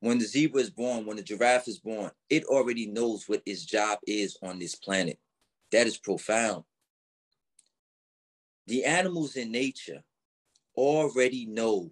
when 0.00 0.18
the 0.18 0.24
zebra 0.24 0.62
is 0.62 0.70
born, 0.70 1.04
when 1.04 1.18
the 1.18 1.22
giraffe 1.22 1.68
is 1.68 1.78
born, 1.78 2.10
it 2.30 2.44
already 2.44 2.86
knows 2.86 3.28
what 3.28 3.42
its 3.44 3.66
job 3.66 3.98
is 4.06 4.38
on 4.42 4.58
this 4.58 4.74
planet. 4.74 5.18
That 5.72 5.86
is 5.86 5.98
profound 5.98 6.64
the 8.68 8.84
animals 8.84 9.34
in 9.36 9.50
nature 9.50 10.04
already 10.76 11.46
know 11.46 11.90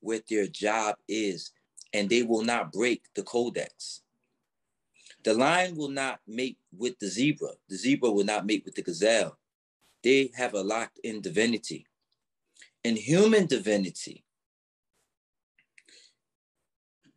what 0.00 0.22
their 0.28 0.46
job 0.46 0.94
is 1.08 1.50
and 1.94 2.08
they 2.08 2.22
will 2.22 2.42
not 2.44 2.70
break 2.70 3.02
the 3.16 3.22
codex. 3.22 4.02
The 5.24 5.32
lion 5.32 5.74
will 5.74 5.88
not 5.88 6.20
mate 6.28 6.58
with 6.76 6.98
the 6.98 7.08
zebra. 7.08 7.52
The 7.68 7.76
zebra 7.76 8.10
will 8.10 8.24
not 8.24 8.46
mate 8.46 8.62
with 8.64 8.74
the 8.74 8.82
gazelle. 8.82 9.38
They 10.04 10.30
have 10.36 10.54
a 10.54 10.60
locked 10.60 11.00
in 11.02 11.22
divinity. 11.22 11.86
In 12.88 12.96
human 12.96 13.44
divinity, 13.44 14.24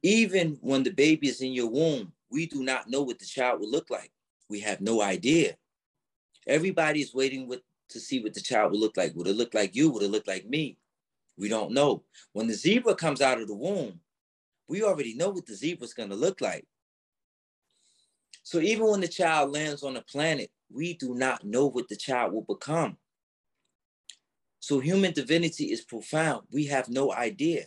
even 0.03 0.57
when 0.59 0.83
the 0.83 0.89
baby 0.89 1.29
is 1.29 1.39
in 1.39 1.53
your 1.53 1.69
womb, 1.69 2.11
we 2.29 2.45
do 2.45 2.61
not 2.61 2.89
know 2.89 3.03
what 3.03 3.19
the 3.19 3.25
child 3.25 3.61
will 3.61 3.71
look 3.71 3.89
like. 3.89 4.11
We 4.49 4.59
have 4.59 4.81
no 4.81 5.01
idea. 5.01 5.55
Everybody 6.45 6.99
is 6.99 7.13
waiting 7.13 7.47
with 7.47 7.61
to 7.87 8.01
see 8.01 8.21
what 8.21 8.33
the 8.33 8.41
child 8.41 8.73
will 8.73 8.81
look 8.81 8.97
like. 8.97 9.15
Would 9.15 9.27
it 9.27 9.37
look 9.37 9.53
like 9.53 9.73
you? 9.73 9.89
Would 9.91 10.03
it 10.03 10.11
look 10.11 10.27
like 10.27 10.45
me? 10.45 10.77
We 11.37 11.47
don't 11.47 11.71
know. 11.71 12.03
When 12.33 12.47
the 12.47 12.53
zebra 12.53 12.95
comes 12.95 13.21
out 13.21 13.39
of 13.39 13.47
the 13.47 13.55
womb, 13.55 14.01
we 14.67 14.83
already 14.83 15.15
know 15.15 15.29
what 15.29 15.45
the 15.45 15.55
zebra's 15.55 15.93
going 15.93 16.09
to 16.09 16.17
look 16.17 16.41
like. 16.41 16.67
So 18.43 18.59
even 18.59 18.87
when 18.87 18.99
the 18.99 19.07
child 19.07 19.53
lands 19.53 19.83
on 19.83 19.93
the 19.93 20.01
planet, 20.01 20.51
we 20.69 20.95
do 20.95 21.15
not 21.15 21.45
know 21.45 21.67
what 21.67 21.87
the 21.87 21.95
child 21.95 22.33
will 22.33 22.41
become. 22.41 22.97
So 24.61 24.79
human 24.79 25.11
divinity 25.11 25.65
is 25.65 25.81
profound. 25.81 26.47
We 26.51 26.67
have 26.67 26.87
no 26.87 27.11
idea. 27.11 27.65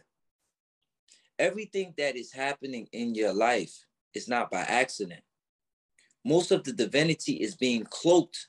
Everything 1.38 1.92
that 1.98 2.16
is 2.16 2.32
happening 2.32 2.88
in 2.92 3.14
your 3.14 3.34
life 3.34 3.84
is 4.14 4.28
not 4.28 4.50
by 4.50 4.60
accident. 4.60 5.20
Most 6.24 6.52
of 6.52 6.64
the 6.64 6.72
divinity 6.72 7.34
is 7.34 7.54
being 7.54 7.84
cloaked 7.84 8.48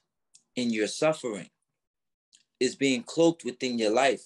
in 0.56 0.70
your 0.70 0.88
suffering 0.88 1.50
is 2.60 2.76
being 2.76 3.04
cloaked 3.04 3.44
within 3.44 3.78
your 3.78 3.92
life. 3.92 4.24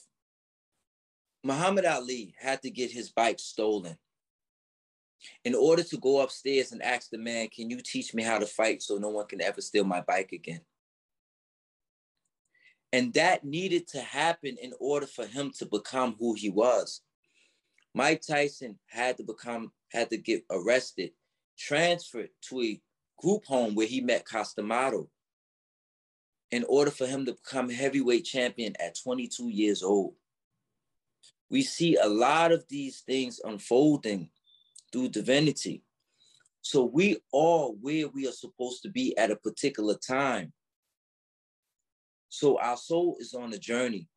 Muhammad 1.44 1.86
Ali 1.86 2.36
had 2.40 2.62
to 2.62 2.70
get 2.70 2.92
his 2.92 3.10
bike 3.10 3.40
stolen. 3.40 3.98
in 5.44 5.54
order 5.56 5.84
to 5.84 5.98
go 5.98 6.22
upstairs 6.22 6.72
and 6.72 6.82
ask 6.82 7.10
the 7.10 7.18
man, 7.18 7.48
Can 7.50 7.70
you 7.70 7.82
teach 7.82 8.14
me 8.14 8.24
how 8.24 8.38
to 8.40 8.46
fight 8.46 8.82
so 8.82 8.98
no 8.98 9.10
one 9.10 9.28
can 9.28 9.42
ever 9.42 9.62
steal 9.62 9.84
my 9.84 10.02
bike 10.02 10.32
again? 10.32 10.62
And 12.92 13.14
that 13.14 13.44
needed 13.44 13.88
to 13.90 14.02
happen 14.02 14.58
in 14.62 14.74
order 14.80 15.06
for 15.06 15.26
him 15.26 15.52
to 15.60 15.66
become 15.66 16.16
who 16.18 16.34
he 16.34 16.50
was. 16.50 17.02
Mike 17.94 18.22
Tyson 18.22 18.80
had 18.88 19.18
to 19.18 19.24
become, 19.24 19.72
had 19.92 20.10
to 20.10 20.18
get 20.18 20.44
arrested, 20.50 21.12
transferred 21.58 22.30
to 22.50 22.62
a 22.62 22.82
group 23.22 23.46
home 23.46 23.76
where 23.76 23.88
he 23.88 24.02
met 24.02 24.26
Cus 24.26 24.54
D'Amato 24.54 25.10
in 26.52 26.64
order 26.68 26.92
for 26.92 27.06
him 27.06 27.26
to 27.26 27.34
become 27.34 27.70
heavyweight 27.70 28.26
champion 28.26 28.74
at 28.80 28.98
22 29.04 29.50
years 29.50 29.84
old. 29.84 30.16
We 31.50 31.62
see 31.64 31.96
a 31.96 32.08
lot 32.08 32.52
of 32.52 32.66
these 32.70 33.02
things 33.02 33.40
unfolding 33.44 34.30
through 34.92 35.10
divinity. 35.10 35.84
So 36.62 36.84
we 36.84 37.18
are 37.34 37.68
where 37.68 38.08
we 38.08 38.28
are 38.28 38.32
supposed 38.32 38.84
to 38.84 38.90
be 38.90 39.18
at 39.18 39.32
a 39.32 39.36
particular 39.36 39.96
time. 39.96 40.54
So 42.30 42.60
our 42.60 42.78
soul 42.78 43.18
is 43.20 43.34
on 43.34 43.54
a 43.54 43.58
journey 43.58 44.08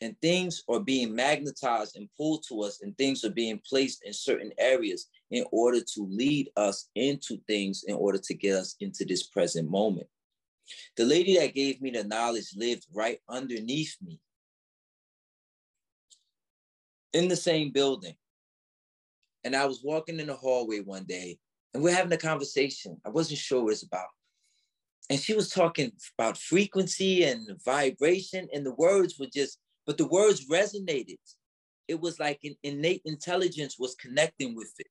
and 0.00 0.20
things 0.20 0.62
are 0.68 0.80
being 0.80 1.14
magnetized 1.14 1.96
and 1.96 2.08
pulled 2.16 2.44
to 2.48 2.62
us 2.62 2.80
and 2.82 2.96
things 2.96 3.24
are 3.24 3.30
being 3.30 3.60
placed 3.68 4.04
in 4.04 4.12
certain 4.12 4.52
areas 4.58 5.08
in 5.30 5.44
order 5.52 5.80
to 5.80 6.06
lead 6.10 6.50
us 6.56 6.88
into 6.94 7.38
things 7.46 7.84
in 7.86 7.94
order 7.94 8.18
to 8.18 8.34
get 8.34 8.56
us 8.56 8.76
into 8.80 9.04
this 9.04 9.24
present 9.24 9.70
moment. 9.70 10.06
The 10.96 11.04
lady 11.04 11.36
that 11.38 11.54
gave 11.54 11.80
me 11.80 11.90
the 11.90 12.04
knowledge 12.04 12.50
lived 12.56 12.86
right 12.92 13.18
underneath 13.28 13.96
me 14.02 14.20
in 17.12 17.28
the 17.28 17.36
same 17.36 17.70
building. 17.70 18.14
And 19.44 19.56
I 19.56 19.66
was 19.66 19.82
walking 19.82 20.20
in 20.20 20.28
the 20.28 20.34
hallway 20.34 20.80
one 20.80 21.04
day 21.04 21.38
and 21.74 21.82
we're 21.82 21.94
having 21.94 22.12
a 22.12 22.16
conversation. 22.16 23.00
I 23.04 23.10
wasn't 23.10 23.38
sure 23.38 23.62
what 23.62 23.72
it's 23.72 23.82
about. 23.82 24.06
And 25.12 25.20
she 25.20 25.34
was 25.34 25.50
talking 25.50 25.92
about 26.18 26.38
frequency 26.38 27.24
and 27.24 27.46
vibration, 27.66 28.48
and 28.54 28.64
the 28.64 28.72
words 28.72 29.18
were 29.18 29.26
just, 29.26 29.58
but 29.84 29.98
the 29.98 30.08
words 30.08 30.48
resonated. 30.48 31.18
It 31.86 32.00
was 32.00 32.18
like 32.18 32.38
an 32.44 32.56
innate 32.62 33.02
intelligence 33.04 33.76
was 33.78 33.94
connecting 33.94 34.56
with 34.56 34.72
it. 34.78 34.86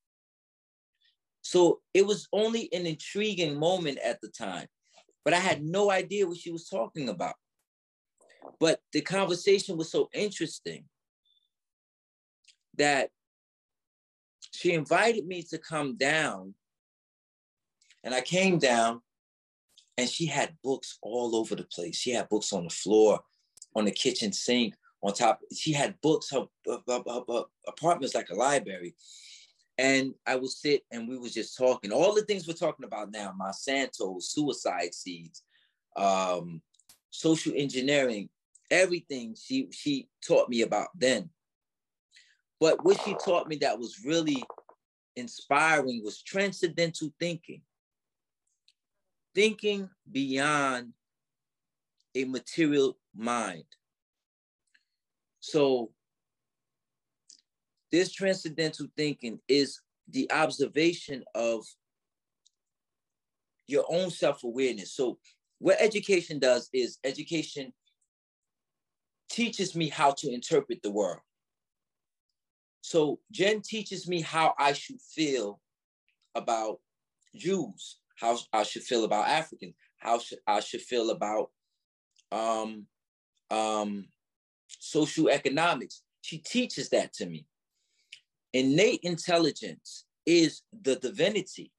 So 1.42 1.82
it 1.96 2.06
was 2.06 2.28
only 2.32 2.72
an 2.72 2.86
intriguing 2.86 3.58
moment 3.58 3.98
at 3.98 4.22
the 4.22 4.28
time, 4.28 4.68
but 5.26 5.34
I 5.34 5.40
had 5.40 5.64
no 5.64 5.90
idea 5.90 6.28
what 6.28 6.38
she 6.38 6.52
was 6.52 6.70
talking 6.70 7.10
about. 7.10 7.34
But 8.60 8.80
the 8.94 9.02
conversation 9.02 9.76
was 9.76 9.90
so 9.90 10.08
interesting 10.14 10.86
that 12.78 13.10
she 14.52 14.74
invited 14.74 15.26
me 15.26 15.42
to 15.50 15.58
come 15.58 15.98
down. 15.98 16.54
And 18.04 18.14
I 18.14 18.22
came 18.22 18.60
down 18.60 19.02
and 19.98 20.10
she 20.10 20.26
had 20.26 20.56
books 20.64 20.98
all 21.02 21.36
over 21.36 21.56
the 21.56 21.64
place. 21.64 21.96
She 21.96 22.12
had 22.12 22.30
books 22.30 22.54
on 22.54 22.64
the 22.64 22.70
floor, 22.70 23.20
on 23.76 23.86
the 23.86 23.92
kitchen 23.92 24.32
sink, 24.32 24.76
on 25.04 25.14
top. 25.14 25.42
She 25.54 25.74
had 25.74 26.00
books. 26.02 26.30
Her, 26.32 26.46
her, 26.66 26.80
her, 26.88 27.02
her 27.08 27.44
apartment's 27.68 28.16
like 28.16 28.30
a 28.30 28.36
library. 28.36 28.96
And 29.78 30.14
I 30.28 30.36
would 30.36 30.50
sit 30.50 30.84
and 30.92 31.08
we 31.08 31.18
was 31.18 31.34
just 31.34 31.58
talking. 31.58 31.92
All 31.92 32.14
the 32.14 32.24
things 32.24 32.48
we're 32.48 32.54
talking 32.54 32.86
about 32.86 33.12
now, 33.12 33.34
Monsanto, 33.40 34.22
suicide 34.22 34.94
seeds, 34.94 35.44
um, 35.96 36.62
social 37.10 37.54
engineering, 37.56 38.30
everything 38.70 39.36
she 39.40 39.68
she 39.72 40.08
taught 40.26 40.50
me 40.50 40.62
about 40.62 40.90
then. 40.96 41.30
But 42.60 42.84
what 42.86 43.02
she 43.02 43.16
taught 43.16 43.48
me 43.48 43.56
that 43.58 43.80
was 43.80 44.06
really 44.06 44.44
inspiring 45.16 46.02
was 46.04 46.22
transcendental 46.22 47.12
thinking. 47.20 47.62
Thinking 49.34 49.90
beyond 50.12 50.94
a 52.16 52.26
material 52.26 52.98
mind. 53.16 53.64
So, 55.40 55.92
this 57.92 58.12
transcendental 58.12 58.88
thinking 58.96 59.40
is 59.48 59.82
the 60.10 60.32
observation 60.32 61.24
of 61.34 61.66
your 63.68 63.86
own 63.90 64.10
self 64.10 64.44
awareness. 64.44 64.94
So, 64.94 65.18
what 65.60 65.78
education 65.80 66.40
does 66.40 66.70
is 66.74 66.98
education 67.04 67.74
teaches 69.30 69.76
me 69.76 69.88
how 69.88 70.12
to 70.12 70.30
interpret 70.30 70.82
the 70.84 70.92
world. 70.92 71.20
So 72.82 73.20
Jen 73.32 73.62
teaches 73.62 74.08
me 74.08 74.22
how 74.22 74.54
I 74.60 74.74
should 74.74 75.02
feel 75.02 75.62
about 76.36 76.80
Jews, 77.36 77.98
how 78.22 78.38
I 78.54 78.64
should 78.64 78.84
feel 78.84 79.04
about 79.04 79.28
Africans, 79.28 79.74
how 79.98 80.20
I 80.46 80.60
should 80.60 80.82
feel 80.82 81.10
about 81.10 81.50
um, 82.32 82.86
um, 83.50 84.06
social 84.68 85.28
economics. 85.28 86.04
She 86.22 86.38
teaches 86.38 86.90
that 86.90 87.14
to 87.14 87.26
me. 87.26 87.48
Innate 88.54 89.00
intelligence 89.02 90.06
is 90.26 90.62
the 90.84 90.98
divinity, 90.98 91.72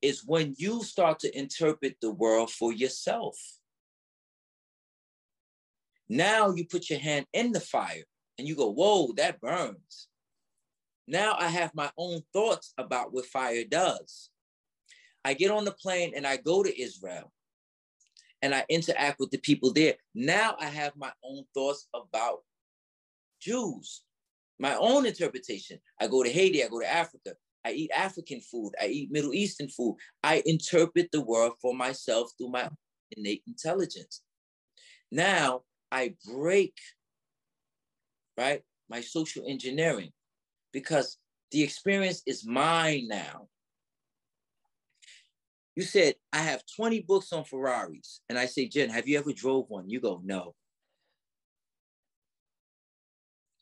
is 0.00 0.24
when 0.24 0.54
you 0.56 0.82
start 0.82 1.18
to 1.20 1.38
interpret 1.38 1.96
the 2.00 2.12
world 2.12 2.50
for 2.50 2.72
yourself. 2.72 3.36
Now 6.08 6.54
you 6.54 6.64
put 6.64 6.88
your 6.88 7.00
hand 7.00 7.26
in 7.34 7.52
the 7.52 7.60
fire 7.60 8.04
and 8.38 8.48
you 8.48 8.56
go, 8.56 8.70
whoa, 8.70 9.12
that 9.16 9.38
burns. 9.40 10.08
Now 11.06 11.36
I 11.38 11.48
have 11.48 11.74
my 11.74 11.90
own 11.98 12.22
thoughts 12.32 12.72
about 12.78 13.12
what 13.12 13.26
fire 13.26 13.64
does. 13.68 14.30
I 15.24 15.34
get 15.34 15.50
on 15.50 15.64
the 15.64 15.72
plane 15.72 16.12
and 16.16 16.26
I 16.26 16.36
go 16.36 16.62
to 16.62 16.80
Israel 16.80 17.32
and 18.42 18.54
I 18.54 18.64
interact 18.68 19.20
with 19.20 19.30
the 19.30 19.38
people 19.38 19.72
there. 19.72 19.94
Now 20.14 20.56
I 20.58 20.66
have 20.66 20.92
my 20.96 21.12
own 21.24 21.44
thoughts 21.54 21.88
about 21.94 22.38
Jews, 23.40 24.02
my 24.58 24.74
own 24.76 25.06
interpretation. 25.06 25.78
I 26.00 26.06
go 26.06 26.22
to 26.22 26.30
Haiti, 26.30 26.64
I 26.64 26.68
go 26.68 26.80
to 26.80 26.90
Africa. 26.90 27.34
I 27.64 27.72
eat 27.72 27.90
African 27.94 28.40
food, 28.40 28.72
I 28.80 28.86
eat 28.86 29.10
Middle 29.10 29.34
Eastern 29.34 29.68
food. 29.68 29.96
I 30.22 30.42
interpret 30.46 31.10
the 31.12 31.20
world 31.20 31.54
for 31.60 31.74
myself 31.74 32.30
through 32.38 32.50
my 32.50 32.68
innate 33.16 33.42
intelligence. 33.46 34.22
Now 35.10 35.62
I 35.90 36.14
break, 36.24 36.74
right, 38.36 38.62
my 38.88 39.00
social 39.00 39.44
engineering 39.46 40.12
because 40.72 41.18
the 41.50 41.62
experience 41.62 42.22
is 42.26 42.46
mine 42.46 43.08
now. 43.08 43.48
You 45.78 45.84
said, 45.84 46.16
I 46.32 46.38
have 46.38 46.64
20 46.74 47.02
books 47.02 47.32
on 47.32 47.44
Ferraris. 47.44 48.20
And 48.28 48.36
I 48.36 48.46
say, 48.46 48.66
Jen, 48.66 48.90
have 48.90 49.06
you 49.06 49.16
ever 49.16 49.32
drove 49.32 49.66
one? 49.70 49.88
You 49.88 50.00
go, 50.00 50.20
no. 50.24 50.56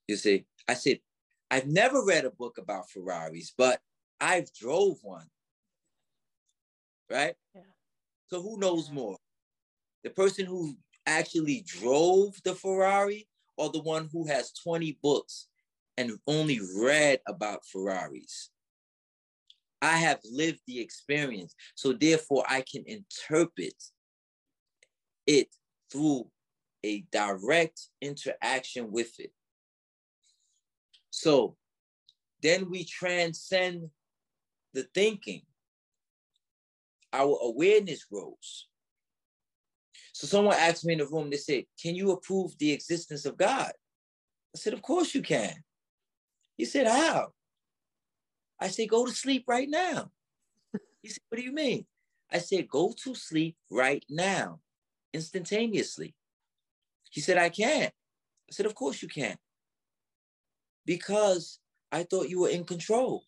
You 0.08 0.16
see, 0.16 0.46
I 0.66 0.72
said, 0.72 1.00
I've 1.50 1.66
never 1.66 2.02
read 2.02 2.24
a 2.24 2.30
book 2.30 2.56
about 2.56 2.88
Ferraris, 2.88 3.52
but 3.58 3.80
I've 4.18 4.50
drove 4.54 4.96
one. 5.02 5.26
Right? 7.10 7.34
Yeah. 7.54 7.60
So 8.28 8.40
who 8.40 8.58
knows 8.58 8.90
more? 8.90 9.18
The 10.02 10.08
person 10.08 10.46
who 10.46 10.74
actually 11.04 11.64
drove 11.66 12.40
the 12.44 12.54
Ferrari 12.54 13.28
or 13.58 13.68
the 13.68 13.82
one 13.82 14.08
who 14.10 14.26
has 14.26 14.52
20 14.52 15.00
books 15.02 15.48
and 15.98 16.12
only 16.26 16.60
read 16.78 17.20
about 17.28 17.66
Ferraris. 17.66 18.52
I 19.86 19.98
have 19.98 20.18
lived 20.24 20.62
the 20.66 20.80
experience. 20.80 21.54
So 21.76 21.92
therefore, 21.92 22.44
I 22.48 22.62
can 22.62 22.82
interpret 22.86 23.80
it 25.28 25.48
through 25.92 26.28
a 26.84 27.04
direct 27.12 27.80
interaction 28.00 28.90
with 28.90 29.12
it. 29.20 29.30
So 31.10 31.56
then 32.42 32.68
we 32.68 32.84
transcend 32.84 33.90
the 34.74 34.88
thinking. 34.92 35.42
Our 37.12 37.38
awareness 37.42 38.04
grows. 38.04 38.66
So 40.12 40.26
someone 40.26 40.56
asked 40.58 40.84
me 40.84 40.94
in 40.94 40.98
the 40.98 41.06
room, 41.06 41.30
they 41.30 41.36
said, 41.36 41.64
Can 41.80 41.94
you 41.94 42.10
approve 42.10 42.58
the 42.58 42.72
existence 42.72 43.24
of 43.24 43.38
God? 43.38 43.70
I 44.54 44.58
said, 44.58 44.72
Of 44.72 44.82
course 44.82 45.14
you 45.14 45.22
can. 45.22 45.54
He 46.56 46.64
said, 46.64 46.88
How? 46.88 47.28
I 48.60 48.68
said, 48.68 48.88
Go 48.88 49.06
to 49.06 49.12
sleep 49.12 49.44
right 49.46 49.68
now. 49.68 50.10
He 51.02 51.08
said, 51.08 51.22
What 51.28 51.38
do 51.38 51.44
you 51.44 51.52
mean? 51.52 51.86
I 52.32 52.38
said, 52.38 52.68
Go 52.68 52.92
to 53.04 53.14
sleep 53.14 53.56
right 53.70 54.04
now, 54.08 54.60
instantaneously. 55.12 56.14
He 57.10 57.20
said, 57.20 57.38
I 57.38 57.48
can't. 57.48 57.92
I 57.92 58.52
said, 58.52 58.66
Of 58.66 58.74
course 58.74 59.02
you 59.02 59.08
can. 59.08 59.36
Because 60.84 61.58
I 61.92 62.04
thought 62.04 62.28
you 62.28 62.40
were 62.40 62.48
in 62.48 62.64
control. 62.64 63.24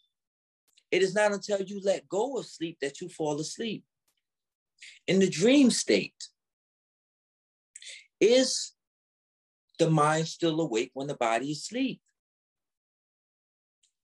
It 0.90 1.02
is 1.02 1.14
not 1.14 1.32
until 1.32 1.60
you 1.60 1.80
let 1.84 2.08
go 2.08 2.38
of 2.38 2.46
sleep 2.46 2.78
that 2.80 3.00
you 3.00 3.08
fall 3.08 3.38
asleep. 3.40 3.84
In 5.06 5.18
the 5.18 5.28
dream 5.28 5.70
state, 5.70 6.28
is 8.20 8.72
the 9.78 9.90
mind 9.90 10.26
still 10.28 10.60
awake 10.60 10.90
when 10.94 11.06
the 11.06 11.14
body 11.14 11.50
is 11.50 11.58
asleep? 11.58 12.00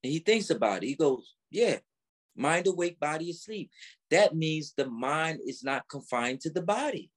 And 0.04 0.12
he 0.12 0.18
thinks 0.18 0.50
about 0.50 0.84
it. 0.84 0.88
He 0.88 0.94
goes, 0.94 1.34
Yeah, 1.50 1.78
mind 2.36 2.66
awake, 2.66 3.00
body 3.00 3.30
asleep. 3.30 3.70
That 4.10 4.36
means 4.36 4.74
the 4.76 4.86
mind 4.86 5.40
is 5.44 5.64
not 5.64 5.88
confined 5.88 6.42
to 6.42 6.50
the 6.50 6.62
body. 6.62 7.10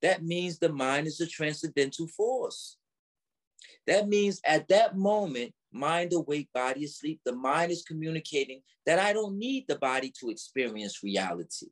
That 0.00 0.24
means 0.24 0.58
the 0.58 0.72
mind 0.72 1.06
is 1.06 1.20
a 1.20 1.26
transcendental 1.26 2.08
force. 2.08 2.78
That 3.86 4.08
means 4.08 4.40
at 4.46 4.66
that 4.68 4.96
moment, 4.96 5.52
mind 5.72 6.14
awake, 6.14 6.48
body 6.54 6.86
asleep, 6.86 7.20
the 7.24 7.34
mind 7.36 7.70
is 7.70 7.82
communicating 7.82 8.62
that 8.86 8.98
I 8.98 9.12
don't 9.12 9.38
need 9.38 9.66
the 9.68 9.76
body 9.76 10.12
to 10.20 10.30
experience 10.30 11.02
reality. 11.02 11.66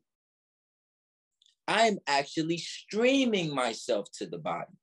I'm 1.67 1.97
actually 2.05 2.59
streaming 2.59 3.53
myself 3.53 4.09
to 4.19 4.27
the 4.27 4.37
body. 4.37 4.77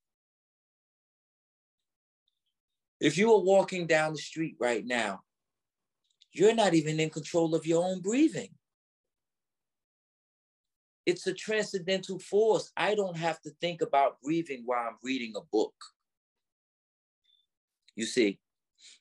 If 3.02 3.18
you 3.18 3.32
are 3.34 3.40
walking 3.40 3.88
down 3.88 4.12
the 4.12 4.18
street 4.20 4.54
right 4.60 4.86
now, 4.86 5.22
you're 6.30 6.54
not 6.54 6.72
even 6.72 7.00
in 7.00 7.10
control 7.10 7.52
of 7.56 7.66
your 7.66 7.84
own 7.84 8.00
breathing. 8.00 8.50
It's 11.04 11.26
a 11.26 11.34
transcendental 11.34 12.20
force. 12.20 12.70
I 12.76 12.94
don't 12.94 13.16
have 13.16 13.40
to 13.40 13.50
think 13.60 13.82
about 13.82 14.22
breathing 14.22 14.62
while 14.64 14.86
I'm 14.86 14.98
reading 15.02 15.32
a 15.36 15.40
book. 15.40 15.74
You 17.96 18.06
see, 18.06 18.38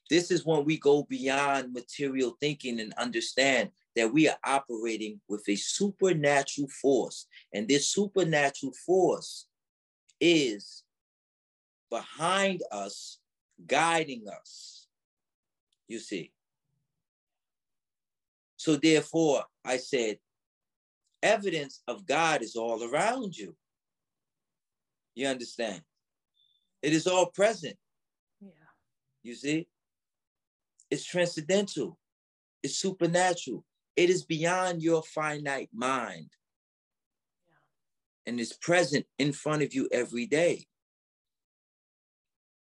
this 0.09 0.31
is 0.31 0.47
when 0.47 0.65
we 0.65 0.79
go 0.79 1.03
beyond 1.03 1.71
material 1.71 2.35
thinking 2.41 2.79
and 2.79 2.93
understand 2.93 3.69
that 3.95 4.11
we 4.11 4.27
are 4.27 4.39
operating 4.43 5.21
with 5.27 5.47
a 5.47 5.55
supernatural 5.55 6.69
force. 6.69 7.27
And 7.53 7.67
this 7.67 7.89
supernatural 7.89 8.73
force 8.83 9.45
is 10.19 10.81
behind 11.91 12.63
us, 12.71 13.19
guiding 13.67 14.27
us. 14.27 14.87
You 15.87 15.99
see. 15.99 16.31
So, 18.57 18.75
therefore, 18.75 19.43
I 19.65 19.77
said, 19.77 20.19
evidence 21.23 21.81
of 21.87 22.05
God 22.05 22.41
is 22.41 22.55
all 22.55 22.83
around 22.83 23.35
you. 23.35 23.55
You 25.15 25.27
understand? 25.27 25.81
It 26.81 26.93
is 26.93 27.07
all 27.07 27.27
present. 27.27 27.75
Yeah. 28.39 28.49
You 29.23 29.35
see? 29.35 29.67
It's 30.89 31.05
transcendental, 31.05 31.97
it's 32.61 32.75
supernatural, 32.75 33.65
it 33.95 34.09
is 34.09 34.23
beyond 34.23 34.81
your 34.81 35.01
finite 35.03 35.69
mind. 35.73 36.29
Yeah. 37.47 37.55
And 38.31 38.39
it's 38.39 38.53
present 38.53 39.05
in 39.17 39.31
front 39.31 39.63
of 39.63 39.73
you 39.73 39.87
every 39.91 40.25
day. 40.25 40.67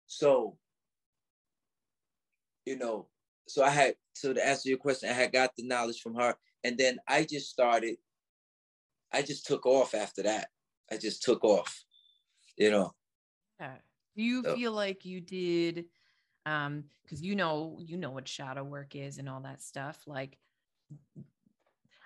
So, 0.07 0.57
you 2.67 2.77
know, 2.77 3.07
so 3.47 3.63
I 3.63 3.69
had, 3.69 3.95
so 4.13 4.33
to 4.33 4.45
answer 4.45 4.69
your 4.69 4.77
question, 4.77 5.09
I 5.09 5.13
had 5.13 5.31
got 5.31 5.55
the 5.55 5.63
knowledge 5.63 6.01
from 6.01 6.15
her. 6.15 6.35
And 6.63 6.77
then 6.77 6.99
I 7.07 7.23
just 7.23 7.49
started 7.49 7.97
I 9.11 9.21
just 9.21 9.45
took 9.45 9.65
off 9.65 9.93
after 9.93 10.23
that. 10.23 10.49
I 10.91 10.97
just 10.97 11.23
took 11.23 11.43
off, 11.43 11.83
you 12.57 12.71
know. 12.71 12.93
Yeah. 13.59 13.75
Do 14.15 14.23
you 14.23 14.43
so. 14.43 14.55
feel 14.55 14.71
like 14.71 15.05
you 15.05 15.21
did 15.21 15.85
um 16.45 16.85
because 17.03 17.21
you 17.21 17.35
know 17.35 17.77
you 17.81 17.97
know 17.97 18.11
what 18.11 18.27
shadow 18.27 18.63
work 18.63 18.95
is 18.95 19.17
and 19.17 19.27
all 19.27 19.41
that 19.41 19.61
stuff 19.61 20.01
like 20.07 20.37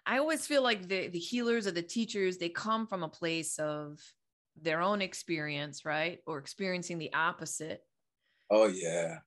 I 0.06 0.18
always 0.18 0.48
feel 0.48 0.64
like 0.64 0.88
the 0.88 1.10
the 1.10 1.20
healers 1.20 1.68
or 1.68 1.72
the 1.72 1.84
teachers 1.84 2.38
they 2.38 2.50
come 2.50 2.88
from 2.88 3.04
a 3.04 3.10
place 3.10 3.60
of 3.60 4.00
their 4.60 4.82
own 4.82 5.02
experience, 5.02 5.86
right? 5.86 6.20
Or 6.26 6.38
experiencing 6.38 6.98
the 6.98 7.14
opposite. 7.14 7.84
Oh 8.50 8.68
yeah. 8.68 9.20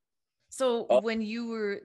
So 0.57 0.87
oh. 0.89 1.01
when 1.01 1.21
you 1.21 1.49
were 1.49 1.81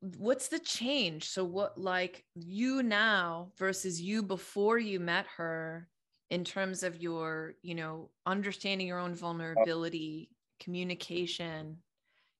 what's 0.00 0.46
the 0.46 0.60
change? 0.60 1.28
So 1.28 1.44
what 1.44 1.76
like 1.76 2.24
you 2.36 2.84
now 2.84 3.50
versus 3.58 4.00
you 4.00 4.22
before 4.22 4.78
you 4.78 5.00
met 5.00 5.26
her 5.36 5.88
in 6.30 6.44
terms 6.44 6.84
of 6.84 7.02
your 7.02 7.54
you 7.62 7.74
know 7.74 8.10
understanding 8.24 8.86
your 8.86 9.00
own 9.00 9.12
oh. 9.12 9.16
vulnerability 9.16 10.30
communication? 10.60 11.78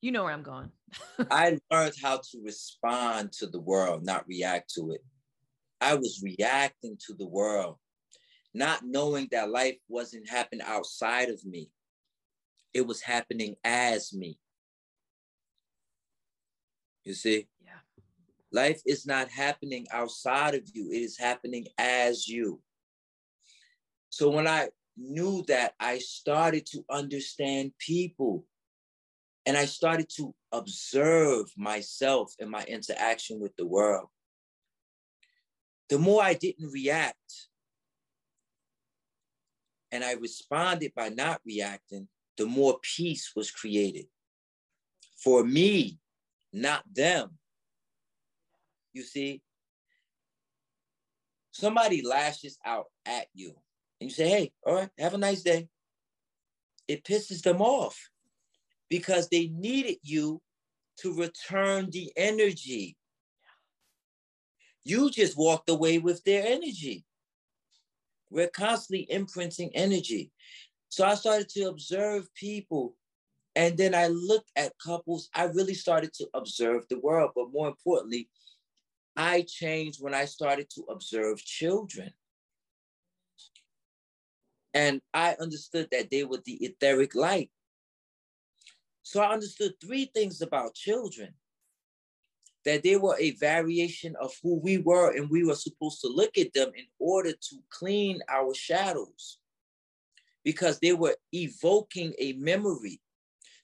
You 0.02 0.12
know 0.12 0.22
where 0.22 0.32
i'm 0.32 0.44
going. 0.44 0.70
I 1.32 1.58
learned 1.72 1.94
how 2.00 2.18
to 2.18 2.40
respond 2.44 3.32
to 3.32 3.48
the 3.48 3.60
world 3.60 4.04
not 4.04 4.28
react 4.28 4.72
to 4.74 4.92
it. 4.92 5.00
I 5.80 5.96
was 5.96 6.22
reacting 6.22 6.96
to 7.08 7.14
the 7.14 7.26
world 7.26 7.78
not 8.54 8.82
knowing 8.84 9.26
that 9.32 9.50
life 9.50 9.78
wasn't 9.88 10.30
happening 10.30 10.64
outside 10.64 11.28
of 11.28 11.44
me. 11.44 11.70
It 12.72 12.86
was 12.86 13.00
happening 13.00 13.56
as 13.64 14.14
me 14.14 14.38
you 17.06 17.14
see? 17.14 17.46
Yeah. 17.64 17.78
Life 18.52 18.82
is 18.84 19.06
not 19.06 19.28
happening 19.28 19.86
outside 19.92 20.54
of 20.54 20.62
you, 20.74 20.90
it 20.90 20.98
is 20.98 21.16
happening 21.16 21.66
as 21.78 22.28
you. 22.28 22.60
So 24.10 24.30
when 24.30 24.46
I 24.46 24.68
knew 24.96 25.44
that, 25.48 25.74
I 25.78 25.98
started 25.98 26.66
to 26.66 26.84
understand 26.90 27.72
people 27.78 28.44
and 29.44 29.56
I 29.56 29.66
started 29.66 30.08
to 30.16 30.34
observe 30.52 31.46
myself 31.56 32.34
and 32.40 32.50
my 32.50 32.64
interaction 32.64 33.40
with 33.40 33.54
the 33.56 33.66
world. 33.66 34.08
The 35.88 35.98
more 35.98 36.22
I 36.22 36.34
didn't 36.34 36.72
react 36.72 37.48
and 39.92 40.02
I 40.02 40.14
responded 40.14 40.92
by 40.96 41.10
not 41.10 41.40
reacting, 41.46 42.08
the 42.36 42.46
more 42.46 42.78
peace 42.82 43.32
was 43.36 43.50
created. 43.52 44.06
For 45.22 45.44
me, 45.44 46.00
not 46.52 46.84
them. 46.94 47.30
You 48.92 49.02
see, 49.02 49.42
somebody 51.50 52.02
lashes 52.02 52.58
out 52.64 52.86
at 53.04 53.26
you 53.34 53.54
and 54.00 54.10
you 54.10 54.14
say, 54.14 54.28
hey, 54.28 54.52
all 54.66 54.74
right, 54.74 54.90
have 54.98 55.14
a 55.14 55.18
nice 55.18 55.42
day. 55.42 55.68
It 56.88 57.04
pisses 57.04 57.42
them 57.42 57.60
off 57.60 58.10
because 58.88 59.28
they 59.28 59.48
needed 59.48 59.98
you 60.02 60.40
to 60.98 61.14
return 61.14 61.90
the 61.90 62.12
energy. 62.16 62.96
You 64.84 65.10
just 65.10 65.36
walked 65.36 65.68
away 65.68 65.98
with 65.98 66.22
their 66.24 66.46
energy. 66.46 67.04
We're 68.30 68.48
constantly 68.48 69.06
imprinting 69.10 69.70
energy. 69.74 70.30
So 70.88 71.04
I 71.04 71.14
started 71.14 71.48
to 71.50 71.64
observe 71.64 72.32
people 72.34 72.96
and 73.56 73.78
then 73.78 73.94
I 73.94 74.08
looked 74.08 74.50
at 74.54 74.78
couples. 74.78 75.30
I 75.34 75.44
really 75.44 75.72
started 75.72 76.12
to 76.14 76.28
observe 76.34 76.84
the 76.88 77.00
world. 77.00 77.30
But 77.34 77.52
more 77.52 77.68
importantly, 77.68 78.28
I 79.16 79.46
changed 79.48 79.98
when 79.98 80.12
I 80.12 80.26
started 80.26 80.68
to 80.74 80.82
observe 80.90 81.42
children. 81.42 82.10
And 84.74 85.00
I 85.14 85.36
understood 85.40 85.88
that 85.90 86.10
they 86.10 86.22
were 86.24 86.42
the 86.44 86.58
etheric 86.62 87.14
light. 87.14 87.50
So 89.02 89.22
I 89.22 89.32
understood 89.32 89.72
three 89.80 90.10
things 90.14 90.42
about 90.42 90.74
children 90.74 91.32
that 92.66 92.82
they 92.82 92.96
were 92.96 93.16
a 93.18 93.30
variation 93.36 94.16
of 94.20 94.34
who 94.42 94.60
we 94.60 94.76
were, 94.76 95.16
and 95.16 95.30
we 95.30 95.44
were 95.44 95.54
supposed 95.54 96.00
to 96.02 96.08
look 96.08 96.36
at 96.36 96.52
them 96.52 96.72
in 96.76 96.84
order 96.98 97.30
to 97.30 97.56
clean 97.70 98.20
our 98.28 98.52
shadows 98.52 99.38
because 100.44 100.78
they 100.80 100.92
were 100.92 101.16
evoking 101.32 102.12
a 102.18 102.34
memory 102.34 103.00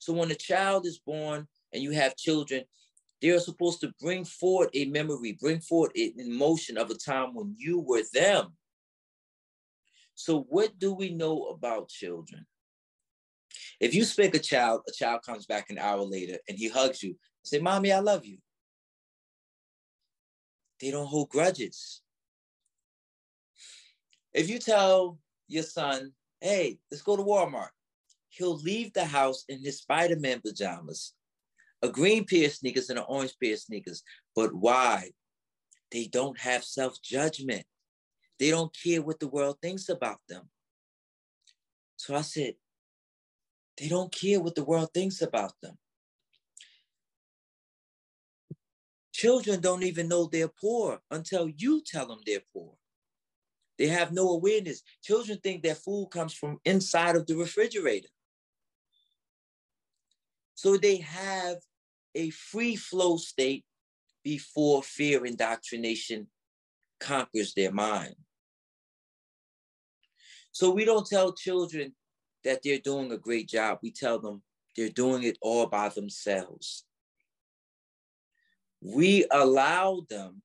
so 0.03 0.13
when 0.13 0.33
a 0.33 0.35
child 0.35 0.85
is 0.85 0.99
born 0.99 1.47
and 1.73 1.81
you 1.81 1.93
have 1.93 2.17
children, 2.17 2.65
they 3.21 3.31
are 3.31 3.39
supposed 3.39 3.81
to 3.83 3.95
bring 4.01 4.25
forward 4.25 4.69
a 4.75 4.87
memory, 4.87 5.39
bring 5.41 5.61
forward 5.61 5.93
an 5.95 6.15
emotion 6.19 6.77
of 6.77 6.91
a 6.91 6.97
time 6.97 7.37
when 7.37 7.55
you 7.57 7.79
were 7.79 8.03
them. 8.13 8.57
So 10.17 10.41
what 10.49 10.77
do 10.77 10.93
we 10.93 11.11
know 11.11 11.45
about 11.45 11.89
children? 11.89 12.45
If 13.79 13.95
you 13.95 14.03
spank 14.03 14.35
a 14.35 14.41
child, 14.41 14.81
a 14.89 14.93
child 14.93 15.21
comes 15.25 15.47
back 15.47 15.71
an 15.71 15.79
hour 15.79 16.01
later 16.01 16.39
and 16.49 16.59
he 16.59 16.69
hugs 16.69 17.01
you, 17.05 17.15
say, 17.45 17.61
Mommy, 17.61 17.93
I 17.93 18.01
love 18.01 18.27
you. 18.27 18.39
They 20.81 20.91
don't 20.91 21.07
hold 21.07 21.29
grudges. 21.29 22.03
If 24.35 24.51
you 24.51 24.59
tell 24.59 25.21
your 25.47 25.63
son, 25.63 26.13
hey, 26.41 26.81
let's 26.91 27.05
go 27.05 27.17
to 27.17 27.23
Walmart, 27.23 27.69
he'll 28.33 28.57
leave 28.57 28.93
the 28.93 29.05
house 29.05 29.45
in 29.49 29.61
his 29.63 29.79
Spider-Man 29.79 30.41
pajamas, 30.41 31.15
a 31.83 31.89
green 31.89 32.25
pair 32.25 32.47
of 32.47 32.53
sneakers 32.53 32.89
and 32.91 32.99
an 32.99 33.05
orange 33.09 33.35
pair 33.43 33.53
of 33.53 33.59
sneakers. 33.59 34.03
But 34.35 34.55
why? 34.55 35.11
They 35.91 36.07
don't 36.07 36.39
have 36.39 36.65
self-judgment. 36.65 37.65
They 38.39 38.51
don't 38.51 38.75
care 38.75 39.03
what 39.03 39.21
the 39.21 39.29
world 39.29 39.59
thinks 39.61 39.89
about 39.89 40.19
them. 40.29 40.49
So 41.97 42.17
I 42.17 42.23
said, 42.23 42.55
they 43.79 43.89
don't 43.89 44.13
care 44.13 44.41
what 44.41 44.55
the 44.55 44.65
world 44.65 44.91
thinks 44.93 45.21
about 45.23 45.53
them. 45.63 45.77
Children 49.13 49.61
don't 49.61 49.83
even 49.83 50.09
know 50.09 50.27
they're 50.27 50.49
poor 50.49 51.01
until 51.11 51.49
you 51.49 51.83
tell 51.85 52.07
them 52.07 52.21
they're 52.25 52.43
poor. 52.53 52.75
They 53.79 53.89
have 53.89 54.13
no 54.13 54.31
awareness. 54.31 54.83
Children 55.03 55.39
think 55.43 55.63
that 55.63 55.79
food 55.79 56.09
comes 56.11 56.35
from 56.35 56.59
inside 56.65 57.17
of 57.17 57.27
the 57.27 57.37
refrigerator. 57.37 58.09
So 60.55 60.77
they 60.77 60.97
have 60.99 61.57
a 62.15 62.31
free 62.31 62.77
flow 62.77 63.17
state 63.17 63.65
before 64.23 64.83
fear 64.83 65.25
indoctrination 65.25 66.29
conquers 67.01 67.55
their 67.55 67.73
mind. 67.73 68.15
So 70.53 70.71
we 70.71 70.85
don't 70.85 71.07
tell 71.07 71.33
children 71.33 71.95
that 72.45 72.61
they're 72.63 72.79
doing 72.79 73.11
a 73.13 73.19
great 73.19 73.49
job. 73.49 73.79
We 73.83 73.91
tell 73.91 74.19
them 74.19 74.43
they're 74.77 74.89
doing 74.89 75.23
it 75.25 75.39
all 75.41 75.67
by 75.67 75.89
themselves. 75.89 76.85
We 78.81 79.27
allow 79.31 80.05
them 80.09 80.43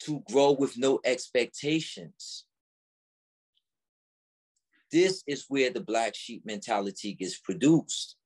to 0.00 0.22
grow 0.30 0.52
with 0.52 0.76
no 0.76 1.00
expectations. 1.04 2.44
This 4.92 5.22
is 5.26 5.46
where 5.48 5.70
the 5.70 5.80
black 5.80 6.14
sheep 6.14 6.44
mentality 6.44 7.14
gets 7.14 7.38
produced. 7.38 8.16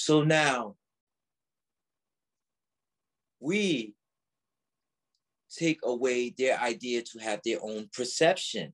So 0.00 0.22
now 0.22 0.76
we 3.38 3.94
take 5.54 5.80
away 5.84 6.30
their 6.30 6.58
idea 6.58 7.02
to 7.02 7.18
have 7.18 7.40
their 7.44 7.58
own 7.62 7.90
perception 7.92 8.72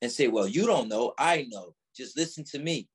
and 0.00 0.12
say, 0.12 0.28
well, 0.28 0.46
you 0.46 0.64
don't 0.64 0.88
know, 0.88 1.12
I 1.18 1.48
know, 1.50 1.74
just 1.96 2.16
listen 2.16 2.44
to 2.52 2.60
me. 2.60 2.88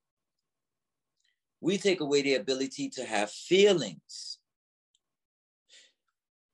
We 1.60 1.76
take 1.76 2.00
away 2.00 2.22
their 2.22 2.40
ability 2.40 2.88
to 2.96 3.04
have 3.04 3.30
feelings. 3.30 4.38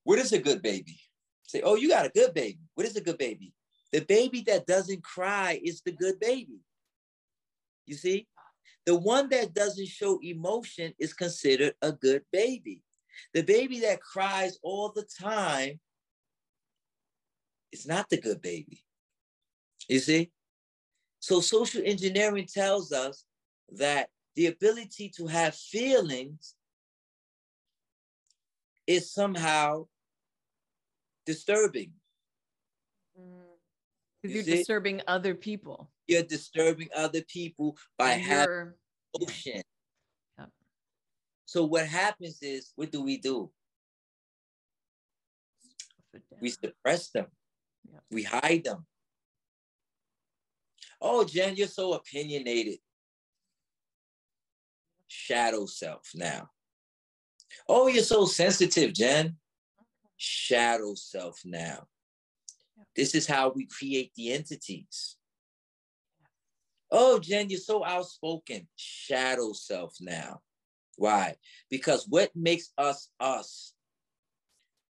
What 0.02 0.18
is 0.18 0.32
a 0.32 0.40
good 0.40 0.60
baby? 0.60 0.98
Say, 1.44 1.60
oh, 1.62 1.76
you 1.76 1.88
got 1.88 2.06
a 2.06 2.10
good 2.10 2.34
baby. 2.34 2.58
What 2.74 2.84
is 2.88 2.96
a 2.96 3.00
good 3.00 3.18
baby? 3.18 3.52
The 3.92 4.00
baby 4.00 4.42
that 4.48 4.66
doesn't 4.66 5.04
cry 5.04 5.60
is 5.62 5.82
the 5.82 5.92
good 5.92 6.18
baby. 6.18 6.58
You 7.86 7.94
see? 7.94 8.26
The 8.86 8.96
one 8.96 9.28
that 9.30 9.54
doesn't 9.54 9.88
show 9.88 10.18
emotion 10.22 10.94
is 10.98 11.12
considered 11.12 11.74
a 11.82 11.92
good 11.92 12.22
baby. 12.32 12.82
The 13.34 13.42
baby 13.42 13.80
that 13.80 14.00
cries 14.00 14.58
all 14.62 14.92
the 14.94 15.06
time 15.20 15.80
is 17.72 17.86
not 17.86 18.08
the 18.08 18.20
good 18.20 18.40
baby. 18.40 18.82
You 19.88 19.98
see? 19.98 20.30
So 21.20 21.40
social 21.40 21.82
engineering 21.84 22.46
tells 22.52 22.92
us 22.92 23.24
that 23.72 24.08
the 24.36 24.46
ability 24.46 25.12
to 25.16 25.26
have 25.26 25.54
feelings 25.54 26.54
is 28.86 29.12
somehow 29.12 29.86
disturbing. 31.26 31.92
Because 34.22 34.34
you 34.34 34.40
are 34.40 34.56
disturbing 34.56 35.02
other 35.06 35.34
people. 35.34 35.90
You're 36.10 36.24
disturbing 36.24 36.88
other 36.92 37.22
people 37.22 37.78
by 37.96 38.14
having 38.14 38.72
emotion. 39.14 39.62
Yeah. 40.36 40.46
So 41.46 41.64
what 41.66 41.86
happens 41.86 42.38
is, 42.42 42.72
what 42.74 42.90
do 42.90 43.00
we 43.00 43.18
do? 43.18 43.52
We 46.40 46.50
suppress 46.50 47.10
them. 47.10 47.26
Yeah. 47.88 48.00
We 48.10 48.24
hide 48.24 48.64
them. 48.64 48.86
Oh, 51.00 51.22
Jen, 51.22 51.54
you're 51.54 51.68
so 51.68 51.92
opinionated. 51.92 52.80
Shadow 55.06 55.66
self 55.66 56.10
now. 56.16 56.50
Oh, 57.68 57.86
you're 57.86 58.02
so 58.02 58.26
sensitive, 58.26 58.94
Jen. 58.94 59.36
Shadow 60.16 60.94
self 60.96 61.40
now. 61.44 61.86
This 62.96 63.14
is 63.14 63.28
how 63.28 63.52
we 63.54 63.66
create 63.66 64.10
the 64.16 64.32
entities. 64.32 65.14
Oh, 66.90 67.18
Jen, 67.18 67.50
you're 67.50 67.60
so 67.60 67.84
outspoken. 67.84 68.66
Shadow 68.76 69.52
self 69.52 69.96
now. 70.00 70.40
Why? 70.96 71.36
Because 71.70 72.06
what 72.08 72.30
makes 72.34 72.72
us 72.76 73.08
us, 73.20 73.72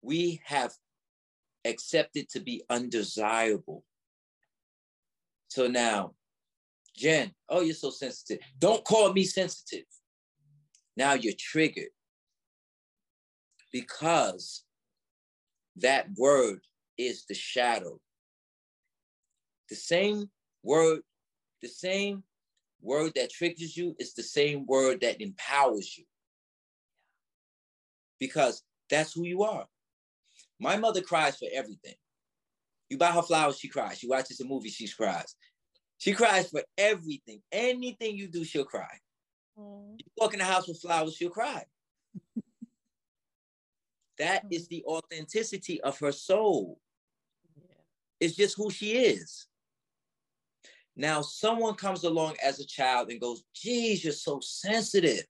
we 0.00 0.40
have 0.44 0.72
accepted 1.64 2.28
to 2.30 2.40
be 2.40 2.64
undesirable. 2.70 3.84
So 5.48 5.66
now, 5.68 6.14
Jen, 6.96 7.32
oh, 7.48 7.60
you're 7.60 7.74
so 7.74 7.90
sensitive. 7.90 8.44
Don't 8.58 8.84
call 8.84 9.12
me 9.12 9.24
sensitive. 9.24 9.84
Now 10.96 11.14
you're 11.14 11.34
triggered 11.38 11.90
because 13.72 14.64
that 15.76 16.06
word 16.16 16.60
is 16.98 17.24
the 17.26 17.34
shadow. 17.34 18.00
The 19.68 19.76
same 19.76 20.30
word, 20.62 21.00
the 21.62 21.68
same 21.68 22.22
word 22.80 23.12
that 23.14 23.30
triggers 23.30 23.76
you 23.76 23.94
is 23.98 24.14
the 24.14 24.22
same 24.22 24.66
word 24.66 25.00
that 25.00 25.20
empowers 25.20 25.96
you. 25.96 26.04
Because 28.18 28.62
that's 28.90 29.12
who 29.12 29.24
you 29.24 29.44
are. 29.44 29.66
My 30.60 30.76
mother 30.76 31.00
cries 31.00 31.36
for 31.36 31.48
everything. 31.52 31.94
You 32.88 32.98
buy 32.98 33.12
her 33.12 33.22
flowers, 33.22 33.58
she 33.58 33.68
cries. 33.68 33.98
She 33.98 34.08
watches 34.08 34.40
a 34.40 34.44
movie, 34.44 34.68
she 34.68 34.88
cries. 34.88 35.34
She 35.98 36.12
cries 36.12 36.50
for 36.50 36.62
everything. 36.76 37.40
Anything 37.50 38.16
you 38.16 38.28
do, 38.28 38.44
she'll 38.44 38.64
cry. 38.64 38.98
Mm. 39.58 39.98
You 39.98 40.04
walk 40.16 40.34
in 40.34 40.40
the 40.40 40.44
house 40.44 40.68
with 40.68 40.80
flowers, 40.80 41.16
she'll 41.16 41.30
cry. 41.30 41.64
that 44.18 44.44
is 44.50 44.68
the 44.68 44.84
authenticity 44.84 45.80
of 45.80 45.98
her 46.00 46.12
soul. 46.12 46.78
It's 48.20 48.36
just 48.36 48.56
who 48.56 48.70
she 48.70 48.92
is. 48.92 49.46
Now, 50.94 51.22
someone 51.22 51.74
comes 51.74 52.04
along 52.04 52.36
as 52.42 52.60
a 52.60 52.66
child 52.66 53.10
and 53.10 53.20
goes, 53.20 53.44
geez, 53.54 54.04
you're 54.04 54.12
so 54.12 54.40
sensitive. 54.42 55.24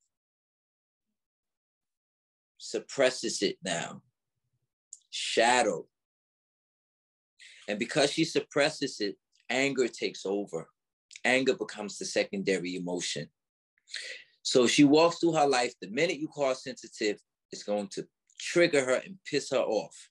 Suppresses 2.58 3.42
it 3.42 3.58
now. 3.64 4.02
Shadow. 5.10 5.86
And 7.68 7.78
because 7.78 8.12
she 8.12 8.24
suppresses 8.24 9.00
it, 9.00 9.16
anger 9.48 9.86
takes 9.86 10.26
over. 10.26 10.68
Anger 11.24 11.54
becomes 11.54 11.98
the 11.98 12.04
secondary 12.04 12.74
emotion. 12.74 13.28
So 14.42 14.66
she 14.66 14.82
walks 14.82 15.18
through 15.18 15.34
her 15.34 15.46
life. 15.46 15.74
The 15.80 15.88
minute 15.90 16.18
you 16.18 16.26
call 16.26 16.54
sensitive, 16.54 17.20
it's 17.52 17.62
going 17.62 17.86
to 17.88 18.06
trigger 18.40 18.84
her 18.84 19.00
and 19.04 19.16
piss 19.24 19.50
her 19.50 19.58
off. 19.58 20.08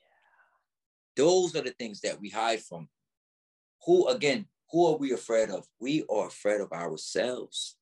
Yeah. 0.00 1.24
Those 1.24 1.54
are 1.56 1.62
the 1.62 1.72
things 1.72 2.00
that 2.00 2.18
we 2.18 2.30
hide 2.30 2.62
from. 2.62 2.88
Who, 3.84 4.08
again, 4.08 4.46
who 4.70 4.86
are 4.86 4.96
we 4.96 5.12
afraid 5.12 5.50
of? 5.50 5.66
We 5.80 6.04
are 6.10 6.26
afraid 6.26 6.60
of 6.60 6.72
ourselves. 6.72 7.76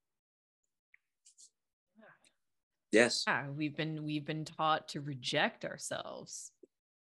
Yes. 2.92 3.24
Yeah, 3.26 3.48
we've 3.50 3.76
been 3.76 4.04
we've 4.04 4.24
been 4.24 4.44
taught 4.44 4.88
to 4.88 5.00
reject 5.00 5.64
ourselves. 5.64 6.52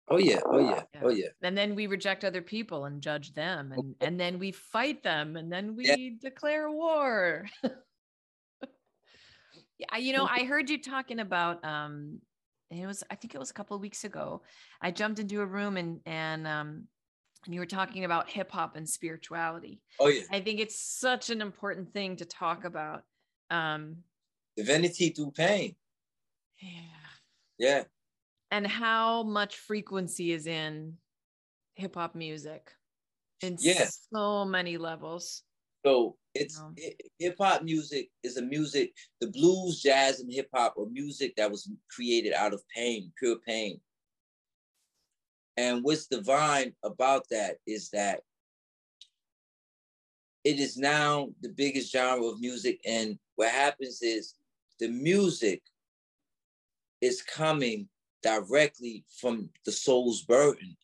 Oh 0.09 0.17
yeah, 0.17 0.39
oh 0.45 0.59
yeah, 0.59 0.84
yeah, 0.93 1.01
oh 1.03 1.09
yeah. 1.09 1.28
And 1.41 1.57
then 1.57 1.75
we 1.75 1.88
reject 1.88 2.23
other 2.23 2.41
people 2.41 2.86
and 2.86 3.01
judge 3.01 3.34
them, 3.34 3.73
and 3.73 3.95
and 4.01 4.19
then 4.19 4.39
we 4.39 4.51
fight 4.51 5.03
them, 5.03 5.36
and 5.36 5.51
then 5.51 5.75
we 5.75 5.86
yeah. 5.86 6.09
declare 6.21 6.71
war. 6.71 7.45
yeah, 9.78 9.97
you 9.97 10.13
know, 10.13 10.25
I 10.25 10.45
heard 10.45 10.69
you 10.69 10.82
talking 10.82 11.19
about 11.19 11.63
um, 11.63 12.19
it 12.71 12.86
was 12.86 13.03
I 13.11 13.15
think 13.15 13.36
it 13.36 13.39
was 13.39 13.51
a 13.51 13.53
couple 13.53 13.75
of 13.75 13.82
weeks 13.82 14.03
ago. 14.03 14.41
I 14.82 14.91
jumped 14.91 15.19
into 15.19 15.41
a 15.41 15.45
room 15.45 15.78
and 15.78 15.99
and 16.05 16.47
um, 16.47 16.88
and 17.48 17.56
you 17.56 17.60
were 17.60 17.66
talking 17.66 18.06
about 18.06 18.30
hip 18.30 18.52
hop 18.52 18.76
and 18.76 18.88
spirituality. 18.88 19.82
Oh 20.00 20.08
yeah. 20.08 20.22
I 20.32 20.39
think 20.39 20.60
it's 20.60 20.80
such 20.80 21.32
an 21.32 21.41
important 21.41 21.91
thing 21.91 22.18
to 22.18 22.26
talk 22.26 22.64
about. 22.64 23.04
Um, 23.50 23.98
Divinity 24.56 25.10
through 25.10 25.32
pain. 25.32 25.76
Yeah. 26.62 26.70
Yeah 27.58 27.84
and 28.52 28.66
how 28.66 29.24
much 29.24 29.58
frequency 29.58 30.32
is 30.32 30.48
in 30.48 30.93
hip 31.76 31.95
hop 31.95 32.16
music 32.16 32.72
in 33.41 33.58
yeah. 33.60 33.88
so 34.14 34.45
many 34.45 34.78
levels. 34.78 35.43
So 35.86 36.18
it's 36.34 36.62
hip 37.20 37.36
hop 37.39 37.64
music 37.64 38.10
is 38.24 38.38
a 38.38 38.41
music, 38.41 38.93
the 39.22 39.28
blues, 39.28 39.82
jazz, 39.82 40.20
and 40.20 40.32
hip 40.32 40.50
hop 40.54 40.76
are 40.78 40.88
music 40.88 41.36
that 41.38 41.50
was 41.50 41.70
created 41.89 42.34
out 42.34 42.54
of 42.54 42.62
pain, 42.76 43.12
pure 43.18 43.38
pain. 43.48 43.80
And 45.58 45.84
what's 45.84 46.05
divine 46.05 46.74
about 46.84 47.26
that 47.32 47.58
is 47.66 47.89
that 47.89 48.22
it 50.43 50.60
is 50.60 50.78
now 50.78 51.30
the 51.41 51.49
biggest 51.49 51.91
genre 51.91 52.28
of 52.28 52.39
music. 52.39 52.80
And 52.86 53.18
what 53.36 53.49
happens 53.49 54.01
is 54.01 54.36
the 54.80 54.88
music 54.88 55.62
is 57.01 57.22
coming 57.22 57.89
directly 58.22 59.03
from 59.20 59.49
the 59.66 59.72
soul's 59.72 60.22
burden. 60.24 60.78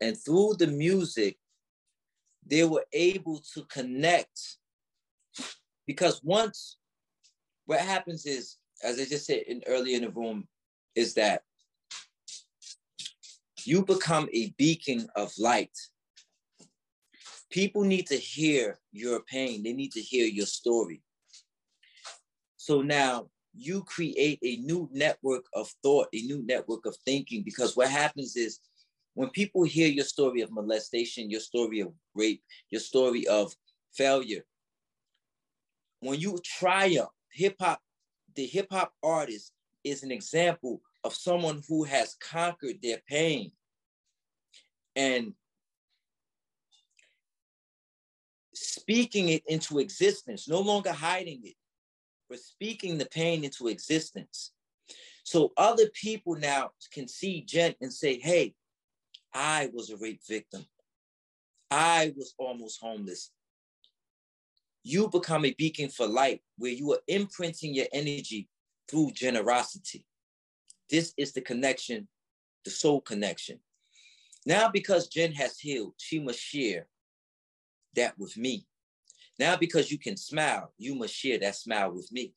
And 0.00 0.16
through 0.18 0.56
the 0.58 0.66
music, 0.66 1.38
they 2.44 2.64
were 2.64 2.84
able 2.92 3.40
to 3.54 3.64
connect. 3.66 4.58
Because 5.86 6.20
once, 6.24 6.76
what 7.66 7.80
happens 7.80 8.26
is, 8.26 8.56
as 8.82 8.98
I 8.98 9.04
just 9.04 9.26
said 9.26 9.42
in, 9.46 9.62
earlier 9.66 9.96
in 9.96 10.02
the 10.02 10.10
room, 10.10 10.48
is 10.94 11.14
that 11.14 11.42
you 13.66 13.84
become 13.84 14.28
a 14.32 14.50
beacon 14.58 15.08
of 15.16 15.32
light. 15.38 15.76
People 17.50 17.82
need 17.82 18.06
to 18.06 18.16
hear 18.16 18.78
your 18.92 19.20
pain, 19.20 19.62
they 19.62 19.72
need 19.72 19.92
to 19.92 20.00
hear 20.00 20.26
your 20.26 20.46
story. 20.46 21.02
So 22.56 22.80
now 22.80 23.28
you 23.54 23.82
create 23.82 24.38
a 24.42 24.56
new 24.56 24.88
network 24.92 25.44
of 25.52 25.68
thought, 25.82 26.08
a 26.14 26.22
new 26.22 26.42
network 26.46 26.86
of 26.86 26.96
thinking, 27.04 27.42
because 27.42 27.76
what 27.76 27.88
happens 27.88 28.36
is 28.36 28.60
when 29.14 29.28
people 29.30 29.64
hear 29.64 29.88
your 29.88 30.04
story 30.04 30.40
of 30.40 30.50
molestation, 30.50 31.30
your 31.30 31.40
story 31.40 31.80
of 31.80 31.92
rape, 32.14 32.42
your 32.70 32.80
story 32.80 33.26
of 33.26 33.54
failure, 33.92 34.44
when 36.00 36.18
you 36.18 36.38
triumph, 36.44 37.10
hip 37.30 37.56
hop, 37.60 37.80
the 38.34 38.46
hip 38.46 38.68
hop 38.70 38.92
artist 39.02 39.52
is 39.84 40.02
an 40.02 40.10
example 40.10 40.80
of 41.04 41.14
someone 41.14 41.62
who 41.68 41.84
has 41.84 42.16
conquered 42.20 42.76
their 42.82 43.00
pain 43.08 43.52
and 44.94 45.34
speaking 48.54 49.28
it 49.28 49.42
into 49.46 49.78
existence, 49.78 50.48
no 50.48 50.60
longer 50.60 50.92
hiding 50.92 51.40
it, 51.44 51.54
but 52.28 52.38
speaking 52.38 52.98
the 52.98 53.06
pain 53.06 53.44
into 53.44 53.68
existence. 53.68 54.52
So 55.24 55.52
other 55.56 55.86
people 55.94 56.36
now 56.36 56.70
can 56.92 57.08
see 57.08 57.42
Jen 57.42 57.74
and 57.80 57.92
say, 57.92 58.18
hey, 58.18 58.54
I 59.32 59.70
was 59.72 59.90
a 59.90 59.96
rape 59.96 60.20
victim. 60.28 60.66
I 61.70 62.12
was 62.16 62.34
almost 62.38 62.80
homeless. 62.80 63.30
You 64.82 65.08
become 65.08 65.44
a 65.44 65.54
beacon 65.54 65.88
for 65.88 66.06
light 66.06 66.42
where 66.58 66.72
you 66.72 66.92
are 66.92 67.00
imprinting 67.08 67.74
your 67.74 67.86
energy 67.92 68.48
through 68.88 69.12
generosity. 69.12 70.04
This 70.92 71.14
is 71.16 71.32
the 71.32 71.40
connection, 71.40 72.06
the 72.66 72.70
soul 72.70 73.00
connection. 73.00 73.58
Now, 74.44 74.68
because 74.68 75.08
Jen 75.08 75.32
has 75.32 75.58
healed, 75.58 75.94
she 75.96 76.20
must 76.20 76.38
share 76.38 76.86
that 77.96 78.18
with 78.18 78.36
me. 78.36 78.66
Now, 79.38 79.56
because 79.56 79.90
you 79.90 79.98
can 79.98 80.18
smile, 80.18 80.74
you 80.76 80.94
must 80.94 81.14
share 81.14 81.38
that 81.38 81.56
smile 81.56 81.92
with 81.92 82.12
me. 82.12 82.34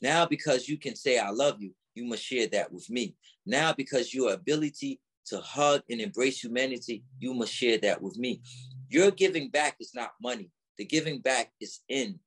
Now, 0.00 0.24
because 0.24 0.70
you 0.70 0.78
can 0.78 0.96
say, 0.96 1.18
I 1.18 1.28
love 1.28 1.60
you, 1.60 1.72
you 1.94 2.06
must 2.06 2.22
share 2.22 2.46
that 2.48 2.72
with 2.72 2.88
me. 2.88 3.14
Now, 3.44 3.74
because 3.74 4.14
your 4.14 4.32
ability 4.32 4.98
to 5.26 5.38
hug 5.40 5.82
and 5.90 6.00
embrace 6.00 6.42
humanity, 6.42 7.04
you 7.18 7.34
must 7.34 7.52
share 7.52 7.76
that 7.78 8.00
with 8.00 8.16
me. 8.16 8.40
Your 8.88 9.10
giving 9.10 9.50
back 9.50 9.76
is 9.80 9.94
not 9.94 10.12
money. 10.22 10.50
The 10.78 10.86
giving 10.86 11.18
back 11.18 11.52
is 11.60 11.80
in 11.90 12.18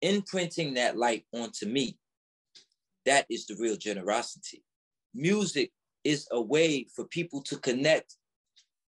imprinting 0.00 0.74
that 0.74 0.96
light 0.96 1.24
onto 1.34 1.66
me. 1.66 1.98
That 3.06 3.26
is 3.30 3.46
the 3.46 3.56
real 3.58 3.76
generosity. 3.76 4.64
Music 5.14 5.72
is 6.04 6.26
a 6.32 6.40
way 6.40 6.86
for 6.94 7.04
people 7.04 7.42
to 7.42 7.56
connect 7.58 8.16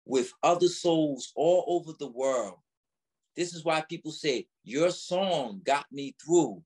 with 0.05 0.31
other 0.43 0.67
souls 0.67 1.31
all 1.35 1.65
over 1.67 1.91
the 1.97 2.11
world. 2.11 2.57
This 3.35 3.53
is 3.53 3.65
why 3.65 3.81
people 3.81 4.11
say, 4.11 4.47
Your 4.63 4.91
song 4.91 5.61
got 5.63 5.85
me 5.91 6.15
through 6.23 6.63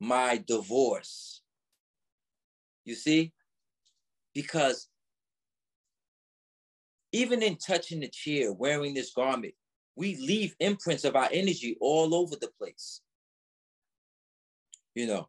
my 0.00 0.42
divorce. 0.46 1.42
You 2.84 2.94
see? 2.94 3.32
Because 4.34 4.88
even 7.12 7.42
in 7.42 7.56
touching 7.56 8.00
the 8.00 8.08
chair, 8.08 8.52
wearing 8.52 8.94
this 8.94 9.12
garment, 9.12 9.54
we 9.94 10.16
leave 10.16 10.56
imprints 10.58 11.04
of 11.04 11.14
our 11.14 11.28
energy 11.30 11.76
all 11.80 12.14
over 12.14 12.34
the 12.36 12.50
place. 12.58 13.02
You 14.94 15.06
know, 15.06 15.28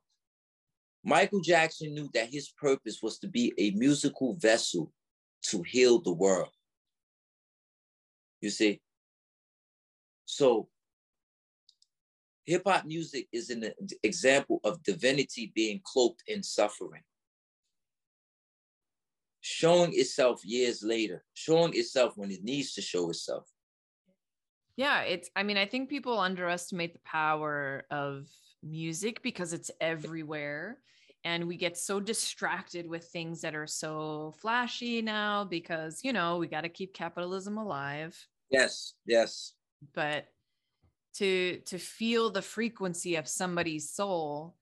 Michael 1.03 1.41
Jackson 1.41 1.93
knew 1.93 2.09
that 2.13 2.31
his 2.31 2.49
purpose 2.49 2.99
was 3.01 3.19
to 3.19 3.27
be 3.27 3.53
a 3.57 3.71
musical 3.71 4.35
vessel 4.35 4.91
to 5.43 5.61
heal 5.63 5.99
the 5.99 6.13
world. 6.13 6.49
You 8.39 8.49
see? 8.49 8.81
So, 10.25 10.69
hip 12.45 12.63
hop 12.65 12.85
music 12.85 13.27
is 13.31 13.49
an 13.49 13.71
example 14.01 14.61
of 14.63 14.81
divinity 14.83 15.51
being 15.53 15.81
cloaked 15.83 16.23
in 16.27 16.41
suffering, 16.41 17.03
showing 19.41 19.91
itself 19.93 20.43
years 20.45 20.83
later, 20.83 21.23
showing 21.33 21.73
itself 21.75 22.13
when 22.15 22.31
it 22.31 22.43
needs 22.43 22.73
to 22.73 22.81
show 22.81 23.09
itself. 23.09 23.47
Yeah, 24.75 25.01
it's, 25.01 25.29
I 25.35 25.43
mean, 25.43 25.57
I 25.57 25.67
think 25.67 25.89
people 25.89 26.17
underestimate 26.17 26.93
the 26.93 26.99
power 27.05 27.85
of 27.91 28.25
music 28.63 29.21
because 29.21 29.53
it's 29.53 29.71
everywhere 29.81 30.79
and 31.25 31.47
we 31.47 31.55
get 31.55 31.77
so 31.77 31.99
distracted 31.99 32.87
with 32.87 33.05
things 33.05 33.41
that 33.41 33.55
are 33.55 33.67
so 33.67 34.33
flashy 34.39 35.01
now 35.01 35.43
because 35.43 36.03
you 36.03 36.13
know 36.13 36.37
we 36.37 36.47
got 36.47 36.61
to 36.61 36.69
keep 36.69 36.93
capitalism 36.93 37.57
alive. 37.57 38.17
Yes 38.49 38.93
yes. 39.05 39.53
But 39.93 40.27
to 41.15 41.59
to 41.65 41.77
feel 41.77 42.29
the 42.29 42.41
frequency 42.41 43.15
of 43.15 43.27
somebody's 43.27 43.91
soul 43.91 44.55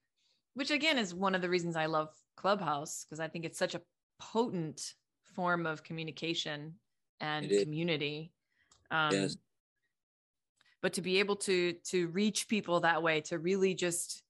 which 0.53 0.69
again 0.69 0.97
is 0.97 1.15
one 1.15 1.33
of 1.33 1.41
the 1.41 1.47
reasons 1.47 1.77
i 1.77 1.85
love 1.85 2.09
clubhouse 2.35 3.05
because 3.05 3.21
i 3.21 3.27
think 3.29 3.45
it's 3.45 3.57
such 3.57 3.73
a 3.73 3.81
potent 4.19 4.95
form 5.33 5.65
of 5.65 5.83
communication 5.83 6.73
and 7.19 7.49
community. 7.49 8.31
Um, 8.89 9.13
yes. 9.13 9.37
But 10.81 10.93
to 10.93 11.01
be 11.01 11.19
able 11.19 11.35
to 11.35 11.73
to 11.85 12.07
reach 12.07 12.47
people 12.47 12.79
that 12.81 13.01
way 13.01 13.21
to 13.21 13.39
really 13.39 13.73
just 13.73 14.23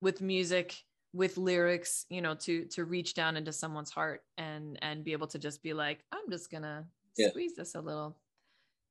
with 0.00 0.20
music 0.20 0.82
with 1.12 1.38
lyrics 1.38 2.04
you 2.10 2.20
know 2.20 2.34
to 2.34 2.64
to 2.66 2.84
reach 2.84 3.14
down 3.14 3.36
into 3.36 3.52
someone's 3.52 3.90
heart 3.90 4.22
and 4.36 4.78
and 4.82 5.04
be 5.04 5.12
able 5.12 5.26
to 5.26 5.38
just 5.38 5.62
be 5.62 5.72
like 5.72 6.04
i'm 6.12 6.30
just 6.30 6.50
gonna 6.50 6.84
yeah. 7.16 7.28
squeeze 7.30 7.54
this 7.56 7.74
a 7.74 7.80
little 7.80 8.16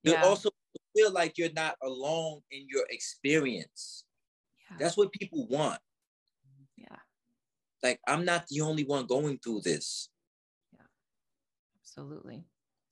yeah. 0.03 0.21
you 0.21 0.27
also 0.27 0.49
feel 0.95 1.11
like 1.11 1.37
you're 1.37 1.53
not 1.53 1.75
alone 1.83 2.41
in 2.51 2.65
your 2.67 2.83
experience 2.89 4.03
yeah. 4.69 4.77
that's 4.79 4.97
what 4.97 5.11
people 5.11 5.47
want 5.47 5.79
yeah 6.75 6.97
like 7.83 7.99
i'm 8.07 8.25
not 8.25 8.47
the 8.47 8.61
only 8.61 8.83
one 8.83 9.05
going 9.05 9.37
through 9.37 9.61
this 9.63 10.09
yeah 10.73 10.85
absolutely 11.79 12.43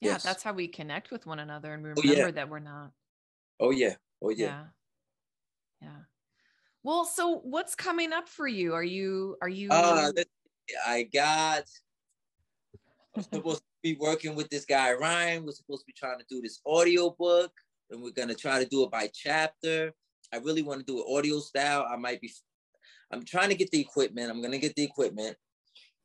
yeah 0.01 0.11
yes. 0.11 0.23
that's 0.23 0.43
how 0.43 0.53
we 0.53 0.67
connect 0.67 1.09
with 1.09 1.26
one 1.26 1.39
another 1.39 1.73
and 1.73 1.84
remember 1.84 2.01
oh, 2.05 2.11
yeah. 2.11 2.30
that 2.30 2.47
we're 2.47 2.59
not 2.59 2.91
oh 3.59 3.71
yeah 3.71 3.95
oh 4.26 4.30
yeah 4.30 4.45
yeah, 4.45 4.63
yeah. 5.82 5.99
Well, 6.84 7.05
so 7.05 7.39
what's 7.43 7.73
coming 7.73 8.13
up 8.13 8.30
for 8.30 8.47
you? 8.47 8.73
Are 8.73 8.84
you 8.84 9.38
are 9.41 9.49
you 9.49 9.69
uh 9.71 10.11
I 10.86 11.03
got 11.11 11.63
I'm 13.15 13.23
supposed 13.23 13.59
to 13.59 13.65
be 13.82 13.97
working 13.99 14.36
with 14.36 14.49
this 14.49 14.65
guy 14.65 14.93
Ryan. 14.93 15.45
We're 15.45 15.51
supposed 15.51 15.82
to 15.82 15.88
be 15.88 15.93
trying 15.97 16.19
to 16.19 16.26
do 16.30 16.41
this 16.41 16.59
audio 16.65 17.09
book, 17.17 17.51
and 17.89 18.01
we're 18.01 18.11
gonna 18.11 18.36
try 18.36 18.63
to 18.63 18.69
do 18.69 18.84
it 18.84 18.91
by 18.91 19.09
chapter. 19.13 19.93
I 20.34 20.38
really 20.38 20.61
want 20.61 20.80
to 20.80 20.86
do 20.86 20.99
it 20.99 21.17
audio 21.17 21.39
style. 21.39 21.88
I 21.89 21.95
might 21.95 22.21
be 22.21 22.32
I'm 23.11 23.23
trying 23.23 23.49
to 23.49 23.55
get 23.55 23.71
the 23.71 23.80
equipment. 23.80 24.30
I'm 24.30 24.41
gonna 24.41 24.57
get 24.57 24.76
the 24.76 24.84
equipment. 24.84 25.36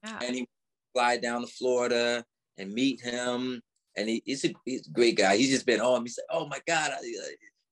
Yeah. 0.04 0.18
And 0.22 0.34
he 0.34 0.48
fly 0.94 1.18
down 1.18 1.42
to 1.42 1.46
Florida 1.46 2.24
and 2.56 2.72
meet 2.72 3.00
him. 3.00 3.60
And 3.96 4.08
he, 4.08 4.22
he's, 4.24 4.44
a, 4.44 4.54
he's 4.64 4.86
a 4.86 4.90
great 4.90 5.18
guy. 5.18 5.36
He's 5.36 5.50
just 5.50 5.66
been 5.66 5.80
on. 5.80 6.02
He's 6.02 6.18
like, 6.18 6.40
"Oh 6.40 6.46
my 6.46 6.60
God, 6.66 6.92
I, 6.92 7.00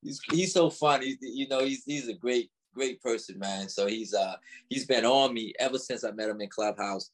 he's 0.01 0.21
he's 0.31 0.53
so 0.53 0.69
funny. 0.69 1.17
You 1.21 1.47
know, 1.47 1.59
he's 1.59 1.83
he's 1.85 2.07
a 2.07 2.13
great 2.13 2.49
great 2.73 3.01
person, 3.01 3.39
man. 3.39 3.69
So 3.69 3.87
he's 3.87 4.13
uh 4.13 4.35
he's 4.69 4.85
been 4.85 5.05
on 5.05 5.33
me 5.33 5.53
ever 5.59 5.77
since 5.77 6.03
I 6.03 6.11
met 6.11 6.29
him 6.29 6.41
in 6.41 6.49
Clubhouse. 6.49 7.11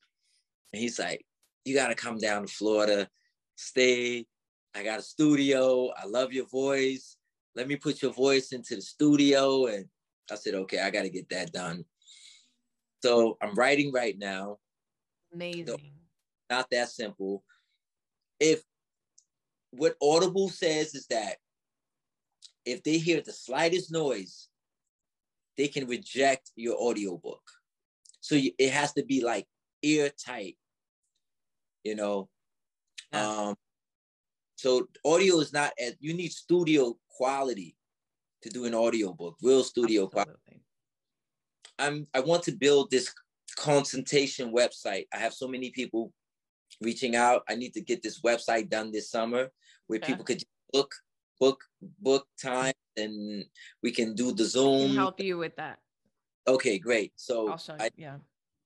And 0.74 0.82
he's 0.82 1.00
like, 1.00 1.26
you 1.64 1.76
gotta 1.76 1.96
come 1.96 2.18
down 2.18 2.44
to 2.44 2.48
Florida, 2.48 3.10
stay. 3.56 4.26
I 4.76 4.84
got 4.84 5.00
a 5.00 5.04
studio. 5.04 5.90
I 5.98 6.06
love 6.06 6.34
your 6.34 6.48
voice. 6.48 7.18
Let 7.56 7.68
me 7.68 7.78
put 7.78 8.02
your 8.02 8.12
voice 8.12 8.52
into 8.52 8.76
the 8.76 8.82
studio. 8.82 9.68
And 9.68 9.86
I 10.30 10.36
said, 10.36 10.56
okay, 10.56 10.80
I 10.80 10.92
gotta 10.92 11.10
get 11.10 11.30
that 11.30 11.52
done. 11.52 11.86
So 13.02 13.38
I'm 13.42 13.56
writing 13.56 13.92
right 13.94 14.18
now. 14.18 14.58
Amazing. 15.34 15.68
So 15.68 15.78
not 16.50 16.70
that 16.72 16.90
simple. 16.90 17.44
If 18.40 18.62
what 19.72 19.96
Audible 20.02 20.50
says 20.50 20.96
is 20.96 21.08
that 21.08 21.38
if 22.66 22.84
they 22.84 22.98
hear 22.98 23.22
the 23.22 23.32
slightest 23.32 23.92
noise 23.92 24.50
they 25.58 25.68
can 25.68 25.88
reject 25.88 26.52
your 26.56 26.76
audiobook. 26.76 27.42
So 28.22 28.36
you, 28.36 28.52
it 28.58 28.72
has 28.72 28.94
to 28.94 29.06
be 29.06 29.24
like 29.24 29.48
airtight, 29.84 30.58
you 31.84 31.96
know. 31.96 32.30
Yeah. 33.14 33.28
Um, 33.28 33.56
so 34.56 34.88
audio 35.04 35.40
is 35.40 35.54
not 35.54 35.74
as 35.80 35.96
you 36.00 36.14
need 36.14 36.32
studio 36.32 36.98
quality 37.10 37.76
to 38.42 38.50
do 38.50 38.66
an 38.66 38.74
audiobook, 38.74 39.38
real 39.42 39.64
studio 39.64 40.06
Absolutely. 40.06 40.34
quality. 40.34 40.62
I'm 41.78 42.08
I 42.14 42.22
want 42.22 42.44
to 42.44 42.52
build 42.52 42.90
this 42.90 43.14
consultation 43.58 44.54
website. 44.54 45.06
I 45.14 45.18
have 45.18 45.34
so 45.34 45.48
many 45.48 45.72
people 45.72 46.12
reaching 46.82 47.16
out. 47.16 47.44
I 47.48 47.56
need 47.56 47.74
to 47.74 47.82
get 47.82 48.02
this 48.02 48.22
website 48.22 48.70
done 48.70 48.92
this 48.92 49.10
summer 49.12 49.50
where 49.88 50.00
yeah. 50.00 50.08
people 50.08 50.26
could 50.26 50.42
book 50.72 50.94
book 51.40 51.64
book 52.00 52.28
time 52.42 52.74
and 52.98 53.46
we 53.84 53.92
can 53.92 54.16
do 54.16 54.32
the 54.32 54.46
Zoom. 54.46 54.88
Can 54.88 54.96
help 54.96 55.20
you 55.20 55.38
with 55.38 55.56
that. 55.58 55.80
Okay, 56.48 56.78
great. 56.80 57.14
So 57.16 57.56
I, 57.80 57.90
yeah, 57.98 58.18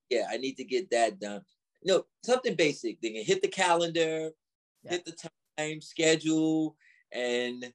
yeah, 0.10 0.26
I 0.30 0.38
need 0.38 0.58
to 0.58 0.64
get 0.64 0.90
that 0.92 1.20
done. 1.20 1.42
You 1.82 1.94
know, 1.94 2.06
something 2.24 2.56
basic. 2.56 3.02
They 3.02 3.12
can 3.12 3.24
hit 3.24 3.42
the 3.42 3.48
calendar, 3.48 4.32
yeah. 4.84 4.92
hit 4.92 5.06
the 5.06 5.16
time 5.58 5.82
schedule, 5.82 6.76
and 7.12 7.72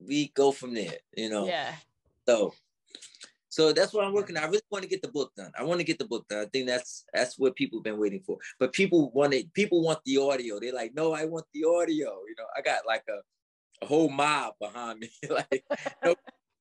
we 0.00 0.28
go 0.34 0.50
from 0.50 0.74
there. 0.74 0.98
You 1.16 1.30
know. 1.30 1.46
Yeah. 1.46 1.72
So, 2.26 2.54
So 3.54 3.72
that's 3.72 3.92
what 3.92 4.04
I'm 4.04 4.12
working 4.12 4.36
on. 4.36 4.42
I 4.42 4.46
really 4.46 4.62
want 4.68 4.82
to 4.82 4.88
get 4.88 5.00
the 5.00 5.12
book 5.12 5.30
done. 5.36 5.52
I 5.56 5.62
want 5.62 5.78
to 5.78 5.84
get 5.84 6.00
the 6.00 6.06
book 6.06 6.26
done. 6.28 6.40
I 6.40 6.46
think 6.46 6.66
that's 6.66 7.04
that's 7.14 7.38
what 7.38 7.54
people 7.54 7.78
have 7.78 7.84
been 7.84 8.00
waiting 8.00 8.20
for. 8.26 8.36
But 8.58 8.72
people 8.72 9.12
want 9.12 9.32
it, 9.32 9.54
people 9.54 9.80
want 9.80 10.00
the 10.04 10.16
audio. 10.18 10.58
They're 10.58 10.74
like, 10.74 10.92
no, 10.92 11.12
I 11.12 11.24
want 11.26 11.46
the 11.54 11.62
audio. 11.62 12.18
You 12.26 12.34
know, 12.36 12.46
I 12.56 12.62
got 12.62 12.80
like 12.84 13.04
a, 13.08 13.18
a 13.82 13.86
whole 13.86 14.08
mob 14.08 14.54
behind 14.60 15.00
me. 15.00 15.10
like 15.30 15.64
no 16.04 16.14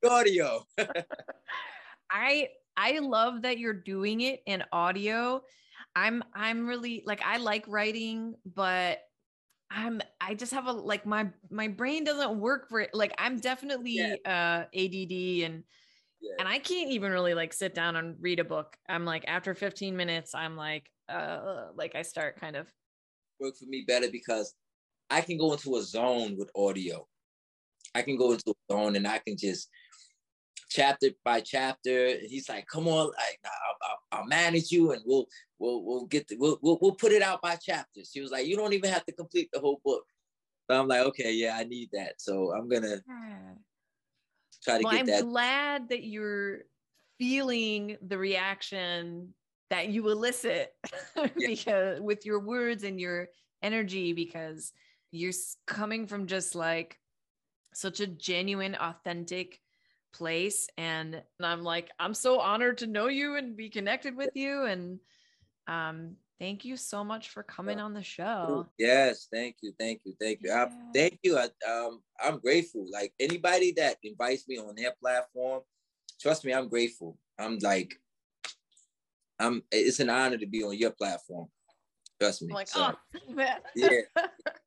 audio. 0.09 0.65
I 2.09 2.49
I 2.75 2.99
love 2.99 3.43
that 3.43 3.59
you're 3.59 3.73
doing 3.73 4.21
it 4.21 4.41
in 4.45 4.63
audio. 4.71 5.41
I'm 5.95 6.23
I'm 6.33 6.67
really 6.67 7.03
like 7.05 7.21
I 7.23 7.37
like 7.37 7.65
writing, 7.67 8.35
but 8.45 8.99
I'm 9.69 10.01
I 10.21 10.33
just 10.35 10.53
have 10.53 10.67
a 10.67 10.71
like 10.71 11.05
my 11.05 11.29
my 11.49 11.67
brain 11.67 12.03
doesn't 12.03 12.39
work 12.39 12.69
for 12.69 12.79
it. 12.81 12.91
Like 12.93 13.13
I'm 13.17 13.39
definitely 13.39 13.93
yeah. 13.93 14.15
uh 14.25 14.65
ADD 14.77 15.45
and 15.45 15.63
yeah. 16.21 16.35
and 16.39 16.47
I 16.47 16.59
can't 16.59 16.91
even 16.91 17.11
really 17.11 17.33
like 17.33 17.53
sit 17.53 17.73
down 17.73 17.95
and 17.95 18.15
read 18.19 18.39
a 18.39 18.43
book. 18.43 18.75
I'm 18.87 19.05
like 19.05 19.25
after 19.27 19.53
15 19.53 19.95
minutes, 19.95 20.35
I'm 20.35 20.55
like 20.55 20.89
uh 21.09 21.67
like 21.75 21.95
I 21.95 22.01
start 22.01 22.39
kind 22.39 22.55
of 22.55 22.67
work 23.39 23.57
for 23.57 23.65
me 23.65 23.83
better 23.87 24.07
because 24.11 24.53
I 25.13 25.21
can 25.21 25.37
go 25.37 25.53
into 25.53 25.75
a 25.75 25.83
zone 25.83 26.35
with 26.37 26.49
audio. 26.55 27.07
I 27.93 28.01
can 28.01 28.17
go 28.17 28.31
into 28.31 28.49
a 28.49 28.73
zone 28.73 28.95
and 28.95 29.07
I 29.07 29.19
can 29.19 29.37
just 29.37 29.69
chapter 30.69 31.09
by 31.23 31.39
chapter. 31.39 32.07
And 32.07 32.27
He's 32.27 32.49
like, 32.49 32.65
"Come 32.65 32.87
on, 32.87 33.05
like 33.05 33.39
I'll, 33.45 33.89
I'll, 34.11 34.19
I'll, 34.19 34.25
manage 34.25 34.71
you, 34.71 34.91
and 34.91 35.03
we'll 35.05 35.27
we'll 35.59 35.83
we'll 35.83 36.05
get 36.05 36.27
the, 36.27 36.35
we'll, 36.37 36.57
we'll 36.63 36.79
we'll 36.81 36.95
put 36.95 37.11
it 37.11 37.21
out 37.21 37.43
by 37.43 37.55
chapters." 37.55 38.09
He 38.11 38.21
was 38.21 38.31
like, 38.31 38.47
"You 38.47 38.55
don't 38.55 38.73
even 38.73 38.91
have 38.91 39.05
to 39.05 39.11
complete 39.11 39.49
the 39.53 39.59
whole 39.59 39.79
book." 39.85 40.03
But 40.67 40.79
I'm 40.79 40.87
like, 40.87 41.05
"Okay, 41.07 41.31
yeah, 41.31 41.57
I 41.59 41.63
need 41.63 41.89
that." 41.93 42.13
So 42.17 42.51
I'm 42.51 42.67
gonna 42.67 42.97
try 44.63 44.79
to 44.79 44.83
well, 44.83 44.93
get 44.93 44.99
I'm 44.99 45.05
that. 45.05 45.19
I'm 45.19 45.29
glad 45.29 45.89
that 45.89 46.03
you're 46.05 46.63
feeling 47.19 47.97
the 48.07 48.17
reaction 48.17 49.31
that 49.69 49.89
you 49.89 50.09
elicit 50.09 50.73
because 51.37 52.01
with 52.01 52.25
your 52.25 52.39
words 52.39 52.83
and 52.83 52.99
your 52.99 53.29
energy 53.61 54.11
because 54.11 54.73
you're 55.13 55.31
coming 55.67 56.07
from 56.07 56.25
just 56.25 56.55
like 56.55 56.97
such 57.73 57.99
a 57.99 58.07
genuine 58.07 58.75
authentic 58.75 59.59
place 60.11 60.67
and, 60.77 61.15
and 61.15 61.45
i'm 61.45 61.63
like 61.63 61.89
i'm 61.99 62.13
so 62.13 62.39
honored 62.39 62.79
to 62.79 62.87
know 62.87 63.07
you 63.07 63.35
and 63.35 63.55
be 63.55 63.69
connected 63.69 64.15
with 64.15 64.31
you 64.33 64.65
and 64.65 64.99
um 65.67 66.15
thank 66.39 66.65
you 66.65 66.75
so 66.75 67.03
much 67.03 67.29
for 67.29 67.43
coming 67.43 67.79
on 67.79 67.93
the 67.93 68.03
show. 68.03 68.67
Yes 68.77 69.27
thank 69.31 69.57
you 69.61 69.71
thank 69.79 70.01
you 70.03 70.13
thank 70.19 70.39
you. 70.41 70.49
Yeah. 70.49 70.65
I, 70.65 70.71
thank 70.93 71.19
you 71.23 71.37
I, 71.37 71.45
um 71.69 72.01
i'm 72.21 72.39
grateful 72.39 72.85
like 72.91 73.13
anybody 73.19 73.71
that 73.77 73.97
invites 74.03 74.47
me 74.47 74.57
on 74.57 74.75
their 74.75 74.93
platform 74.99 75.61
trust 76.19 76.43
me 76.43 76.53
i'm 76.53 76.69
grateful. 76.69 77.17
I'm 77.39 77.59
like 77.59 77.93
i'm 79.39 79.63
it's 79.71 79.99
an 79.99 80.09
honor 80.09 80.37
to 80.37 80.47
be 80.47 80.63
on 80.63 80.77
your 80.77 80.91
platform 80.91 81.47
trust 82.19 82.41
me 82.41 82.49
I'm 82.49 82.55
like 82.55 82.67
so, 82.67 82.91
oh 82.91 83.33
man. 83.33 83.59
yeah 83.75 83.89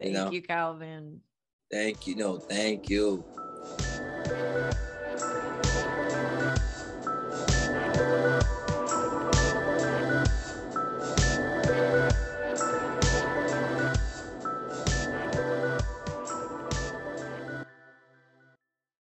thank 0.00 0.12
you, 0.12 0.18
know? 0.18 0.30
you 0.30 0.42
calvin 0.42 1.20
thank 1.70 2.06
you 2.06 2.16
no 2.16 2.38
thank 2.38 2.88
you 2.88 3.24
Thank 3.26 3.36
you. 3.36 3.45